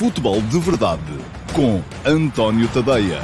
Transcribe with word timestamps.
Futebol 0.00 0.40
de 0.40 0.58
Verdade 0.58 1.02
com 1.54 1.82
António 2.08 2.66
Tadeia. 2.72 3.20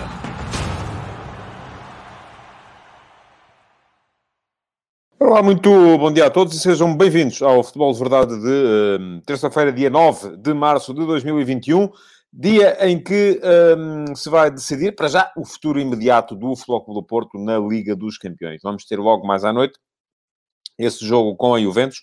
Olá, 5.18 5.42
muito 5.42 5.70
bom 5.96 6.12
dia 6.12 6.26
a 6.26 6.30
todos 6.30 6.54
e 6.54 6.60
sejam 6.60 6.94
bem-vindos 6.94 7.40
ao 7.40 7.64
Futebol 7.64 7.94
de 7.94 7.98
Verdade 7.98 8.38
de 8.38 8.46
uh, 8.46 9.22
terça-feira, 9.24 9.72
dia 9.72 9.88
9 9.88 10.36
de 10.36 10.52
março 10.52 10.92
de 10.92 11.06
2021, 11.06 11.91
dia 12.30 12.86
em 12.86 13.02
que 13.02 13.40
um, 13.79 14.14
se 14.14 14.29
vai 14.29 14.50
decidir, 14.50 14.95
para 14.95 15.08
já, 15.08 15.32
o 15.34 15.46
futuro 15.46 15.80
imediato 15.80 16.36
do 16.36 16.54
Futebol 16.54 16.93
do 16.93 17.02
Porto 17.02 17.38
na 17.38 17.58
Liga 17.58 17.96
dos 17.96 18.18
Campeões. 18.18 18.61
Vamos 18.62 18.84
ter 18.84 18.98
logo 18.98 19.27
mais 19.27 19.46
à 19.46 19.52
noite 19.54 19.79
esse 20.79 21.06
jogo 21.06 21.36
com 21.36 21.54
a 21.54 21.58
Juventus, 21.58 22.02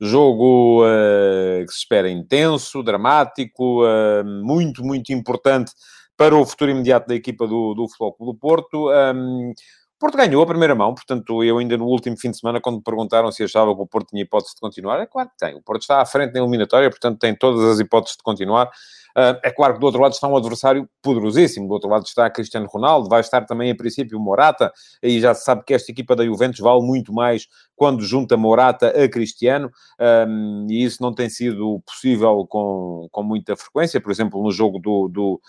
jogo 0.00 0.84
uh, 0.84 1.64
que 1.66 1.72
se 1.72 1.78
espera 1.78 2.08
intenso, 2.08 2.82
dramático, 2.82 3.84
uh, 3.84 4.24
muito, 4.24 4.84
muito 4.84 5.12
importante 5.12 5.72
para 6.16 6.36
o 6.36 6.44
futuro 6.44 6.70
imediato 6.70 7.08
da 7.08 7.14
equipa 7.14 7.46
do, 7.46 7.74
do 7.74 7.86
Clube 7.86 8.32
do 8.32 8.34
Porto. 8.34 8.90
Um, 8.90 9.50
o 9.50 9.98
Porto 9.98 10.16
ganhou 10.16 10.42
a 10.42 10.46
primeira 10.46 10.76
mão, 10.76 10.94
portanto, 10.94 11.42
eu 11.42 11.58
ainda 11.58 11.76
no 11.76 11.86
último 11.86 12.16
fim 12.16 12.30
de 12.30 12.38
semana, 12.38 12.60
quando 12.60 12.76
me 12.76 12.82
perguntaram 12.82 13.32
se 13.32 13.42
achava 13.42 13.74
que 13.74 13.82
o 13.82 13.86
Porto 13.86 14.10
tinha 14.10 14.22
hipótese 14.22 14.54
de 14.54 14.60
continuar, 14.60 15.00
é 15.00 15.06
claro 15.06 15.28
que 15.28 15.36
tem. 15.36 15.56
O 15.56 15.62
Porto 15.62 15.82
está 15.82 16.00
à 16.00 16.06
frente 16.06 16.32
na 16.32 16.40
eliminatória, 16.40 16.88
portanto, 16.88 17.18
tem 17.18 17.34
todas 17.34 17.64
as 17.64 17.80
hipóteses 17.80 18.16
de 18.16 18.22
continuar. 18.22 18.70
Uh, 19.16 19.38
é 19.42 19.50
claro 19.50 19.74
que 19.74 19.80
do 19.80 19.86
outro 19.86 20.00
lado 20.00 20.12
está 20.12 20.28
um 20.28 20.36
adversário 20.36 20.88
poderosíssimo. 21.02 21.66
Do 21.66 21.74
outro 21.74 21.88
lado 21.88 22.04
está 22.04 22.28
Cristiano 22.30 22.66
Ronaldo, 22.66 23.08
vai 23.08 23.20
estar 23.20 23.44
também, 23.44 23.70
em 23.70 23.76
princípio, 23.76 24.18
Morata. 24.18 24.72
E 25.02 25.20
já 25.20 25.34
se 25.34 25.44
sabe 25.44 25.64
que 25.64 25.74
esta 25.74 25.90
equipa 25.90 26.14
da 26.14 26.24
Juventus 26.24 26.60
vale 26.60 26.82
muito 26.82 27.12
mais 27.12 27.46
quando 27.76 28.02
junta 28.02 28.36
Morata 28.36 28.88
a 28.88 29.08
Cristiano. 29.08 29.70
Um, 30.00 30.66
e 30.68 30.84
isso 30.84 31.02
não 31.02 31.14
tem 31.14 31.28
sido 31.28 31.80
possível 31.86 32.46
com, 32.48 33.08
com 33.10 33.22
muita 33.22 33.56
frequência. 33.56 34.00
Por 34.00 34.10
exemplo, 34.10 34.42
no 34.42 34.50
jogo 34.50 34.78
do, 34.78 35.08
do, 35.08 35.40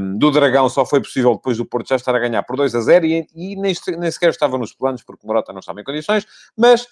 um, 0.00 0.18
do 0.18 0.30
Dragão 0.30 0.68
só 0.68 0.86
foi 0.86 1.00
possível 1.00 1.34
depois 1.34 1.56
do 1.56 1.66
Porto 1.66 1.88
já 1.88 1.96
estar 1.96 2.14
a 2.14 2.18
ganhar 2.18 2.42
por 2.42 2.56
2 2.56 2.74
a 2.74 2.80
0 2.80 3.06
e, 3.06 3.26
e 3.34 3.56
nem, 3.56 3.74
nem 3.98 4.10
sequer 4.10 4.30
estava 4.30 4.56
nos 4.56 4.72
planos 4.72 5.02
porque 5.02 5.26
Morata 5.26 5.52
não 5.52 5.60
estava 5.60 5.80
em 5.80 5.84
condições. 5.84 6.26
Mas 6.56 6.86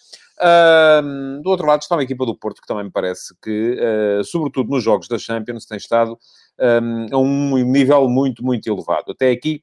do 1.43 1.51
outro 1.51 1.67
lado 1.67 1.83
está 1.83 1.95
uma 1.95 2.03
equipa 2.03 2.27
do 2.27 2.37
Porto 2.37 2.61
que 2.61 2.67
também 2.67 2.85
me 2.85 2.91
parece 2.91 3.35
que, 3.43 3.79
uh, 3.79 4.25
sobretudo 4.25 4.71
nos 4.71 4.83
jogos 4.83 5.09
da 5.09 5.19
Champions, 5.19 5.67
tem 5.67 5.79
estado 5.79 6.19
um, 6.59 7.07
a 7.15 7.19
um 7.19 7.57
nível 7.59 8.09
muito, 8.09 8.45
muito 8.45 8.69
elevado. 8.69 9.13
Até 9.13 9.31
aqui, 9.31 9.63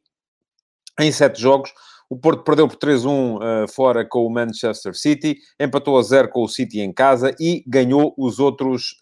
em 0.99 1.11
sete 1.11 1.41
jogos, 1.41 1.73
o 2.11 2.17
Porto 2.17 2.43
perdeu 2.43 2.67
por 2.67 2.75
3-1 2.75 3.07
uh, 3.07 3.67
fora 3.69 4.03
com 4.03 4.25
o 4.25 4.29
Manchester 4.29 4.93
City, 4.93 5.37
empatou 5.57 5.97
a 5.97 6.03
0 6.03 6.27
com 6.27 6.43
o 6.43 6.47
City 6.47 6.81
em 6.81 6.91
casa 6.91 7.33
e 7.39 7.63
ganhou 7.65 8.13
os 8.17 8.37
outros 8.37 8.97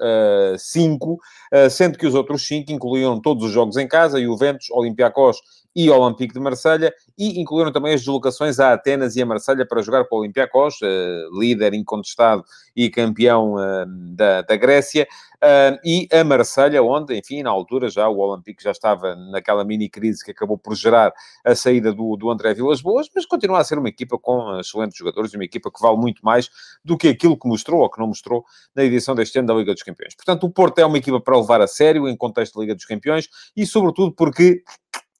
5, 0.59 1.13
uh, 1.13 1.15
uh, 1.15 1.69
sendo 1.71 1.97
que 1.97 2.05
os 2.05 2.13
outros 2.13 2.45
5 2.45 2.71
incluíam 2.71 3.19
todos 3.19 3.45
os 3.45 3.51
jogos 3.51 3.77
em 3.77 3.87
casa, 3.87 4.21
Juventus, 4.21 4.69
Olympiacos 4.69 5.41
e 5.75 5.89
Olympique 5.89 6.33
de 6.33 6.39
Marselha, 6.39 6.93
e 7.17 7.39
incluíram 7.39 7.71
também 7.71 7.93
as 7.93 8.01
deslocações 8.01 8.59
a 8.59 8.73
Atenas 8.73 9.15
e 9.15 9.21
a 9.21 9.25
Marselha 9.25 9.65
para 9.65 9.81
jogar 9.81 10.05
com 10.05 10.17
o 10.17 10.19
Olympiacos, 10.19 10.75
uh, 10.81 11.39
líder 11.39 11.73
incontestado 11.73 12.43
e 12.75 12.89
campeão 12.89 13.55
uh, 13.55 13.85
da, 14.15 14.41
da 14.41 14.55
Grécia, 14.55 15.07
uh, 15.43 15.79
e 15.83 16.07
a 16.11 16.23
Marselha, 16.23 16.83
onde, 16.83 17.17
enfim, 17.17 17.43
na 17.43 17.49
altura 17.49 17.89
já 17.89 18.07
o 18.07 18.17
Olympique 18.17 18.63
já 18.63 18.71
estava 18.71 19.15
naquela 19.15 19.63
mini-crise 19.63 20.23
que 20.23 20.31
acabou 20.31 20.57
por 20.57 20.75
gerar 20.75 21.13
a 21.45 21.55
saída 21.55 21.93
do, 21.93 22.15
do 22.15 22.29
André 22.29 22.53
Vilas 22.53 22.81
Boas, 22.81 23.07
mas 23.15 23.25
continua 23.25 23.59
a 23.59 23.63
ser 23.63 23.77
uma 23.77 23.89
equipa 23.89 24.17
com 24.17 24.59
excelentes 24.59 24.97
jogadores 24.97 25.33
uma 25.39 25.45
equipa 25.45 25.71
que 25.71 25.81
vale 25.81 25.97
muito 25.97 26.23
mais 26.23 26.49
do 26.83 26.97
que 26.97 27.07
aquilo 27.07 27.37
que 27.37 27.47
mostrou 27.47 27.81
ou 27.81 27.89
que 27.89 27.99
não 27.99 28.07
mostrou 28.07 28.43
na 28.75 28.83
edição 28.83 29.15
deste 29.15 29.39
ano 29.39 29.47
da 29.47 29.53
Liga 29.53 29.73
dos 29.73 29.83
Campeões. 29.83 30.15
Portanto, 30.15 30.45
o 30.45 30.49
Porto 30.49 30.79
é 30.79 30.85
uma 30.85 30.97
equipa 30.97 31.19
para 31.19 31.37
levar 31.37 31.61
a 31.61 31.67
sério 31.67 32.07
em 32.07 32.15
contexto 32.15 32.55
da 32.55 32.61
Liga 32.61 32.75
dos 32.75 32.85
Campeões 32.85 33.27
e, 33.55 33.65
sobretudo, 33.65 34.13
porque 34.13 34.63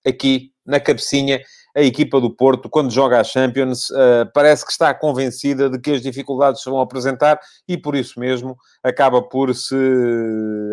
aqui 0.06 0.52
na 0.66 0.80
cabecinha, 0.80 1.42
a 1.76 1.82
equipa 1.82 2.20
do 2.20 2.30
Porto, 2.30 2.70
quando 2.70 2.92
joga 2.92 3.20
a 3.20 3.24
Champions, 3.24 3.90
uh, 3.90 4.30
parece 4.34 4.66
que 4.66 4.72
está 4.72 4.94
convencida 4.94 5.70
de 5.70 5.80
que 5.80 5.92
as 5.92 6.02
dificuldades 6.02 6.62
se 6.62 6.70
vão 6.70 6.80
apresentar 6.80 7.40
e, 7.68 7.78
por 7.78 7.96
isso 7.96 8.20
mesmo, 8.20 8.56
acaba 8.84 9.22
por 9.22 9.54
se 9.56 9.76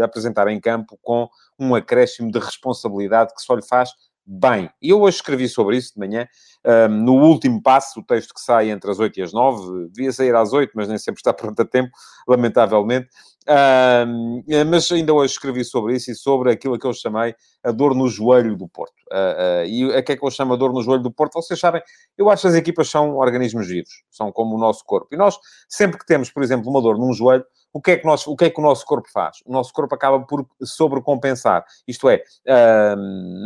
apresentar 0.03 0.49
em 0.49 0.61
campo 0.61 0.99
com 1.03 1.29
um 1.59 1.75
acréscimo 1.75 2.31
de 2.31 2.39
responsabilidade 2.39 3.35
que 3.35 3.43
só 3.43 3.55
lhe 3.55 3.67
faz 3.67 3.91
bem. 4.27 4.69
E 4.83 4.91
eu 4.91 5.01
hoje 5.01 5.17
escrevi 5.17 5.49
sobre 5.49 5.77
isso 5.77 5.95
de 5.95 6.01
manhã, 6.01 6.27
um, 6.67 6.89
no 6.89 7.13
último 7.15 7.63
passo, 7.63 8.01
o 8.01 8.03
texto 8.03 8.35
que 8.35 8.41
sai 8.41 8.71
entre 8.71 8.91
as 8.91 8.99
8 8.99 9.21
e 9.21 9.23
as 9.23 9.33
9, 9.33 9.89
devia 9.91 10.13
sair 10.13 10.35
às 10.35 10.53
8, 10.53 10.73
mas 10.75 10.89
nem 10.89 10.99
sempre 10.99 11.21
está 11.21 11.33
pronto 11.35 11.61
a 11.61 11.65
tempo, 11.65 11.91
lamentavelmente. 12.27 13.09
Um, 13.49 14.43
mas 14.69 14.91
ainda 14.91 15.15
hoje 15.15 15.35
escrevi 15.35 15.65
sobre 15.65 15.95
isso 15.95 16.11
e 16.11 16.17
sobre 16.17 16.51
aquilo 16.51 16.77
que 16.77 16.85
eu 16.85 16.93
chamei 16.93 17.33
a 17.63 17.71
dor 17.71 17.95
no 17.95 18.09
joelho 18.09 18.57
do 18.57 18.69
Porto. 18.69 18.95
Uh, 19.13 19.63
uh, 19.63 19.67
e 19.67 19.95
a 19.95 20.03
que 20.03 20.13
é 20.13 20.17
que 20.17 20.25
eu 20.25 20.31
chamo 20.33 20.55
a 20.55 20.57
dor 20.57 20.73
no 20.73 20.83
joelho 20.83 21.03
do 21.03 21.13
Porto? 21.13 21.35
Vocês 21.35 21.61
sabem, 21.61 21.81
eu 22.19 22.29
acho 22.29 22.43
que 22.43 22.49
as 22.49 22.55
equipas 22.55 22.89
são 22.91 23.17
organismos 23.17 23.69
vivos, 23.69 24.03
são 24.11 24.33
como 24.33 24.57
o 24.57 24.59
nosso 24.59 24.85
corpo. 24.85 25.07
E 25.13 25.17
nós, 25.17 25.39
sempre 25.69 25.99
que 25.99 26.05
temos, 26.05 26.31
por 26.31 26.43
exemplo, 26.43 26.69
uma 26.69 26.83
dor 26.83 26.99
num 26.99 27.13
joelho, 27.13 27.45
o 27.77 27.81
que, 27.81 27.91
é 27.91 27.97
que 27.99 28.07
nós, 28.07 28.27
o 28.27 28.35
que 28.35 28.47
é 28.47 28.51
que 28.51 28.59
o 28.59 28.63
nosso 28.63 28.87
corpo 28.87 29.07
faz? 29.13 29.43
O 29.45 29.53
nosso 29.53 29.71
corpo 29.71 29.95
acaba 29.95 30.19
por 30.21 30.47
sobrecompensar. 30.63 31.63
Isto 31.87 32.09
é, 32.09 32.23
uh, 32.49 32.97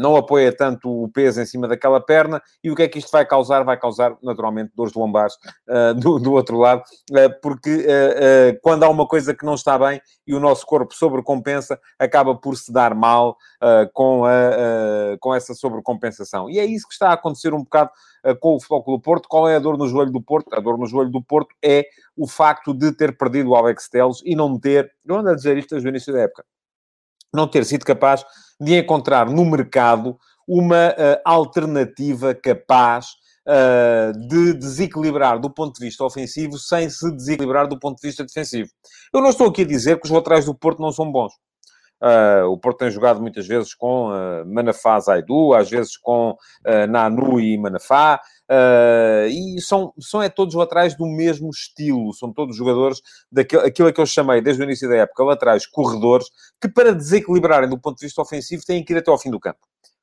não 0.01 0.15
apoia 0.15 0.57
tanto 0.57 1.03
o 1.03 1.09
peso 1.09 1.41
em 1.41 1.45
cima 1.47 1.67
daquela 1.67 2.01
perna 2.01 2.41
e 2.63 2.71
o 2.71 2.77
que 2.77 2.83
é 2.83 2.89
que 2.89 3.01
isto 3.01 3.11
vai 3.11 3.27
causar? 3.27 3.65
Vai 3.65 3.77
causar, 3.77 4.17
naturalmente, 4.23 4.71
dores 4.77 4.95
lombares 4.95 5.35
uh, 5.69 5.95
do, 5.95 6.21
do, 6.21 6.33
outro 6.33 6.59
lado, 6.59 6.81
uh, 7.11 7.41
porque 7.43 7.87
quando 8.63 8.85
há 8.85 8.89
uma 8.89 9.07
coisa 9.07 9.35
que 9.35 9.45
não 9.45 9.55
está 9.55 9.77
bem 9.77 10.01
e 10.25 10.33
o 10.33 10.39
nosso 10.39 10.65
corpo 10.65 10.95
sobrecompensa, 10.95 11.81
acaba 11.99 12.37
por 12.37 12.57
se 12.57 12.73
dar 12.73 12.95
mal 12.95 13.37
com, 13.93 14.25
a, 14.25 15.17
com 15.19 15.35
essa 15.35 15.55
sobrecompensação. 15.55 16.49
E 16.49 16.61
é 16.61 16.65
isso 16.65 16.87
que 16.87 16.93
está 16.93 17.09
a 17.09 17.15
acontecer 17.15 17.53
um 17.53 17.63
bocado 17.63 17.91
com 18.39 18.55
o 18.55 18.61
Futebol 18.61 18.99
do 18.99 19.03
Porto. 19.03 19.29
Qual 19.29 19.49
é 19.49 19.57
a 19.57 19.59
dor 19.59 19.77
no 19.77 19.89
joelho 19.89 20.13
do 20.13 20.23
Porto? 20.23 20.55
A 20.55 20.61
dor 20.61 20.79
no 20.79 20.87
joelho 20.87 21.11
do 21.11 21.23
Porto 21.23 21.55
é 21.63 21.87
o 22.17 22.27
facto 22.27 22.75
de 22.75 22.93
ter 22.93 23.17
perdido 23.17 23.51
o 23.51 23.57
Alex 23.57 23.89
Telles 23.89 24.21
e 24.25 24.35
não 24.37 24.59
ter, 24.59 24.91
eu 25.05 25.17
ando 25.17 25.31
a 25.31 25.35
dizer 25.35 25.57
isto 25.57 25.71
desde 25.71 25.89
o 25.89 25.91
início 25.91 26.13
da 26.13 26.21
época, 26.21 26.45
não 27.33 27.49
ter 27.49 27.65
sido 27.65 27.85
capaz 27.85 28.25
de 28.61 28.77
encontrar 28.77 29.31
no 29.31 29.45
mercado 29.45 30.19
uma 30.47 30.89
uh, 30.91 31.21
alternativa 31.25 32.35
capaz 32.35 33.07
uh, 33.47 34.29
de 34.29 34.55
desequilibrar 34.55 35.39
do 35.39 35.49
ponto 35.49 35.79
de 35.79 35.87
vista 35.87 36.05
ofensivo 36.05 36.59
sem 36.59 36.91
se 36.91 37.11
desequilibrar 37.15 37.69
do 37.69 37.79
ponto 37.79 38.01
de 38.01 38.09
vista 38.09 38.25
defensivo. 38.25 38.69
Eu 39.13 39.21
não 39.21 39.31
estou 39.31 39.49
aqui 39.49 39.63
a 39.63 39.67
dizer 39.67 40.01
que 40.01 40.07
os 40.07 40.11
laterais 40.11 40.45
do 40.45 40.55
Porto 40.55 40.81
não 40.81 40.93
são 40.93 41.11
bons. 41.11 41.33
Uh, 42.03 42.47
o 42.47 42.57
Porto 42.57 42.79
tem 42.79 42.91
jogado 42.91 43.21
muitas 43.21 43.47
vezes 43.47 43.75
com 43.75 44.09
uh, 44.09 44.47
Manafá 44.47 44.99
Zaidu, 45.01 45.53
às 45.53 45.69
vezes 45.69 45.99
com 45.99 46.31
uh, 46.31 46.87
Nanu 46.89 47.39
e 47.39 47.59
Manafá, 47.59 48.21
e 49.31 49.61
são, 49.61 49.93
são 50.01 50.21
é 50.21 50.29
todos 50.29 50.57
laterais 50.57 50.97
do 50.97 51.07
mesmo 51.07 51.51
estilo, 51.51 52.13
são 52.13 52.33
todos 52.33 52.57
jogadores 52.57 53.01
daquilo 53.31 53.63
aquilo 53.63 53.93
que 53.93 54.01
eu 54.01 54.07
chamei 54.07 54.41
desde 54.41 54.61
o 54.61 54.65
início 54.65 54.89
da 54.89 54.97
época, 54.97 55.23
laterais 55.23 55.69
corredores, 55.69 56.27
que 56.61 56.69
para 56.69 56.93
desequilibrarem 56.93 57.69
do 57.69 57.79
ponto 57.79 57.99
de 57.99 58.07
vista 58.07 58.21
ofensivo 58.21 58.65
têm 58.67 58.85
que 58.85 58.93
ir 58.93 58.97
até 58.97 59.09
ao 59.09 59.19
fim 59.19 59.31
do 59.31 59.39
campo. 59.39 59.61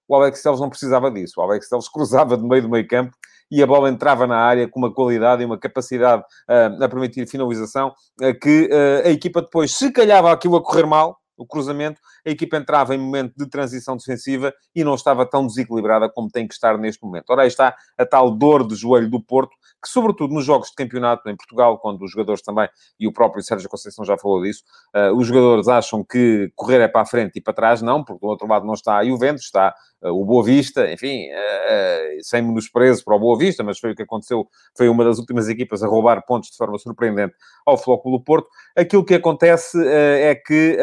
O 0.07 0.15
Alex 0.15 0.41
Telles 0.41 0.61
não 0.61 0.69
precisava 0.69 1.11
disso, 1.11 1.41
o 1.41 1.43
Alex 1.43 1.67
Telles 1.67 1.89
cruzava 1.89 2.37
de 2.37 2.43
meio 2.47 2.61
do 2.61 2.69
meio 2.69 2.87
campo 2.87 3.11
e 3.51 3.61
a 3.61 3.67
bola 3.67 3.89
entrava 3.89 4.25
na 4.25 4.37
área 4.37 4.65
com 4.65 4.79
uma 4.79 4.93
qualidade 4.93 5.41
e 5.41 5.45
uma 5.45 5.57
capacidade 5.57 6.23
a 6.47 6.87
permitir 6.87 7.27
finalização 7.27 7.93
que 8.41 8.69
a 9.03 9.09
equipa 9.09 9.41
depois, 9.41 9.73
se 9.73 9.91
calhava 9.91 10.31
aquilo 10.31 10.55
a 10.55 10.63
correr 10.63 10.85
mal, 10.85 11.17
o 11.37 11.45
cruzamento, 11.45 12.01
a 12.25 12.29
equipa 12.29 12.57
entrava 12.57 12.95
em 12.95 12.97
momento 12.97 13.33
de 13.37 13.47
transição 13.47 13.95
defensiva 13.95 14.53
e 14.75 14.83
não 14.83 14.95
estava 14.95 15.25
tão 15.25 15.45
desequilibrada 15.45 16.09
como 16.09 16.29
tem 16.29 16.47
que 16.47 16.53
estar 16.53 16.77
neste 16.77 17.03
momento. 17.03 17.29
Ora, 17.29 17.43
aí 17.43 17.47
está 17.47 17.75
a 17.97 18.05
tal 18.05 18.31
dor 18.31 18.67
de 18.67 18.75
joelho 18.75 19.09
do 19.09 19.21
Porto, 19.21 19.55
que 19.81 19.89
sobretudo 19.89 20.33
nos 20.33 20.43
jogos 20.43 20.69
de 20.69 20.75
campeonato 20.75 21.29
em 21.29 21.35
Portugal, 21.35 21.77
quando 21.79 22.03
os 22.03 22.11
jogadores 22.11 22.41
também, 22.41 22.67
e 22.99 23.07
o 23.07 23.13
próprio 23.13 23.43
Sérgio 23.43 23.69
Conceição 23.69 24.03
já 24.03 24.17
falou 24.17 24.41
disso, 24.41 24.63
uh, 24.95 25.15
os 25.15 25.27
jogadores 25.27 25.67
acham 25.67 26.03
que 26.03 26.51
correr 26.55 26.81
é 26.81 26.87
para 26.87 27.01
a 27.01 27.05
frente 27.05 27.37
e 27.37 27.41
para 27.41 27.53
trás 27.53 27.81
não, 27.81 28.03
porque 28.03 28.25
do 28.25 28.27
outro 28.27 28.47
lado 28.47 28.65
não 28.65 28.73
está 28.73 28.97
a 28.97 29.05
Juventus, 29.05 29.43
está 29.43 29.73
o 30.03 30.25
Boa 30.25 30.43
Vista, 30.43 30.91
enfim, 30.91 31.27
uh, 31.27 32.23
sem 32.23 32.41
menosprezo 32.41 33.03
para 33.03 33.15
o 33.15 33.19
Boa 33.19 33.37
Vista, 33.37 33.63
mas 33.63 33.79
foi 33.79 33.91
o 33.91 33.95
que 33.95 34.03
aconteceu, 34.03 34.47
foi 34.75 34.89
uma 34.89 35.03
das 35.03 35.17
últimas 35.17 35.49
equipas 35.49 35.83
a 35.83 35.87
roubar 35.87 36.23
pontos 36.25 36.49
de 36.49 36.57
forma 36.57 36.77
surpreendente 36.77 37.33
ao 37.65 37.77
Flóculo 37.77 38.23
Porto. 38.23 38.47
Aquilo 38.75 39.03
que 39.03 39.15
acontece 39.15 39.77
é 39.87 40.35
que 40.35 40.77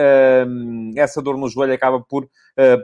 essa 0.97 1.23
dor 1.23 1.37
no 1.37 1.49
joelho 1.49 1.73
acaba 1.73 2.01
por, 2.01 2.29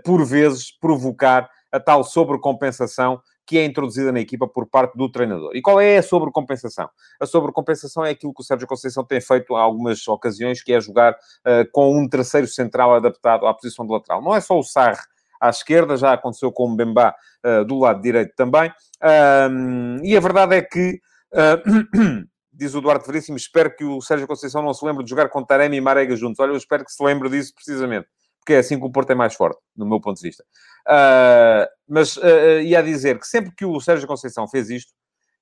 por 0.04 0.24
vezes, 0.24 0.70
provocar 0.78 1.48
a 1.72 1.78
tal 1.78 2.04
sobrecompensação 2.04 3.20
que 3.46 3.58
é 3.58 3.64
introduzida 3.64 4.12
na 4.12 4.20
equipa 4.20 4.46
por 4.46 4.64
parte 4.68 4.96
do 4.96 5.10
treinador. 5.10 5.50
E 5.54 5.60
qual 5.60 5.80
é 5.80 5.96
a 5.96 6.02
sobrecompensação? 6.04 6.88
A 7.18 7.26
sobrecompensação 7.26 8.04
é 8.04 8.10
aquilo 8.10 8.32
que 8.32 8.42
o 8.42 8.44
Sérgio 8.44 8.66
Conceição 8.66 9.04
tem 9.04 9.20
feito 9.20 9.54
em 9.54 9.56
algumas 9.56 10.06
ocasiões, 10.06 10.62
que 10.62 10.72
é 10.72 10.80
jogar 10.80 11.12
uh, 11.14 11.68
com 11.72 11.98
um 11.98 12.08
terceiro 12.08 12.46
central 12.46 12.94
adaptado 12.94 13.46
à 13.46 13.54
posição 13.54 13.84
de 13.84 13.92
lateral. 13.92 14.22
Não 14.22 14.36
é 14.36 14.40
só 14.40 14.56
o 14.56 14.62
Sarre 14.62 15.00
à 15.40 15.48
esquerda, 15.48 15.96
já 15.96 16.12
aconteceu 16.12 16.52
com 16.52 16.66
o 16.66 16.68
Mbemba 16.70 17.14
uh, 17.44 17.64
do 17.64 17.78
lado 17.78 18.02
direito 18.02 18.34
também. 18.36 18.70
Um, 19.02 20.04
e 20.04 20.16
a 20.16 20.20
verdade 20.20 20.56
é 20.56 20.62
que, 20.62 21.00
uh, 21.32 22.26
diz 22.52 22.74
o 22.74 22.80
Duarte 22.80 23.06
Veríssimo, 23.06 23.36
espero 23.36 23.74
que 23.74 23.84
o 23.84 24.00
Sérgio 24.02 24.26
Conceição 24.26 24.62
não 24.62 24.74
se 24.74 24.84
lembre 24.84 25.02
de 25.02 25.10
jogar 25.10 25.28
com 25.30 25.42
Taremi 25.42 25.78
e 25.78 25.80
Marega 25.80 26.14
juntos. 26.14 26.38
Olha, 26.38 26.50
eu 26.50 26.56
espero 26.56 26.84
que 26.84 26.92
se 26.92 27.02
lembre 27.02 27.30
disso 27.30 27.54
precisamente. 27.54 28.06
Porque 28.40 28.54
é 28.54 28.58
assim 28.58 28.78
que 28.78 28.84
o 28.84 28.90
Porto 28.90 29.10
é 29.10 29.14
mais 29.14 29.34
forte, 29.34 29.60
no 29.76 29.86
meu 29.86 30.00
ponto 30.00 30.18
de 30.18 30.28
vista. 30.28 30.44
Uh, 30.86 31.66
mas 31.88 32.16
uh, 32.16 32.60
ia 32.62 32.82
dizer 32.82 33.18
que 33.18 33.26
sempre 33.26 33.52
que 33.54 33.64
o 33.64 33.80
Sérgio 33.80 34.06
Conceição 34.06 34.46
fez 34.48 34.70
isto, 34.70 34.92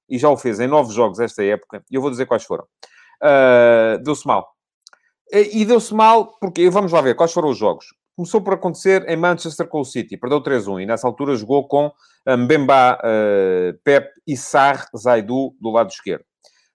e 0.09 0.19
já 0.19 0.29
o 0.29 0.37
fez 0.37 0.59
em 0.59 0.67
nove 0.67 0.93
jogos 0.93 1.21
esta 1.21 1.45
época, 1.45 1.83
e 1.91 1.95
eu 1.95 2.01
vou 2.01 2.11
dizer 2.11 2.25
quais 2.25 2.43
foram, 2.43 2.67
deu-se 4.03 4.27
mal. 4.27 4.49
E 5.31 5.67
deu-se 5.67 5.93
mal 5.93 6.39
porque, 6.41 6.71
vamos 6.71 6.93
lá 6.93 7.03
ver, 7.03 7.15
quais 7.15 7.31
foram 7.31 7.51
os 7.51 7.59
jogos. 7.59 7.89
Começou 8.19 8.41
por 8.41 8.55
acontecer 8.55 9.09
em 9.09 9.17
Manchester 9.17 9.69
com 9.69 9.79
o 9.79 9.85
City, 9.85 10.17
perdeu 10.17 10.43
3-1, 10.43 10.83
e 10.83 10.87
nessa 10.87 11.07
altura 11.07 11.37
jogou 11.37 11.69
com 11.69 11.93
Mbemba, 12.27 12.99
Pep 13.85 14.11
e 14.27 14.37
Sar 14.37 14.89
Zaidu 14.97 15.55
do 15.61 15.71
lado 15.71 15.91
esquerdo. 15.91 16.25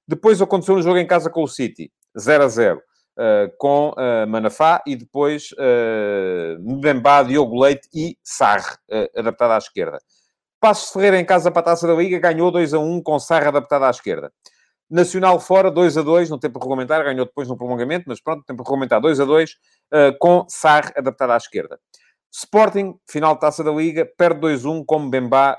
Depois 0.08 0.42
aconteceu 0.42 0.76
no 0.76 0.82
jogo 0.82 0.98
em 0.98 1.06
casa 1.06 1.30
com 1.30 1.44
o 1.44 1.48
City, 1.48 1.92
0 2.18 2.46
a 2.46 2.48
0. 2.48 2.78
Uh, 2.78 3.52
com 3.58 3.90
uh, 3.90 4.26
Manafá 4.26 4.82
e 4.88 4.96
depois 4.96 5.52
uh, 5.52 6.58
Mbemba, 6.62 7.24
Diogo 7.24 7.62
Leite 7.62 7.90
e 7.94 8.18
uh, 8.40 9.20
adaptado 9.20 9.52
à 9.52 9.58
esquerda. 9.58 10.00
Passos 10.62 10.94
Ferreira 10.94 11.20
em 11.20 11.26
casa 11.26 11.52
para 11.52 11.60
a 11.60 11.66
Taça 11.66 11.86
da 11.86 11.94
Liga 11.94 12.18
ganhou 12.20 12.50
2 12.50 12.74
a 12.74 12.80
1 12.80 13.04
com 13.04 13.20
Sarre 13.20 13.50
adaptado 13.50 13.84
à 13.84 13.90
esquerda. 13.90 14.32
Nacional 14.94 15.40
fora, 15.40 15.72
2 15.72 15.98
a 15.98 16.02
2 16.02 16.30
no 16.30 16.38
tempo 16.38 16.60
regulamentar, 16.60 17.04
ganhou 17.04 17.26
depois 17.26 17.48
no 17.48 17.58
prolongamento, 17.58 18.06
mas 18.08 18.22
pronto, 18.22 18.44
tempo 18.46 18.62
regulamentar 18.62 19.02
2 19.02 19.20
a 19.20 19.26
2 19.26 19.56
com 20.20 20.46
Sarre 20.48 20.92
adaptado 20.96 21.32
à 21.32 21.38
esquerda. 21.38 21.80
Sporting, 22.32 22.96
final 23.10 23.34
de 23.34 23.42
Taça 23.42 23.64
da 23.64 23.72
Liga, 23.72 24.08
perde 24.18 24.40
2-1 24.42 24.84
com 24.86 25.00
Mbemba 25.00 25.58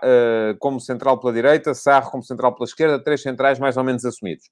como 0.60 0.80
central 0.80 1.18
pela 1.18 1.32
direita, 1.32 1.74
Sarre 1.74 2.10
como 2.10 2.22
central 2.22 2.54
pela 2.54 2.64
esquerda, 2.64 3.02
três 3.02 3.22
centrais 3.22 3.58
mais 3.58 3.76
ou 3.76 3.82
menos 3.82 4.04
assumidos. 4.04 4.44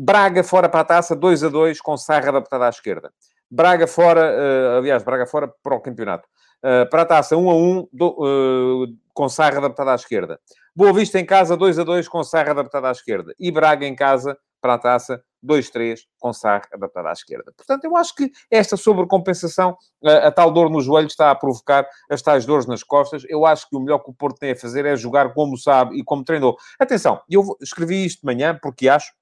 Braga 0.00 0.44
fora 0.44 0.68
para 0.68 0.80
a 0.82 0.84
taça, 0.84 1.16
2 1.16 1.42
a 1.42 1.48
2, 1.48 1.80
com 1.80 1.96
Sarra 1.96 2.28
adaptada 2.28 2.66
à 2.66 2.68
esquerda. 2.68 3.10
Braga 3.50 3.84
fora, 3.88 4.32
uh, 4.32 4.78
aliás, 4.78 5.02
Braga 5.02 5.26
fora 5.26 5.52
para 5.60 5.74
o 5.74 5.80
campeonato. 5.80 6.28
Uh, 6.58 6.88
para 6.88 7.02
a 7.02 7.04
taça, 7.04 7.36
1 7.36 7.50
a 7.50 7.54
1, 7.56 7.88
do, 7.92 8.08
uh, 8.10 8.86
com 9.12 9.28
Sarra 9.28 9.58
adaptada 9.58 9.90
à 9.90 9.96
esquerda. 9.96 10.38
Boa 10.78 10.92
Vista 10.92 11.18
em 11.18 11.26
casa, 11.26 11.56
2 11.56 11.80
a 11.80 11.82
2, 11.82 12.06
com 12.06 12.22
Sarra 12.22 12.52
adaptada 12.52 12.88
à 12.88 12.92
esquerda. 12.92 13.34
E 13.36 13.50
Braga 13.50 13.84
em 13.84 13.96
casa, 13.96 14.38
para 14.60 14.74
a 14.74 14.78
taça, 14.78 15.20
2-3, 15.44 16.02
com 16.20 16.32
Sarra 16.32 16.68
adaptada 16.72 17.08
à 17.08 17.12
esquerda. 17.12 17.52
Portanto, 17.56 17.82
eu 17.82 17.96
acho 17.96 18.14
que 18.14 18.30
esta 18.48 18.76
sobrecompensação, 18.76 19.76
a, 20.04 20.28
a 20.28 20.30
tal 20.30 20.52
dor 20.52 20.70
no 20.70 20.80
joelho, 20.80 21.08
está 21.08 21.32
a 21.32 21.34
provocar 21.34 21.84
as 22.08 22.22
tais 22.22 22.46
dores 22.46 22.64
nas 22.64 22.84
costas. 22.84 23.24
Eu 23.28 23.44
acho 23.44 23.68
que 23.68 23.74
o 23.74 23.80
melhor 23.80 23.98
que 23.98 24.10
o 24.10 24.14
Porto 24.14 24.38
tem 24.38 24.52
a 24.52 24.56
fazer 24.56 24.86
é 24.86 24.94
jogar 24.94 25.34
como 25.34 25.58
sabe 25.58 25.98
e 25.98 26.04
como 26.04 26.22
treinou. 26.22 26.56
Atenção, 26.78 27.20
eu 27.28 27.56
escrevi 27.60 28.04
isto 28.04 28.20
de 28.20 28.26
manhã 28.26 28.56
porque 28.62 28.88
acho 28.88 29.12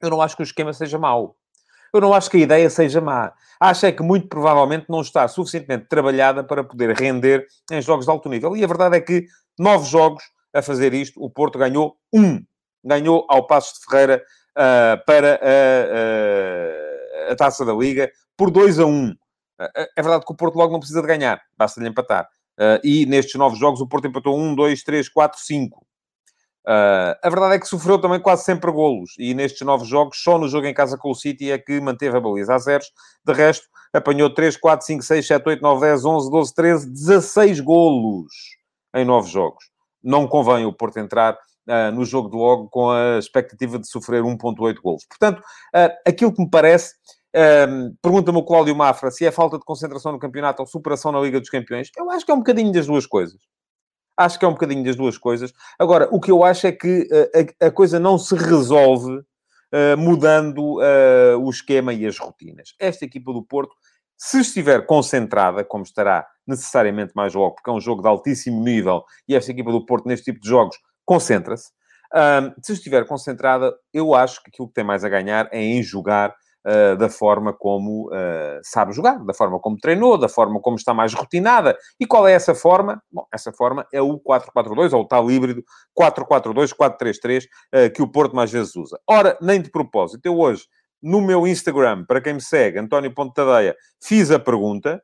eu 0.00 0.10
não 0.10 0.22
acho 0.22 0.36
que 0.36 0.42
o 0.42 0.44
esquema 0.44 0.72
seja 0.72 0.96
mau. 0.96 1.34
Eu 1.92 2.00
não 2.00 2.14
acho 2.14 2.30
que 2.30 2.36
a 2.36 2.40
ideia 2.40 2.70
seja 2.70 3.00
má. 3.00 3.32
Acho 3.58 3.86
é 3.86 3.90
que 3.90 4.02
muito 4.04 4.28
provavelmente 4.28 4.86
não 4.88 5.00
está 5.00 5.26
suficientemente 5.26 5.88
trabalhada 5.88 6.44
para 6.44 6.62
poder 6.62 6.94
render 6.96 7.48
em 7.68 7.82
jogos 7.82 8.04
de 8.04 8.12
alto 8.12 8.28
nível. 8.28 8.56
E 8.56 8.62
a 8.62 8.66
verdade 8.68 8.96
é 8.96 9.00
que 9.00 9.26
nove 9.58 9.90
jogos 9.90 10.22
a 10.52 10.62
fazer 10.62 10.94
isto, 10.94 11.22
o 11.22 11.30
Porto 11.30 11.58
ganhou 11.58 11.96
um. 12.12 12.44
Ganhou 12.84 13.24
ao 13.28 13.46
Passo 13.46 13.74
de 13.74 13.86
Ferreira 13.86 14.22
uh, 14.52 15.04
para 15.06 15.40
a, 15.42 17.28
a, 17.28 17.32
a, 17.32 17.36
Taça 17.36 17.64
da 17.64 17.72
Liga 17.72 18.10
por 18.36 18.50
2 18.50 18.78
a 18.80 18.86
1. 18.86 18.88
Um. 18.88 19.14
É 19.96 20.02
verdade 20.02 20.24
que 20.26 20.32
o 20.32 20.36
Porto 20.36 20.56
logo 20.56 20.72
não 20.72 20.80
precisa 20.80 21.00
de 21.00 21.06
ganhar, 21.06 21.40
basta-lhe 21.56 21.88
empatar. 21.88 22.28
Uh, 22.58 22.84
e 22.84 23.06
nestes 23.06 23.34
nove 23.36 23.56
jogos 23.56 23.80
o 23.80 23.86
Porto 23.86 24.06
empatou 24.06 24.36
1, 24.38 24.54
2, 24.54 24.82
3, 24.82 25.08
4, 25.08 25.40
5. 25.40 25.86
Uh, 26.64 27.18
a 27.20 27.28
verdade 27.28 27.54
é 27.54 27.58
que 27.58 27.66
sofreu 27.66 27.98
também 28.00 28.20
quase 28.20 28.44
sempre 28.44 28.70
golos 28.70 29.14
e 29.18 29.34
nestes 29.34 29.62
novos 29.62 29.88
jogos, 29.88 30.22
só 30.22 30.38
no 30.38 30.48
jogo 30.48 30.66
em 30.66 30.74
casa 30.74 30.96
com 30.96 31.10
o 31.10 31.14
City 31.14 31.50
é 31.50 31.58
que 31.58 31.80
manteve 31.80 32.16
a 32.16 32.20
baliza 32.20 32.54
a 32.54 32.58
zeros. 32.58 32.90
De 33.24 33.32
resto, 33.32 33.66
apanhou 33.92 34.32
3, 34.32 34.56
4, 34.56 34.86
5, 34.86 35.02
6, 35.02 35.26
7, 35.26 35.48
8, 35.48 35.60
9, 35.60 35.80
10, 35.80 36.04
11, 36.04 36.30
12, 36.30 36.54
13, 36.54 36.90
16 36.90 37.60
golos 37.60 38.32
em 38.94 39.04
novos 39.04 39.30
jogos. 39.30 39.71
Não 40.02 40.26
convém 40.26 40.64
o 40.66 40.72
Porto 40.72 40.98
entrar 40.98 41.34
uh, 41.34 41.92
no 41.94 42.04
jogo 42.04 42.30
de 42.30 42.36
logo 42.36 42.68
com 42.68 42.90
a 42.90 43.18
expectativa 43.18 43.78
de 43.78 43.88
sofrer 43.88 44.22
1,8 44.22 44.80
golos. 44.82 45.04
Portanto, 45.06 45.38
uh, 45.40 45.92
aquilo 46.06 46.32
que 46.32 46.42
me 46.42 46.50
parece. 46.50 46.94
Pergunta-me 48.02 48.36
o 48.36 48.44
Cláudio 48.44 48.76
Mafra 48.76 49.10
se 49.10 49.24
é 49.24 49.30
falta 49.30 49.56
de 49.56 49.64
concentração 49.64 50.12
no 50.12 50.18
campeonato 50.18 50.60
ou 50.60 50.66
superação 50.66 51.10
na 51.10 51.18
Liga 51.18 51.40
dos 51.40 51.48
Campeões. 51.48 51.90
Eu 51.96 52.10
acho 52.10 52.26
que 52.26 52.30
é 52.30 52.34
um 52.34 52.40
bocadinho 52.40 52.70
das 52.70 52.86
duas 52.86 53.06
coisas. 53.06 53.40
Acho 54.18 54.38
que 54.38 54.44
é 54.44 54.48
um 54.48 54.52
bocadinho 54.52 54.84
das 54.84 54.96
duas 54.96 55.16
coisas. 55.16 55.50
Agora, 55.78 56.08
o 56.12 56.20
que 56.20 56.30
eu 56.30 56.44
acho 56.44 56.66
é 56.66 56.72
que 56.72 57.08
a, 57.60 57.68
a, 57.68 57.70
coisa 57.70 57.98
não 57.98 58.18
se 58.18 58.34
resolve 58.34 59.22
uh, 59.72 59.96
mudando 59.96 60.78
uh, 60.78 61.38
o 61.40 61.50
esquema 61.50 61.92
e 61.92 62.06
as 62.06 62.18
rotinas. 62.18 62.74
Esta 62.78 63.04
equipa 63.04 63.32
do 63.32 63.42
Porto, 63.42 63.74
se 64.24 64.38
estiver 64.38 64.86
concentrada, 64.86 65.64
como 65.64 65.82
estará 65.82 66.24
necessariamente 66.46 67.12
mais 67.12 67.34
logo, 67.34 67.56
porque 67.56 67.68
é 67.68 67.72
um 67.72 67.80
jogo 67.80 68.02
de 68.02 68.06
altíssimo 68.06 68.62
nível, 68.62 69.02
e 69.26 69.34
esta 69.34 69.50
equipa 69.50 69.72
do 69.72 69.84
Porto, 69.84 70.06
neste 70.06 70.26
tipo 70.26 70.40
de 70.40 70.48
jogos, 70.48 70.76
concentra-se. 71.04 71.72
se 72.62 72.72
estiver 72.72 73.04
concentrada, 73.04 73.74
eu 73.92 74.14
acho 74.14 74.40
que 74.40 74.48
aquilo 74.50 74.68
que 74.68 74.74
tem 74.74 74.84
mais 74.84 75.02
a 75.02 75.08
ganhar 75.08 75.48
é 75.50 75.60
em 75.60 75.82
jogar 75.82 76.32
uh, 76.64 76.96
da 76.96 77.08
forma 77.08 77.52
como 77.52 78.10
uh, 78.10 78.60
sabe 78.62 78.92
jogar, 78.92 79.18
da 79.24 79.34
forma 79.34 79.58
como 79.58 79.76
treinou, 79.76 80.16
da 80.16 80.28
forma 80.28 80.60
como 80.60 80.76
está 80.76 80.94
mais 80.94 81.12
rotinada. 81.12 81.76
E 81.98 82.06
qual 82.06 82.28
é 82.28 82.32
essa 82.32 82.54
forma? 82.54 83.02
Bom, 83.10 83.26
essa 83.34 83.52
forma 83.52 83.84
é 83.92 84.00
o 84.00 84.20
4-4-2, 84.20 84.92
ou 84.92 85.02
o 85.02 85.08
tal 85.08 85.28
híbrido 85.32 85.64
4-4-2, 85.98 86.72
4-3-3, 86.80 87.42
uh, 87.42 87.92
que 87.92 88.02
o 88.02 88.06
Porto 88.06 88.36
mais 88.36 88.52
vezes 88.52 88.76
usa. 88.76 88.96
Ora, 89.04 89.36
nem 89.42 89.60
de 89.60 89.68
propósito, 89.68 90.24
eu 90.24 90.38
hoje, 90.38 90.62
no 91.02 91.20
meu 91.20 91.46
Instagram, 91.46 92.04
para 92.04 92.20
quem 92.20 92.34
me 92.34 92.40
segue, 92.40 92.78
António 92.78 93.12
Ponte 93.12 93.34
Tadeia, 93.34 93.74
fiz 94.00 94.30
a 94.30 94.38
pergunta, 94.38 95.02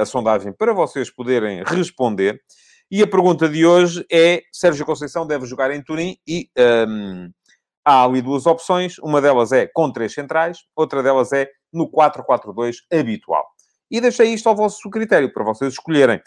a 0.00 0.04
sondagem, 0.04 0.52
para 0.52 0.72
vocês 0.72 1.10
poderem 1.10 1.62
responder. 1.64 2.40
E 2.90 3.02
a 3.02 3.06
pergunta 3.06 3.48
de 3.48 3.64
hoje 3.64 4.04
é: 4.10 4.42
Sérgio 4.52 4.84
Conceição 4.84 5.26
deve 5.26 5.46
jogar 5.46 5.70
em 5.70 5.82
Turim 5.82 6.16
e 6.26 6.48
um, 6.56 6.62
ehm, 6.62 7.30
há 7.84 8.04
ali 8.04 8.20
duas 8.20 8.46
opções. 8.46 8.98
Uma 8.98 9.20
delas 9.20 9.52
é 9.52 9.66
com 9.66 9.92
três 9.92 10.12
centrais, 10.12 10.58
outra 10.74 11.02
delas 11.02 11.32
é 11.32 11.48
no 11.72 11.88
4-4-2 11.90 12.76
habitual. 12.92 13.46
E 13.90 14.00
deixei 14.00 14.32
isto 14.32 14.48
ao 14.48 14.54
vosso 14.54 14.88
critério, 14.88 15.32
para 15.32 15.42
vocês 15.42 15.72
escolherem. 15.72 16.20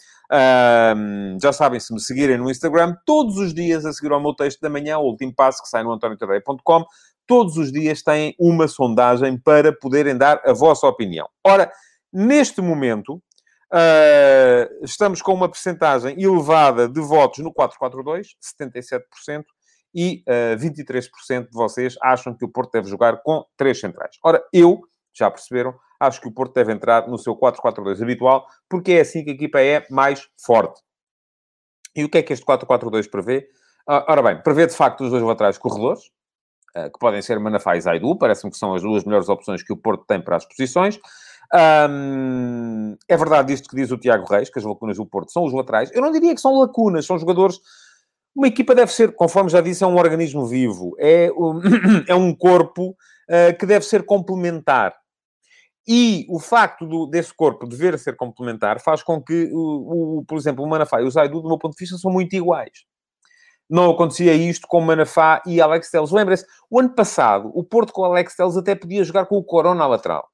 Um, 0.97 1.37
já 1.41 1.53
sabem, 1.53 1.79
se 1.79 1.93
me 1.93 1.99
seguirem 1.99 2.37
no 2.37 2.51
Instagram, 2.51 2.93
todos 3.05 3.37
os 3.37 3.53
dias, 3.53 3.85
a 3.85 3.93
seguir 3.93 4.11
ao 4.11 4.21
meu 4.21 4.33
texto 4.33 4.59
da 4.59 4.69
manhã, 4.69 4.97
o 4.97 5.03
último 5.03 5.33
passo 5.33 5.63
que 5.63 5.69
sai 5.69 5.81
no 5.81 5.93
antoniotadeia.com, 5.93 6.85
todos 7.27 7.57
os 7.57 7.71
dias 7.71 8.01
têm 8.01 8.35
uma 8.39 8.67
sondagem 8.67 9.37
para 9.37 9.71
poderem 9.73 10.17
dar 10.17 10.41
a 10.45 10.53
vossa 10.53 10.87
opinião. 10.87 11.27
Ora, 11.45 11.71
neste 12.11 12.61
momento, 12.61 13.15
uh, 13.73 14.83
estamos 14.83 15.21
com 15.21 15.33
uma 15.33 15.49
percentagem 15.49 16.21
elevada 16.21 16.87
de 16.87 17.01
votos 17.01 17.39
no 17.39 17.53
4-4-2, 17.53 18.27
77%, 18.61 19.43
e 19.95 20.23
uh, 20.27 20.31
eh, 20.31 20.55
23% 20.55 21.49
de 21.49 21.53
vocês 21.53 21.95
acham 22.01 22.35
que 22.35 22.43
o 22.43 22.49
Porto 22.49 22.71
deve 22.71 22.89
jogar 22.89 23.21
com 23.21 23.45
três 23.55 23.79
centrais. 23.79 24.17
Ora, 24.23 24.43
eu, 24.51 24.81
já 25.13 25.29
perceberam, 25.29 25.75
acho 25.99 26.19
que 26.19 26.27
o 26.27 26.31
Porto 26.31 26.53
deve 26.53 26.73
entrar 26.73 27.07
no 27.07 27.17
seu 27.17 27.35
4-4-2 27.35 28.01
habitual, 28.01 28.47
porque 28.67 28.93
é 28.93 29.01
assim 29.01 29.23
que 29.23 29.29
a 29.29 29.33
equipa 29.33 29.61
é 29.61 29.85
mais 29.91 30.27
forte. 30.43 30.81
E 31.95 32.03
o 32.03 32.09
que 32.09 32.17
é 32.17 32.23
que 32.23 32.33
este 32.33 32.43
4-4-2 32.43 33.09
prevê? 33.09 33.47
Uh, 33.87 34.01
ora 34.07 34.23
bem, 34.23 34.41
prevê 34.41 34.65
de 34.65 34.75
facto 34.75 35.01
os 35.03 35.11
dois 35.11 35.21
laterais 35.21 35.57
corredores, 35.57 36.01
que 36.73 36.99
podem 36.99 37.21
ser 37.21 37.39
Manafá 37.39 37.75
e 37.75 37.81
Zaidu, 37.81 38.17
parece-me 38.17 38.51
que 38.51 38.57
são 38.57 38.73
as 38.73 38.81
duas 38.81 39.03
melhores 39.03 39.29
opções 39.29 39.61
que 39.61 39.71
o 39.73 39.77
Porto 39.77 40.05
tem 40.07 40.19
para 40.21 40.37
as 40.37 40.45
posições. 40.45 40.99
É 43.07 43.15
verdade 43.15 43.53
isto 43.53 43.69
que 43.69 43.75
diz 43.75 43.91
o 43.91 43.97
Tiago 43.97 44.25
Reis, 44.25 44.49
que 44.49 44.57
as 44.57 44.65
lacunas 44.65 44.97
do 44.97 45.05
Porto 45.05 45.31
são 45.31 45.43
os 45.43 45.53
laterais. 45.53 45.91
Eu 45.93 46.01
não 46.01 46.11
diria 46.11 46.33
que 46.33 46.41
são 46.41 46.57
lacunas, 46.57 47.05
são 47.05 47.19
jogadores 47.19 47.59
uma 48.35 48.47
equipa 48.47 48.73
deve 48.73 48.91
ser, 48.91 49.15
conforme 49.15 49.49
já 49.49 49.61
disse, 49.61 49.83
é 49.83 49.87
um 49.87 49.95
organismo 49.95 50.45
vivo, 50.47 50.95
é, 50.99 51.31
um, 51.31 51.61
é 52.07 52.15
um 52.15 52.33
corpo 52.33 52.89
uh, 52.89 53.57
que 53.57 53.65
deve 53.65 53.85
ser 53.85 54.03
complementar. 54.05 54.93
E 55.87 56.25
o 56.29 56.39
facto 56.39 56.87
do, 56.87 57.05
desse 57.05 57.33
corpo 57.33 57.67
dever 57.67 57.99
ser 57.99 58.15
complementar 58.15 58.79
faz 58.79 59.03
com 59.03 59.21
que, 59.21 59.49
o, 59.51 60.19
o, 60.19 60.25
por 60.25 60.37
exemplo, 60.37 60.63
o 60.63 60.67
Manafá 60.67 61.01
e 61.01 61.03
o 61.03 61.11
Zaidu, 61.11 61.41
do 61.41 61.47
meu 61.47 61.59
ponto 61.59 61.73
de 61.73 61.79
vista, 61.79 61.97
são 61.97 62.11
muito 62.11 62.33
iguais. 62.33 62.85
Não 63.69 63.91
acontecia 63.91 64.33
isto 64.33 64.67
com 64.67 64.81
Manafá 64.81 65.41
e 65.45 65.61
Alex 65.61 65.89
Telles. 65.89 66.11
Lembre-se, 66.11 66.45
o 66.69 66.79
ano 66.79 66.93
passado, 66.93 67.51
o 67.53 67.63
Porto 67.63 67.93
com 67.93 68.01
o 68.01 68.05
Alex 68.05 68.35
Telles 68.35 68.57
até 68.57 68.75
podia 68.75 69.03
jogar 69.03 69.25
com 69.25 69.37
o 69.37 69.43
Corona 69.43 69.87
lateral. 69.87 70.27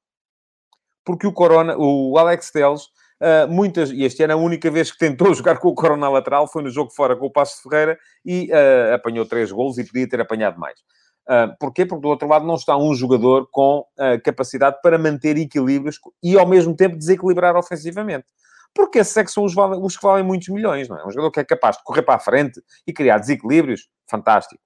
Porque 1.04 1.26
o 1.26 1.32
Corona, 1.32 1.76
o 1.78 2.16
Alex 2.18 2.50
Telles 2.50 2.88
Uh, 3.20 3.46
muitas, 3.52 3.90
e 3.90 4.02
este 4.02 4.22
ano 4.22 4.32
a 4.32 4.36
única 4.36 4.70
vez 4.70 4.90
que 4.90 4.98
tentou 4.98 5.32
jogar 5.34 5.58
com 5.58 5.68
o 5.68 5.74
Corona 5.74 6.08
lateral 6.08 6.48
foi 6.48 6.62
no 6.62 6.70
jogo 6.70 6.90
fora 6.90 7.14
com 7.14 7.26
o 7.26 7.30
Passo 7.30 7.62
Ferreira 7.62 7.98
e 8.24 8.50
uh, 8.50 8.94
apanhou 8.94 9.26
três 9.26 9.52
golos 9.52 9.76
e 9.76 9.84
podia 9.84 10.08
ter 10.08 10.20
apanhado 10.22 10.58
mais. 10.58 10.80
Uh, 11.28 11.54
porquê? 11.60 11.84
Porque 11.84 12.00
do 12.00 12.08
outro 12.08 12.26
lado 12.26 12.46
não 12.46 12.54
está 12.54 12.78
um 12.78 12.94
jogador 12.94 13.46
com 13.50 13.84
capacidade 14.24 14.78
para 14.82 14.98
manter 14.98 15.36
equilíbrios 15.36 16.00
e 16.22 16.36
ao 16.38 16.48
mesmo 16.48 16.74
tempo 16.74 16.96
desequilibrar 16.96 17.54
ofensivamente. 17.56 18.24
Porque 18.74 18.98
esses 18.98 19.16
é 19.16 19.24
que 19.24 19.30
são 19.30 19.44
os, 19.44 19.54
os, 19.56 19.96
que 19.96 20.02
valem 20.02 20.24
muitos 20.24 20.48
milhões, 20.48 20.88
não 20.88 20.98
é? 20.98 21.06
Um 21.06 21.10
jogador 21.10 21.30
que 21.30 21.40
é 21.40 21.44
capaz 21.44 21.76
de 21.76 21.82
correr 21.82 22.02
para 22.02 22.14
a 22.14 22.20
frente 22.20 22.60
e 22.86 22.92
criar 22.92 23.18
desequilíbrios, 23.18 23.88
fantástico. 24.08 24.62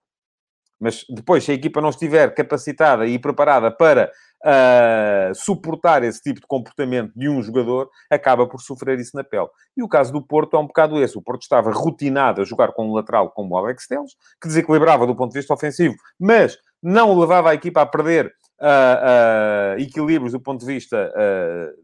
Mas 0.79 1.05
depois, 1.09 1.45
se 1.45 1.51
a 1.51 1.55
equipa 1.55 1.81
não 1.81 1.89
estiver 1.89 2.35
capacitada 2.35 3.07
e 3.07 3.19
preparada 3.19 3.71
para 3.71 4.11
uh, 4.45 5.35
suportar 5.35 6.03
esse 6.03 6.21
tipo 6.21 6.41
de 6.41 6.47
comportamento 6.47 7.13
de 7.17 7.29
um 7.29 7.43
jogador, 7.43 7.89
acaba 8.11 8.47
por 8.47 8.61
sofrer 8.61 8.99
isso 8.99 9.17
na 9.17 9.25
pele. 9.25 9.49
E 9.77 9.83
o 9.83 9.89
caso 9.89 10.13
do 10.13 10.21
Porto 10.21 10.57
é 10.57 10.61
um 10.61 10.67
bocado 10.67 11.03
esse. 11.03 11.17
O 11.17 11.23
Porto 11.23 11.43
estava 11.43 11.71
rotinado 11.71 12.43
a 12.43 12.45
jogar 12.45 12.73
com 12.73 12.87
um 12.87 12.93
lateral 12.93 13.31
como 13.31 13.55
o 13.55 13.57
Alex 13.57 13.87
Telles, 13.87 14.13
que 14.41 14.49
desequilibrava 14.49 15.07
do 15.07 15.17
ponto 15.17 15.33
de 15.33 15.39
vista 15.39 15.55
ofensivo, 15.55 15.95
mas 16.21 16.59
não 16.83 17.19
levava 17.19 17.51
a 17.51 17.55
equipa 17.55 17.81
a 17.81 17.87
perder 17.87 18.27
uh, 18.61 19.77
uh, 19.77 19.81
equilíbrios 19.81 20.33
do 20.33 20.41
ponto 20.41 20.61
de 20.61 20.67
vista 20.67 21.11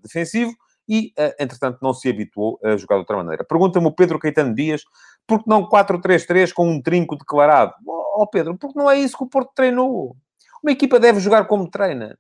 defensivo 0.03 0.53
e, 0.91 1.13
entretanto, 1.39 1.79
não 1.81 1.95
se 1.95 2.11
habituou 2.11 2.59
a 2.65 2.77
jogar 2.77 2.97
de 2.97 3.03
outra 3.03 3.17
maneira. 3.17 3.45
Pergunta-me 3.45 3.87
o 3.87 3.95
Pedro 3.95 4.19
Caetano 4.19 4.53
Dias, 4.53 4.83
por 5.25 5.39
que 5.39 5.49
não 5.49 5.69
4-3-3 5.69 6.53
com 6.53 6.69
um 6.69 6.83
trinco 6.83 7.17
declarado? 7.17 7.73
Ó 7.87 8.25
oh, 8.25 8.27
Pedro, 8.27 8.59
porque 8.59 8.77
não 8.77 8.91
é 8.91 8.99
isso 8.99 9.17
que 9.17 9.23
o 9.23 9.29
Porto 9.29 9.53
treinou. 9.55 10.17
Uma 10.61 10.73
equipa 10.73 10.99
deve 10.99 11.21
jogar 11.21 11.45
como 11.47 11.71
treina. 11.71 12.19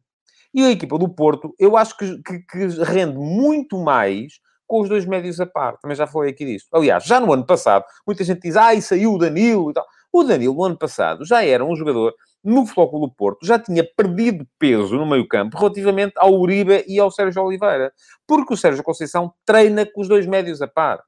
E 0.54 0.64
a 0.64 0.70
equipa 0.70 0.96
do 0.96 1.08
Porto, 1.08 1.52
eu 1.58 1.76
acho 1.76 1.96
que, 1.96 2.22
que, 2.22 2.38
que 2.38 2.66
rende 2.84 3.18
muito 3.18 3.76
mais 3.76 4.34
com 4.68 4.80
os 4.80 4.88
dois 4.88 5.04
médios 5.04 5.40
a 5.40 5.46
par. 5.46 5.76
Também 5.78 5.96
já 5.96 6.06
falei 6.06 6.30
aqui 6.30 6.44
disso. 6.44 6.66
Aliás, 6.72 7.02
já 7.04 7.18
no 7.18 7.32
ano 7.32 7.44
passado, 7.44 7.84
muita 8.06 8.22
gente 8.22 8.42
diz, 8.42 8.56
ah, 8.56 8.72
e 8.72 8.80
saiu 8.80 9.14
o 9.14 9.18
Danilo 9.18 9.72
e 9.72 9.74
tal. 9.74 9.84
O 10.12 10.22
Danilo, 10.22 10.54
no 10.54 10.64
ano 10.64 10.78
passado, 10.78 11.24
já 11.24 11.44
era 11.44 11.64
um 11.64 11.74
jogador 11.74 12.14
no 12.42 12.66
Futebol 12.66 13.06
do 13.06 13.14
Porto, 13.14 13.46
já 13.46 13.58
tinha 13.58 13.84
perdido 13.96 14.46
peso 14.58 14.96
no 14.96 15.06
meio-campo 15.06 15.58
relativamente 15.58 16.14
ao 16.16 16.32
Uribe 16.32 16.84
e 16.86 16.98
ao 16.98 17.10
Sérgio 17.10 17.42
Oliveira. 17.42 17.92
Porque 18.26 18.54
o 18.54 18.56
Sérgio 18.56 18.82
Conceição 18.82 19.32
treina 19.44 19.84
com 19.86 20.00
os 20.00 20.08
dois 20.08 20.26
médios 20.26 20.62
a 20.62 20.68
par. 20.68 21.00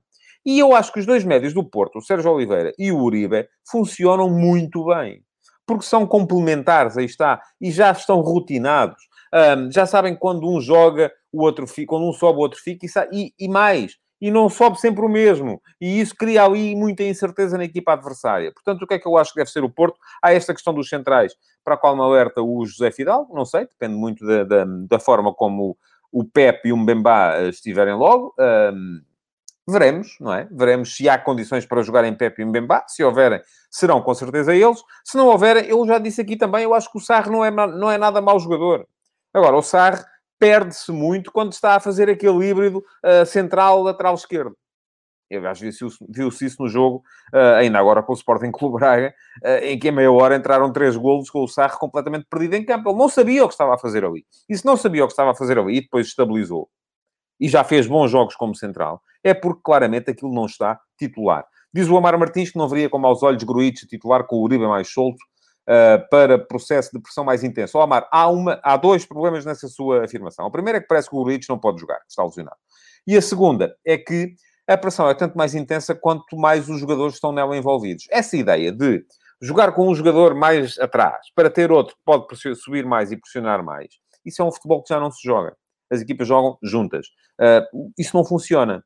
E 0.44 0.58
eu 0.58 0.74
acho 0.74 0.92
que 0.92 0.98
os 0.98 1.06
dois 1.06 1.24
médios 1.24 1.54
do 1.54 1.64
Porto, 1.64 1.98
o 1.98 2.02
Sérgio 2.02 2.32
Oliveira 2.32 2.72
e 2.78 2.90
o 2.90 2.98
Uribe, 2.98 3.48
funcionam 3.64 4.28
muito 4.28 4.86
bem. 4.86 5.22
Porque 5.64 5.84
são 5.84 6.06
complementares, 6.06 6.96
aí 6.98 7.04
está, 7.04 7.40
e 7.60 7.70
já 7.70 7.92
estão 7.92 8.20
rotinados. 8.20 9.00
Um, 9.32 9.70
já 9.70 9.86
sabem 9.86 10.16
quando 10.16 10.48
um 10.50 10.60
joga, 10.60 11.10
o 11.32 11.42
outro 11.42 11.66
fica, 11.66 11.90
quando 11.90 12.08
um 12.08 12.12
sobe, 12.12 12.38
o 12.38 12.42
outro 12.42 12.60
fica, 12.60 12.86
e, 13.12 13.32
e 13.38 13.48
mais, 13.48 13.96
e 14.22 14.30
não 14.30 14.48
sobe 14.48 14.78
sempre 14.78 15.04
o 15.04 15.08
mesmo. 15.08 15.60
E 15.80 16.00
isso 16.00 16.14
cria 16.14 16.44
ali 16.44 16.76
muita 16.76 17.02
incerteza 17.02 17.58
na 17.58 17.64
equipa 17.64 17.92
adversária. 17.92 18.52
Portanto, 18.52 18.82
o 18.82 18.86
que 18.86 18.94
é 18.94 18.98
que 19.00 19.08
eu 19.08 19.16
acho 19.16 19.32
que 19.32 19.40
deve 19.40 19.50
ser 19.50 19.64
o 19.64 19.68
Porto? 19.68 19.98
Há 20.22 20.32
esta 20.32 20.54
questão 20.54 20.72
dos 20.72 20.88
centrais, 20.88 21.34
para 21.64 21.74
a 21.74 21.76
qual 21.76 21.96
me 21.96 22.02
alerta 22.02 22.40
o 22.40 22.64
José 22.64 22.92
Fidalgo, 22.92 23.34
não 23.34 23.44
sei, 23.44 23.66
depende 23.66 23.96
muito 23.96 24.24
da, 24.24 24.44
da, 24.44 24.64
da 24.64 24.98
forma 25.00 25.34
como 25.34 25.76
o 26.12 26.24
Pep 26.24 26.68
e 26.68 26.72
o 26.72 26.76
Mbemba 26.76 27.32
eh, 27.38 27.48
estiverem 27.48 27.94
logo. 27.94 28.32
Um, 28.38 29.00
veremos, 29.68 30.16
não 30.20 30.32
é? 30.32 30.46
Veremos 30.52 30.94
se 30.94 31.08
há 31.08 31.18
condições 31.18 31.66
para 31.66 31.82
jogar 31.82 32.04
em 32.04 32.14
Pep 32.14 32.40
e 32.40 32.44
Mbemba. 32.44 32.84
Se 32.86 33.02
houverem, 33.02 33.40
serão 33.68 34.00
com 34.00 34.14
certeza 34.14 34.54
eles. 34.54 34.84
Se 35.04 35.16
não 35.16 35.26
houverem, 35.26 35.64
eu 35.64 35.84
já 35.84 35.98
disse 35.98 36.20
aqui 36.20 36.36
também, 36.36 36.62
eu 36.62 36.74
acho 36.74 36.92
que 36.92 36.98
o 36.98 37.00
Sarre 37.00 37.28
não 37.28 37.44
é, 37.44 37.50
não 37.50 37.90
é 37.90 37.98
nada 37.98 38.20
mau 38.20 38.38
jogador. 38.38 38.86
Agora, 39.34 39.56
o 39.56 39.62
Sarre 39.62 40.04
perde-se 40.42 40.90
muito 40.90 41.30
quando 41.30 41.52
está 41.52 41.76
a 41.76 41.80
fazer 41.80 42.10
aquele 42.10 42.44
híbrido 42.44 42.78
uh, 42.78 43.24
central-lateral 43.24 44.16
esquerdo. 44.16 44.56
Que 45.30 45.40
viu-se 46.08 46.44
isso 46.44 46.60
no 46.60 46.68
jogo, 46.68 47.04
uh, 47.32 47.54
ainda 47.58 47.78
agora 47.78 48.02
com 48.02 48.12
o 48.12 48.16
Sporting 48.16 48.50
Clube 48.50 48.80
Braga, 48.80 49.14
uh, 49.44 49.64
em 49.64 49.78
que 49.78 49.86
em 49.86 49.92
meia 49.92 50.10
hora 50.10 50.34
entraram 50.34 50.72
três 50.72 50.96
golos 50.96 51.30
com 51.30 51.44
o 51.44 51.46
Sarre 51.46 51.78
completamente 51.78 52.26
perdido 52.28 52.56
em 52.56 52.64
campo. 52.64 52.90
Ele 52.90 52.98
não 52.98 53.08
sabia 53.08 53.44
o 53.44 53.46
que 53.46 53.54
estava 53.54 53.76
a 53.76 53.78
fazer 53.78 54.04
ali. 54.04 54.26
E 54.48 54.58
se 54.58 54.66
não 54.66 54.76
sabia 54.76 55.04
o 55.04 55.06
que 55.06 55.12
estava 55.12 55.30
a 55.30 55.34
fazer 55.36 55.56
ali 55.60 55.76
e 55.76 55.80
depois 55.80 56.08
estabilizou, 56.08 56.68
e 57.38 57.48
já 57.48 57.62
fez 57.62 57.86
bons 57.86 58.10
jogos 58.10 58.34
como 58.34 58.52
central, 58.56 59.00
é 59.22 59.32
porque 59.32 59.60
claramente 59.62 60.10
aquilo 60.10 60.34
não 60.34 60.46
está 60.46 60.80
titular. 60.98 61.46
Diz 61.72 61.88
o 61.88 61.96
Amar 61.96 62.18
Martins 62.18 62.50
que 62.50 62.58
não 62.58 62.68
veria 62.68 62.90
como 62.90 63.06
aos 63.06 63.22
olhos 63.22 63.44
Gruitch 63.44 63.84
titular 63.88 64.26
com 64.26 64.36
o 64.36 64.42
Uribe 64.42 64.66
mais 64.66 64.92
solto, 64.92 65.24
uh, 65.68 66.08
para 66.10 66.38
processo 66.38 66.90
de 66.92 67.00
pressão 67.00 67.24
mais 67.24 67.42
intenso. 67.44 67.78
Oh, 67.78 67.82
Amar, 67.82 68.08
há, 68.10 68.28
uma, 68.28 68.60
há 68.62 68.76
dois 68.76 69.04
problemas 69.04 69.44
nessa 69.44 69.68
sua 69.68 70.04
afirmação. 70.04 70.46
O 70.46 70.50
primeiro 70.50 70.78
é 70.78 70.80
que 70.80 70.88
parece 70.88 71.08
que 71.08 71.16
o 71.16 71.20
Uric 71.20 71.48
não 71.48 71.58
pode 71.58 71.80
jogar, 71.80 72.00
está 72.08 72.24
lesionado. 72.24 72.56
E 73.06 73.16
a 73.16 73.22
segunda 73.22 73.76
é 73.84 73.98
que 73.98 74.34
a 74.66 74.76
pressão 74.76 75.08
é 75.08 75.14
tanto 75.14 75.36
mais 75.36 75.54
intensa 75.54 75.94
quanto 75.94 76.36
mais 76.36 76.68
os 76.68 76.80
jogadores 76.80 77.14
estão 77.14 77.32
nela 77.32 77.56
envolvidos. 77.56 78.06
Essa 78.10 78.36
ideia 78.36 78.70
de 78.70 79.04
jogar 79.40 79.72
com 79.72 79.88
um 79.88 79.94
jogador 79.94 80.34
mais 80.34 80.78
atrás 80.78 81.26
para 81.34 81.50
ter 81.50 81.72
outro 81.72 81.96
que 81.96 82.02
pode 82.04 82.26
subir 82.56 82.86
mais 82.86 83.10
e 83.10 83.16
pressionar 83.16 83.64
mais, 83.64 83.88
isso 84.24 84.40
é 84.40 84.44
um 84.44 84.52
futebol 84.52 84.82
que 84.82 84.94
já 84.94 85.00
não 85.00 85.10
se 85.10 85.26
joga. 85.26 85.56
As 85.90 86.00
equipas 86.00 86.26
jogam 86.26 86.56
juntas. 86.62 87.06
Uh, 87.40 87.92
isso 87.98 88.16
não 88.16 88.24
funciona. 88.24 88.84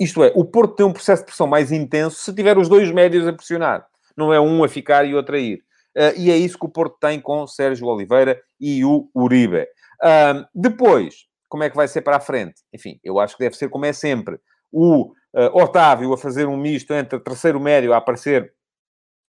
Isto 0.00 0.24
é, 0.24 0.32
o 0.34 0.44
Porto 0.44 0.74
tem 0.74 0.84
um 0.84 0.92
processo 0.92 1.22
de 1.22 1.26
pressão 1.26 1.46
mais 1.46 1.70
intenso 1.70 2.16
se 2.16 2.34
tiver 2.34 2.58
os 2.58 2.68
dois 2.68 2.90
médios 2.90 3.26
a 3.26 3.32
pressionar. 3.32 3.86
Não 4.16 4.32
é 4.32 4.40
um 4.40 4.64
a 4.64 4.68
ficar 4.68 5.06
e 5.06 5.14
outro 5.14 5.36
a 5.36 5.38
ir. 5.38 5.62
Uh, 5.96 6.16
e 6.16 6.30
é 6.30 6.36
isso 6.36 6.58
que 6.58 6.66
o 6.66 6.70
Porto 6.70 6.96
tem 7.00 7.20
com 7.20 7.46
Sérgio 7.46 7.86
Oliveira 7.86 8.40
e 8.60 8.84
o 8.84 9.08
Uribe. 9.14 9.62
Uh, 10.02 10.46
depois, 10.54 11.26
como 11.48 11.64
é 11.64 11.70
que 11.70 11.76
vai 11.76 11.86
ser 11.86 12.02
para 12.02 12.16
a 12.16 12.20
frente? 12.20 12.62
Enfim, 12.72 12.98
eu 13.04 13.18
acho 13.18 13.36
que 13.36 13.44
deve 13.44 13.56
ser 13.56 13.68
como 13.68 13.84
é 13.84 13.92
sempre. 13.92 14.38
O 14.70 15.12
uh, 15.34 15.62
Otávio 15.62 16.12
a 16.12 16.18
fazer 16.18 16.46
um 16.46 16.56
misto 16.56 16.94
entre 16.94 17.20
terceiro 17.20 17.60
médio 17.60 17.92
a 17.92 17.98
aparecer 17.98 18.52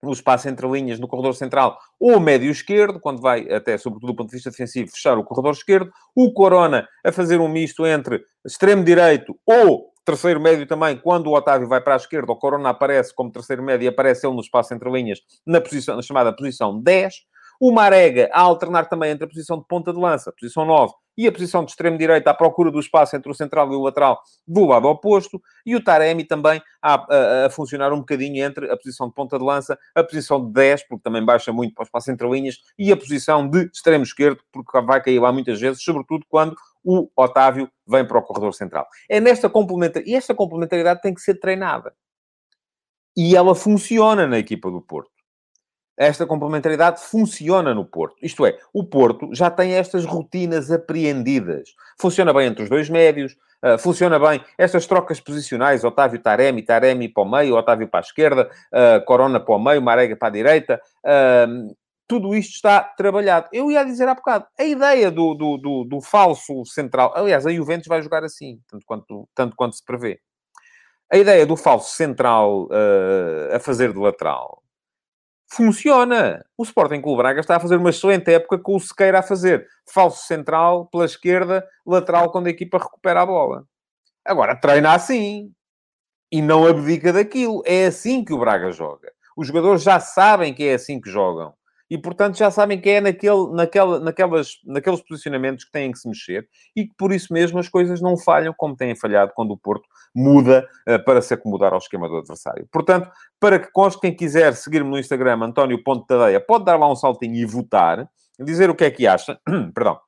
no 0.01 0.11
espaço 0.11 0.47
entre 0.47 0.67
linhas, 0.67 0.99
no 0.99 1.07
corredor 1.07 1.35
central, 1.35 1.77
ou 1.99 2.19
médio 2.19 2.49
esquerdo, 2.49 2.99
quando 2.99 3.21
vai, 3.21 3.51
até 3.51 3.77
sobretudo 3.77 4.11
do 4.11 4.15
ponto 4.15 4.29
de 4.29 4.35
vista 4.35 4.49
defensivo, 4.49 4.91
fechar 4.91 5.17
o 5.17 5.23
corredor 5.23 5.53
esquerdo. 5.53 5.91
O 6.15 6.31
Corona 6.33 6.87
a 7.05 7.11
fazer 7.11 7.39
um 7.39 7.49
misto 7.49 7.85
entre 7.85 8.21
extremo 8.45 8.83
direito 8.83 9.37
ou 9.45 9.89
terceiro 10.09 10.39
médio 10.39 10.65
também, 10.65 10.97
quando 10.97 11.27
o 11.27 11.35
Otávio 11.35 11.67
vai 11.67 11.79
para 11.79 11.93
a 11.93 11.97
esquerda, 11.97 12.31
o 12.31 12.35
Corona 12.35 12.69
aparece 12.69 13.13
como 13.13 13.31
terceiro 13.31 13.61
médio 13.61 13.85
e 13.85 13.87
aparece 13.87 14.25
ele 14.25 14.33
no 14.33 14.41
espaço 14.41 14.73
entre 14.73 14.89
linhas, 14.89 15.19
na, 15.45 15.61
posição, 15.61 15.95
na 15.95 16.01
chamada 16.01 16.35
posição 16.35 16.79
10. 16.81 17.13
O 17.61 17.71
Marega 17.71 18.29
a 18.31 18.39
alternar 18.39 18.87
também 18.87 19.11
entre 19.11 19.25
a 19.25 19.27
posição 19.27 19.59
de 19.59 19.67
ponta 19.67 19.91
de 19.91 19.99
lança, 19.99 20.31
posição 20.31 20.65
9, 20.65 20.93
e 21.17 21.27
a 21.27 21.31
posição 21.31 21.65
de 21.65 21.71
extremo-direita 21.71 22.31
à 22.31 22.33
procura 22.33 22.71
do 22.71 22.79
espaço 22.79 23.13
entre 23.13 23.29
o 23.29 23.35
central 23.35 23.69
e 23.73 23.75
o 23.75 23.81
lateral 23.81 24.21
do 24.47 24.65
lado 24.65 24.87
oposto. 24.87 25.41
E 25.65 25.75
o 25.75 25.83
Taremi 25.83 26.23
também 26.23 26.61
a, 26.81 26.93
a, 26.93 27.45
a, 27.47 27.49
funcionar 27.49 27.91
um 27.91 27.99
bocadinho 27.99 28.41
entre 28.41 28.71
a 28.71 28.77
posição 28.77 29.09
de 29.09 29.13
ponta 29.13 29.37
de 29.37 29.43
lança, 29.43 29.77
a 29.93 30.01
posição 30.01 30.43
de 30.45 30.53
10, 30.53 30.87
porque 30.87 31.03
também 31.03 31.23
baixa 31.23 31.51
muito 31.51 31.73
para 31.73 31.81
o 31.81 31.85
espaço 31.85 32.09
entre 32.09 32.25
linhas, 32.29 32.55
e 32.77 32.89
a 32.89 32.95
posição 32.95 33.45
de 33.45 33.65
extremo-esquerdo, 33.65 34.39
porque 34.49 34.79
vai 34.79 35.03
cair 35.03 35.19
lá 35.19 35.33
muitas 35.33 35.59
vezes, 35.59 35.83
sobretudo 35.83 36.25
quando 36.29 36.55
o 36.83 37.09
Otávio 37.15 37.69
vem 37.87 38.05
para 38.05 38.19
o 38.19 38.21
corredor 38.21 38.53
central. 38.53 38.87
É 39.09 39.19
nesta 39.19 39.49
complementaridade, 39.49 40.09
e 40.11 40.15
esta 40.15 40.33
complementaridade 40.33 41.01
tem 41.01 41.13
que 41.13 41.21
ser 41.21 41.39
treinada. 41.39 41.93
E 43.15 43.35
ela 43.35 43.55
funciona 43.55 44.27
na 44.27 44.37
equipa 44.37 44.69
do 44.71 44.81
Porto. 44.81 45.11
Esta 45.97 46.25
complementaridade 46.25 47.01
funciona 47.01 47.73
no 47.75 47.83
Porto. 47.83 48.15
Isto 48.21 48.45
é, 48.45 48.57
o 48.73 48.85
Porto 48.85 49.29
já 49.33 49.51
tem 49.51 49.73
estas 49.73 50.05
rotinas 50.05 50.71
apreendidas. 50.71 51.75
Funciona 51.99 52.33
bem 52.33 52.47
entre 52.47 52.63
os 52.63 52.69
dois 52.69 52.89
médios, 52.89 53.35
uh, 53.61 53.77
funciona 53.77 54.17
bem 54.17 54.41
estas 54.57 54.85
trocas 54.87 55.19
posicionais, 55.19 55.83
Otávio 55.83 56.21
Taremi, 56.21 56.61
Taremi 56.61 57.09
para 57.09 57.23
o 57.23 57.29
meio, 57.29 57.57
Otávio 57.57 57.89
para 57.89 57.99
a 57.99 58.07
esquerda, 58.07 58.49
uh, 58.71 59.03
Corona 59.03 59.41
para 59.41 59.55
o 59.55 59.59
meio, 59.59 59.81
Marega 59.81 60.15
para 60.15 60.29
a 60.29 60.31
direita. 60.31 60.81
Uh, 61.03 61.75
tudo 62.09 62.35
isto 62.35 62.55
está 62.55 62.81
trabalhado. 62.81 63.47
Eu 63.53 63.69
ia 63.69 63.85
dizer 63.85 64.07
há 64.07 64.15
bocado, 64.15 64.47
a 64.59 64.63
ideia 64.63 65.11
do, 65.11 65.35
do, 65.35 65.57
do, 65.57 65.83
do, 65.83 66.01
falso 66.01 66.65
central, 66.65 67.13
aliás, 67.15 67.45
a 67.45 67.53
Juventus 67.53 67.87
vai 67.87 68.01
jogar 68.01 68.23
assim, 68.23 68.59
tanto 68.67 68.83
quanto, 68.83 69.29
tanto 69.35 69.55
quanto 69.55 69.75
se 69.75 69.85
prevê. 69.85 70.19
A 71.11 71.17
ideia 71.17 71.45
do 71.45 71.55
falso 71.55 71.95
central 71.95 72.65
uh, 72.65 73.55
a 73.55 73.59
fazer 73.59 73.93
de 73.93 73.99
lateral 73.99 74.63
funciona. 75.53 76.43
O 76.57 76.63
Sporting 76.63 76.99
Clube 76.99 77.17
Braga 77.17 77.41
está 77.41 77.57
a 77.57 77.59
fazer 77.59 77.75
uma 77.75 77.91
excelente 77.91 78.31
época 78.33 78.57
com 78.57 78.75
o 78.75 78.79
Sequeira 78.79 79.19
a 79.19 79.23
fazer 79.23 79.67
falso 79.93 80.25
central 80.25 80.87
pela 80.87 81.05
esquerda, 81.05 81.63
lateral 81.85 82.31
quando 82.31 82.47
a 82.47 82.51
equipa 82.51 82.79
recupera 82.79 83.21
a 83.21 83.25
bola. 83.25 83.65
Agora 84.25 84.59
treina 84.59 84.93
assim 84.93 85.51
e 86.31 86.41
não 86.41 86.65
abdica 86.65 87.13
daquilo. 87.13 87.61
É 87.67 87.85
assim 87.85 88.25
que 88.25 88.33
o 88.33 88.39
Braga 88.39 88.71
joga. 88.71 89.11
Os 89.37 89.47
jogadores 89.47 89.83
já 89.83 89.99
sabem 89.99 90.55
que 90.55 90.63
é 90.63 90.73
assim 90.73 90.99
que 90.99 91.09
jogam 91.09 91.53
e, 91.89 91.97
portanto, 91.97 92.37
já 92.37 92.51
sabem 92.51 92.79
que 92.79 92.89
é 92.89 93.01
naquele, 93.01 93.51
naquela, 93.51 93.99
naquelas, 93.99 94.59
naqueles 94.63 95.01
posicionamentos 95.01 95.65
que 95.65 95.71
têm 95.71 95.91
que 95.91 95.97
se 95.97 96.07
mexer 96.07 96.47
e 96.75 96.85
que, 96.85 96.93
por 96.95 97.11
isso 97.11 97.33
mesmo, 97.33 97.57
as 97.57 97.67
coisas 97.67 97.99
não 97.99 98.15
falham 98.15 98.53
como 98.55 98.75
têm 98.75 98.95
falhado 98.95 99.31
quando 99.35 99.51
o 99.51 99.57
Porto 99.57 99.87
muda 100.15 100.67
uh, 100.87 101.03
para 101.03 101.21
se 101.21 101.33
acomodar 101.33 101.73
ao 101.73 101.79
esquema 101.79 102.07
do 102.07 102.17
adversário. 102.17 102.67
Portanto, 102.71 103.09
para 103.39 103.57
que 103.57 103.71
conste, 103.71 103.99
quem 103.99 104.15
quiser 104.15 104.53
seguir-me 104.55 104.89
no 104.89 104.99
Instagram, 104.99 105.43
António 105.43 105.83
Ponte 105.83 106.05
pode 106.47 106.65
dar 106.65 106.77
lá 106.77 106.91
um 106.91 106.95
saltinho 106.95 107.35
e 107.35 107.45
votar, 107.45 108.07
dizer 108.39 108.69
o 108.69 108.75
que 108.75 108.85
é 108.85 108.91
que 108.91 109.07
acha, 109.07 109.39
perdão, 109.73 109.99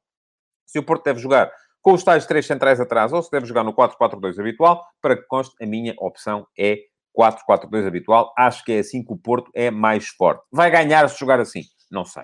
se 0.67 0.77
o 0.77 0.83
Porto 0.83 1.03
deve 1.03 1.19
jogar 1.19 1.51
com 1.81 1.93
os 1.93 2.03
tais 2.03 2.25
três 2.25 2.45
centrais 2.45 2.79
atrás 2.79 3.11
ou 3.11 3.23
se 3.23 3.31
deve 3.31 3.45
jogar 3.45 3.63
no 3.63 3.73
4-4-2 3.73 4.39
habitual, 4.39 4.85
para 5.01 5.17
que 5.17 5.23
conste, 5.23 5.55
a 5.61 5.65
minha 5.65 5.95
opção 5.97 6.45
é 6.57 6.77
4-4-2 7.18 7.88
habitual. 7.88 8.34
Acho 8.38 8.63
que 8.63 8.74
é 8.74 8.80
assim 8.80 9.03
que 9.03 9.13
o 9.13 9.18
Porto 9.18 9.51
é 9.53 9.70
mais 9.70 10.08
forte. 10.08 10.44
Vai 10.51 10.70
ganhar 10.70 11.08
se 11.10 11.20
jogar 11.20 11.39
assim? 11.39 11.63
Não 11.91 12.06
sei. 12.06 12.24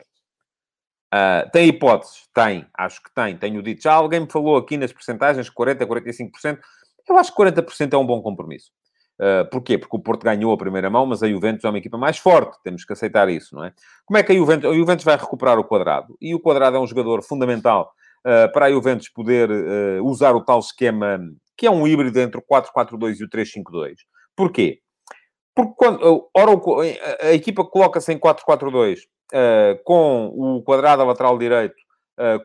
Uh, 1.13 1.49
tem 1.51 1.69
hipóteses? 1.69 2.27
Tem. 2.33 2.65
Acho 2.77 3.01
que 3.01 3.13
tem. 3.13 3.37
Tenho 3.37 3.61
dito. 3.61 3.81
Já 3.81 3.93
alguém 3.93 4.21
me 4.21 4.31
falou 4.31 4.57
aqui 4.57 4.77
nas 4.77 4.91
percentagens, 4.91 5.49
40%, 5.49 5.85
45%. 5.85 6.59
Eu 7.07 7.17
acho 7.17 7.33
que 7.33 7.41
40% 7.41 7.93
é 7.93 7.97
um 7.97 8.05
bom 8.05 8.21
compromisso. 8.21 8.71
Uh, 9.19 9.49
porquê? 9.49 9.77
Porque 9.77 9.95
o 9.95 9.99
Porto 9.99 10.23
ganhou 10.23 10.53
a 10.53 10.57
primeira 10.57 10.89
mão, 10.89 11.05
mas 11.05 11.23
a 11.23 11.27
Juventus 11.27 11.63
é 11.63 11.69
uma 11.69 11.79
equipa 11.79 11.97
mais 11.97 12.19
forte, 12.19 12.55
temos 12.63 12.85
que 12.85 12.93
aceitar 12.93 13.27
isso, 13.29 13.55
não 13.55 13.63
é? 13.63 13.73
Como 14.05 14.15
é 14.15 14.21
que 14.21 14.31
a 14.31 14.35
Juventus, 14.35 14.69
a 14.69 14.73
Juventus 14.73 15.03
vai 15.03 15.17
recuperar 15.17 15.57
o 15.57 15.63
quadrado? 15.63 16.15
E 16.21 16.35
o 16.35 16.39
quadrado 16.39 16.77
é 16.77 16.79
um 16.79 16.85
jogador 16.85 17.23
fundamental 17.23 17.91
uh, 18.19 18.51
para 18.51 18.67
a 18.67 18.71
Juventus 18.71 19.09
poder 19.09 19.49
uh, 19.49 20.05
usar 20.05 20.35
o 20.35 20.43
tal 20.43 20.59
esquema, 20.59 21.19
que 21.57 21.65
é 21.65 21.71
um 21.71 21.87
híbrido 21.87 22.19
entre 22.19 22.39
o 22.39 22.43
4-4-2 22.43 23.19
e 23.19 23.23
o 23.23 23.29
3-5-2. 23.29 23.95
Porquê? 24.37 24.79
Porque 25.53 25.73
quando, 25.75 26.29
ora, 26.33 26.51
a 27.21 27.33
equipa 27.33 27.65
coloca-se 27.65 28.13
em 28.13 28.19
4-4-2 28.19 28.99
com 29.83 30.27
o 30.27 30.63
quadrado 30.63 31.03
lateral 31.03 31.37
direito, 31.37 31.75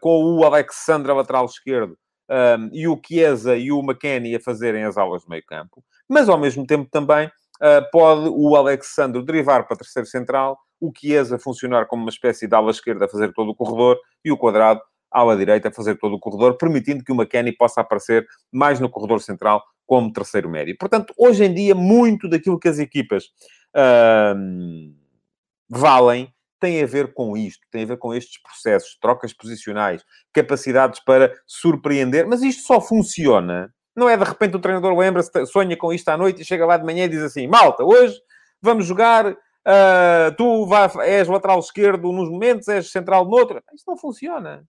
com 0.00 0.24
o 0.24 0.44
Alexandre 0.44 1.12
a 1.12 1.14
lateral 1.14 1.44
esquerdo, 1.44 1.96
um, 2.32 2.70
e 2.72 2.88
o 2.88 2.98
Chiesa 3.04 3.56
e 3.56 3.70
o 3.70 3.80
McKennie 3.80 4.36
a 4.36 4.40
fazerem 4.40 4.84
as 4.84 4.96
aulas 4.96 5.22
de 5.22 5.28
meio 5.28 5.44
campo, 5.46 5.84
mas 6.08 6.28
ao 6.28 6.38
mesmo 6.38 6.66
tempo 6.66 6.88
também 6.90 7.26
uh, 7.26 7.90
pode 7.90 8.28
o 8.30 8.56
Alexandre 8.56 9.22
derivar 9.22 9.66
para 9.66 9.76
terceiro 9.76 10.08
central, 10.08 10.58
o 10.80 10.90
Chiesa 10.96 11.38
funcionar 11.38 11.86
como 11.86 12.02
uma 12.02 12.10
espécie 12.10 12.48
de 12.48 12.54
ala 12.54 12.70
esquerda 12.70 13.04
a 13.04 13.08
fazer 13.08 13.32
todo 13.32 13.50
o 13.50 13.54
corredor 13.54 13.98
e 14.24 14.32
o 14.32 14.38
quadrado 14.38 14.80
ala 15.10 15.36
direita 15.36 15.68
a 15.68 15.72
fazer 15.72 15.98
todo 15.98 16.14
o 16.14 16.18
corredor, 16.18 16.56
permitindo 16.56 17.04
que 17.04 17.12
o 17.12 17.14
McKennie 17.14 17.54
possa 17.54 17.82
aparecer 17.82 18.26
mais 18.50 18.80
no 18.80 18.88
corredor 18.88 19.20
central 19.20 19.62
como 19.86 20.12
terceiro 20.12 20.48
médio. 20.48 20.76
Portanto, 20.78 21.12
hoje 21.16 21.44
em 21.44 21.52
dia, 21.52 21.74
muito 21.74 22.28
daquilo 22.28 22.58
que 22.58 22.68
as 22.68 22.78
equipas 22.78 23.24
uh, 23.76 24.94
valem 25.68 26.32
tem 26.62 26.80
a 26.80 26.86
ver 26.86 27.12
com 27.12 27.36
isto, 27.36 27.66
tem 27.72 27.82
a 27.82 27.86
ver 27.86 27.96
com 27.98 28.14
estes 28.14 28.40
processos, 28.40 28.96
trocas 29.00 29.32
posicionais, 29.32 30.04
capacidades 30.32 31.00
para 31.04 31.34
surpreender, 31.44 32.24
mas 32.24 32.40
isto 32.40 32.62
só 32.62 32.80
funciona. 32.80 33.74
Não 33.96 34.08
é 34.08 34.16
de 34.16 34.22
repente 34.22 34.56
o 34.56 34.60
treinador 34.60 34.96
lembra-se, 34.96 35.30
sonha 35.46 35.76
com 35.76 35.92
isto 35.92 36.08
à 36.08 36.16
noite 36.16 36.42
e 36.42 36.44
chega 36.44 36.64
lá 36.64 36.76
de 36.76 36.84
manhã 36.84 37.04
e 37.04 37.08
diz 37.08 37.20
assim: 37.20 37.48
Malta, 37.48 37.82
hoje 37.82 38.16
vamos 38.60 38.86
jogar, 38.86 39.26
uh, 39.32 40.36
tu 40.38 40.64
vai, 40.66 40.88
és 41.08 41.26
lateral 41.26 41.58
esquerdo 41.58 42.12
nos 42.12 42.30
momentos, 42.30 42.68
és 42.68 42.90
central 42.92 43.28
noutro. 43.28 43.60
Isto 43.74 43.90
não 43.90 43.96
funciona. 43.96 44.64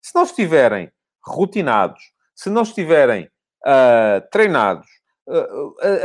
Se 0.00 0.14
não 0.14 0.22
estiverem 0.22 0.92
rotinados, 1.20 2.12
se 2.36 2.48
não 2.48 2.62
estiverem 2.62 3.28
uh, 3.66 4.28
treinados, 4.30 4.86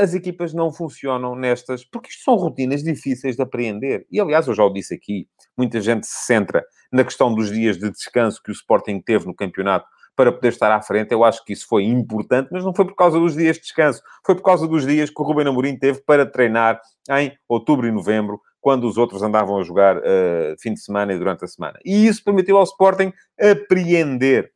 as 0.02 0.16
equipas 0.16 0.52
não 0.52 0.74
funcionam 0.74 1.36
nestas, 1.36 1.86
porque 1.86 2.10
isto 2.10 2.24
são 2.24 2.36
rotinas 2.36 2.84
difíceis 2.84 3.36
de 3.36 3.42
apreender. 3.44 4.06
E, 4.12 4.20
aliás, 4.20 4.48
eu 4.48 4.56
já 4.56 4.64
o 4.64 4.74
disse 4.74 4.96
aqui, 4.96 5.28
muita 5.56 5.80
gente 5.80 6.08
se 6.08 6.26
centra 6.26 6.66
na 6.92 7.04
questão 7.04 7.34
dos 7.34 7.52
dias 7.52 7.78
de 7.78 7.92
descanso 7.92 8.42
que 8.44 8.50
o 8.50 8.52
Sporting 8.52 9.00
teve 9.00 9.28
no 9.28 9.36
campeonato 9.36 9.86
para 10.16 10.32
poder 10.32 10.50
estar 10.50 10.72
à 10.72 10.82
frente. 10.82 11.12
Eu 11.12 11.24
acho 11.24 11.44
que 11.46 11.54
isso 11.54 11.68
foi 11.68 11.84
importante, 11.84 12.50
mas 12.52 12.64
não 12.64 12.74
foi 12.74 12.86
por 12.86 12.96
causa 12.96 13.20
dos 13.20 13.36
dias 13.36 13.58
de 13.58 13.62
descanso, 13.62 14.02
foi 14.26 14.36
por 14.36 14.42
causa 14.42 14.68
dos 14.68 14.86
dias 14.86 15.10
que 15.10 15.22
o 15.22 15.24
Ruben 15.24 15.48
Amorim 15.48 15.78
teve 15.78 16.02
para 16.02 16.26
treinar 16.26 16.82
em 17.12 17.32
outubro 17.48 17.88
e 17.88 17.92
novembro, 17.92 18.42
quando 18.60 18.88
os 18.88 18.98
outros 18.98 19.24
andavam 19.24 19.60
a 19.60 19.64
jogar 19.64 19.98
uh, 19.98 20.56
fim 20.60 20.74
de 20.74 20.82
semana 20.82 21.14
e 21.14 21.18
durante 21.18 21.44
a 21.44 21.48
semana. 21.48 21.80
E 21.84 22.06
isso 22.06 22.24
permitiu 22.24 22.58
ao 22.58 22.64
Sporting 22.64 23.12
apreender 23.40 24.52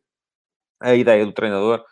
a 0.80 0.94
ideia 0.94 1.26
do 1.26 1.32
treinador 1.32 1.84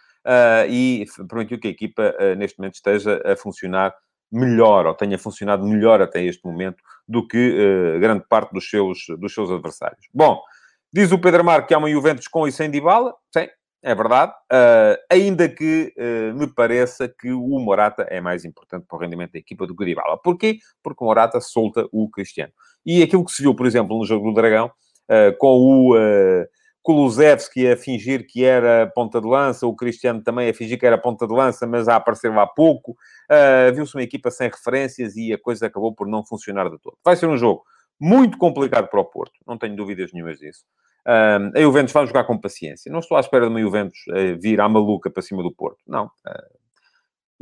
e 0.69 1.05
permitiu 1.27 1.59
que 1.59 1.67
a 1.67 1.71
equipa, 1.71 2.15
uh, 2.19 2.35
neste 2.35 2.57
momento, 2.57 2.75
esteja 2.75 3.21
a 3.25 3.35
funcionar 3.35 3.93
melhor, 4.31 4.87
ou 4.87 4.95
tenha 4.95 5.17
funcionado 5.19 5.63
melhor 5.63 6.01
até 6.01 6.23
este 6.23 6.43
momento, 6.43 6.81
do 7.07 7.27
que 7.27 7.37
uh, 7.37 7.99
grande 7.99 8.25
parte 8.27 8.51
dos 8.51 8.67
seus, 8.69 9.05
dos 9.19 9.33
seus 9.33 9.51
adversários. 9.51 10.07
Bom, 10.13 10.41
diz 10.91 11.11
o 11.11 11.19
Pedro 11.19 11.43
Mar 11.43 11.67
que 11.67 11.73
há 11.73 11.77
uma 11.77 11.89
Juventus 11.89 12.27
com 12.27 12.47
e 12.47 12.51
sem 12.51 12.71
Dybala. 12.71 13.13
Sim, 13.31 13.47
é 13.83 13.93
verdade. 13.93 14.31
Uh, 14.51 14.97
ainda 15.11 15.47
que 15.47 15.93
uh, 15.97 16.35
me 16.35 16.47
pareça 16.47 17.07
que 17.07 17.31
o 17.31 17.59
Morata 17.59 18.07
é 18.09 18.19
mais 18.19 18.43
importante 18.43 18.85
para 18.87 18.97
o 18.97 18.99
rendimento 18.99 19.33
da 19.33 19.39
equipa 19.39 19.67
do 19.67 19.75
que 19.75 19.83
o 19.83 19.85
Dybala. 19.85 20.17
Porquê? 20.17 20.57
Porque 20.81 21.03
o 21.03 21.07
Morata 21.07 21.39
solta 21.39 21.87
o 21.91 22.09
Cristiano. 22.09 22.51
E 22.83 23.03
aquilo 23.03 23.23
que 23.23 23.31
se 23.31 23.43
viu, 23.43 23.53
por 23.53 23.67
exemplo, 23.67 23.97
no 23.97 24.05
jogo 24.05 24.29
do 24.29 24.33
Dragão, 24.33 24.67
uh, 24.67 25.37
com 25.37 25.59
o 25.59 25.95
Kulusevski 26.83 27.67
a 27.67 27.77
fingir 27.77 28.27
que 28.27 28.43
era 28.43 28.91
ponta 28.93 29.19
de 29.19 29.27
lança, 29.27 29.65
o 29.65 29.75
Cristiano 29.75 30.21
também 30.21 30.49
a 30.49 30.53
fingir 30.53 30.77
que 30.77 30.85
era 30.85 30.97
ponta 30.97 31.25
de 31.25 31.33
lança, 31.33 31.65
mas 31.65 31.87
a 31.87 31.95
aparecer 31.95 32.31
lá 32.31 32.45
pouco. 32.45 32.91
Uh, 33.31 33.73
Viu-se 33.73 33.95
uma 33.95 34.03
equipa 34.03 34.29
sem 34.29 34.49
referências 34.49 35.15
e 35.15 35.33
a 35.33 35.37
coisa 35.37 35.67
acabou 35.67 35.95
por 35.95 36.07
não 36.07 36.25
funcionar 36.25 36.69
de 36.69 36.77
todo. 36.77 36.97
Vai 37.03 37.15
ser 37.15 37.27
um 37.27 37.37
jogo 37.37 37.63
muito 37.99 38.37
complicado 38.37 38.89
para 38.89 38.99
o 38.99 39.05
Porto, 39.05 39.33
não 39.47 39.57
tenho 39.57 39.75
dúvidas 39.75 40.11
nenhumas 40.11 40.37
disso. 40.37 40.65
Uh, 41.05 41.57
a 41.57 41.61
Juventus 41.61 41.93
vai 41.93 42.05
jogar 42.05 42.25
com 42.25 42.37
paciência. 42.37 42.91
Não 42.91 42.99
estou 42.99 43.17
à 43.17 43.19
espera 43.19 43.45
de 43.45 43.49
uma 43.49 43.61
Juventus 43.61 43.99
uh, 44.09 44.39
vir 44.39 44.59
à 44.59 44.67
maluca 44.67 45.09
para 45.09 45.21
cima 45.21 45.41
do 45.41 45.53
Porto. 45.53 45.79
Não. 45.87 46.05
Uh, 46.05 46.62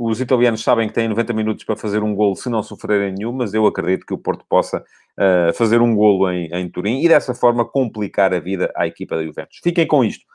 os 0.04 0.20
italianos 0.20 0.64
sabem 0.64 0.88
que 0.88 0.96
têm 0.96 1.08
90 1.08 1.34
minutos 1.34 1.64
para 1.64 1.76
fazer 1.76 2.02
um 2.02 2.16
golo 2.16 2.36
se 2.36 2.50
não 2.50 2.64
sofrerem 2.64 3.14
nenhum, 3.14 3.32
mas 3.32 3.54
eu 3.54 3.68
acredito 3.68 4.06
que 4.06 4.14
o 4.14 4.18
Porto 4.18 4.44
possa 4.50 4.80
uh, 4.80 5.54
fazer 5.54 5.80
um 5.80 5.96
golo 5.96 6.32
em, 6.32 6.48
em 6.52 6.70
Turim 6.70 7.02
e 7.02 7.08
dessa 7.08 7.36
forma 7.36 7.64
complicar 7.64 8.34
a 8.34 8.40
vida 8.40 8.72
à 8.76 8.88
equipa 8.88 9.16
da 9.16 9.24
Juventus. 9.24 9.60
Fiquem 9.64 9.86
com 9.86 10.04
isto. 10.04 10.26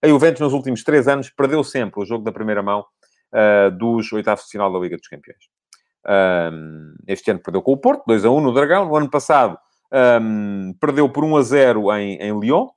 A 0.00 0.06
Juventus 0.06 0.40
nos 0.40 0.52
últimos 0.52 0.84
três 0.84 1.08
anos 1.08 1.28
perdeu 1.30 1.64
sempre 1.64 2.00
o 2.00 2.04
jogo 2.04 2.22
da 2.22 2.30
primeira 2.30 2.62
mão 2.62 2.84
uh, 3.34 3.70
dos 3.76 4.12
oitavos 4.12 4.44
de 4.44 4.50
final 4.50 4.72
da 4.72 4.78
Liga 4.78 4.96
dos 4.96 5.08
Campeões. 5.08 5.40
Um, 6.08 6.94
este 7.08 7.30
ano 7.32 7.40
perdeu 7.40 7.62
com 7.62 7.72
o 7.72 7.76
Porto, 7.76 8.04
2 8.06 8.24
a 8.24 8.30
1 8.30 8.40
no 8.40 8.52
Dragão. 8.52 8.86
No 8.86 8.94
ano 8.94 9.10
passado 9.10 9.58
um, 10.22 10.72
perdeu 10.80 11.08
por 11.08 11.24
1 11.24 11.36
a 11.36 11.42
0 11.42 11.92
em, 11.94 12.16
em 12.18 12.38
Lyon 12.38 12.68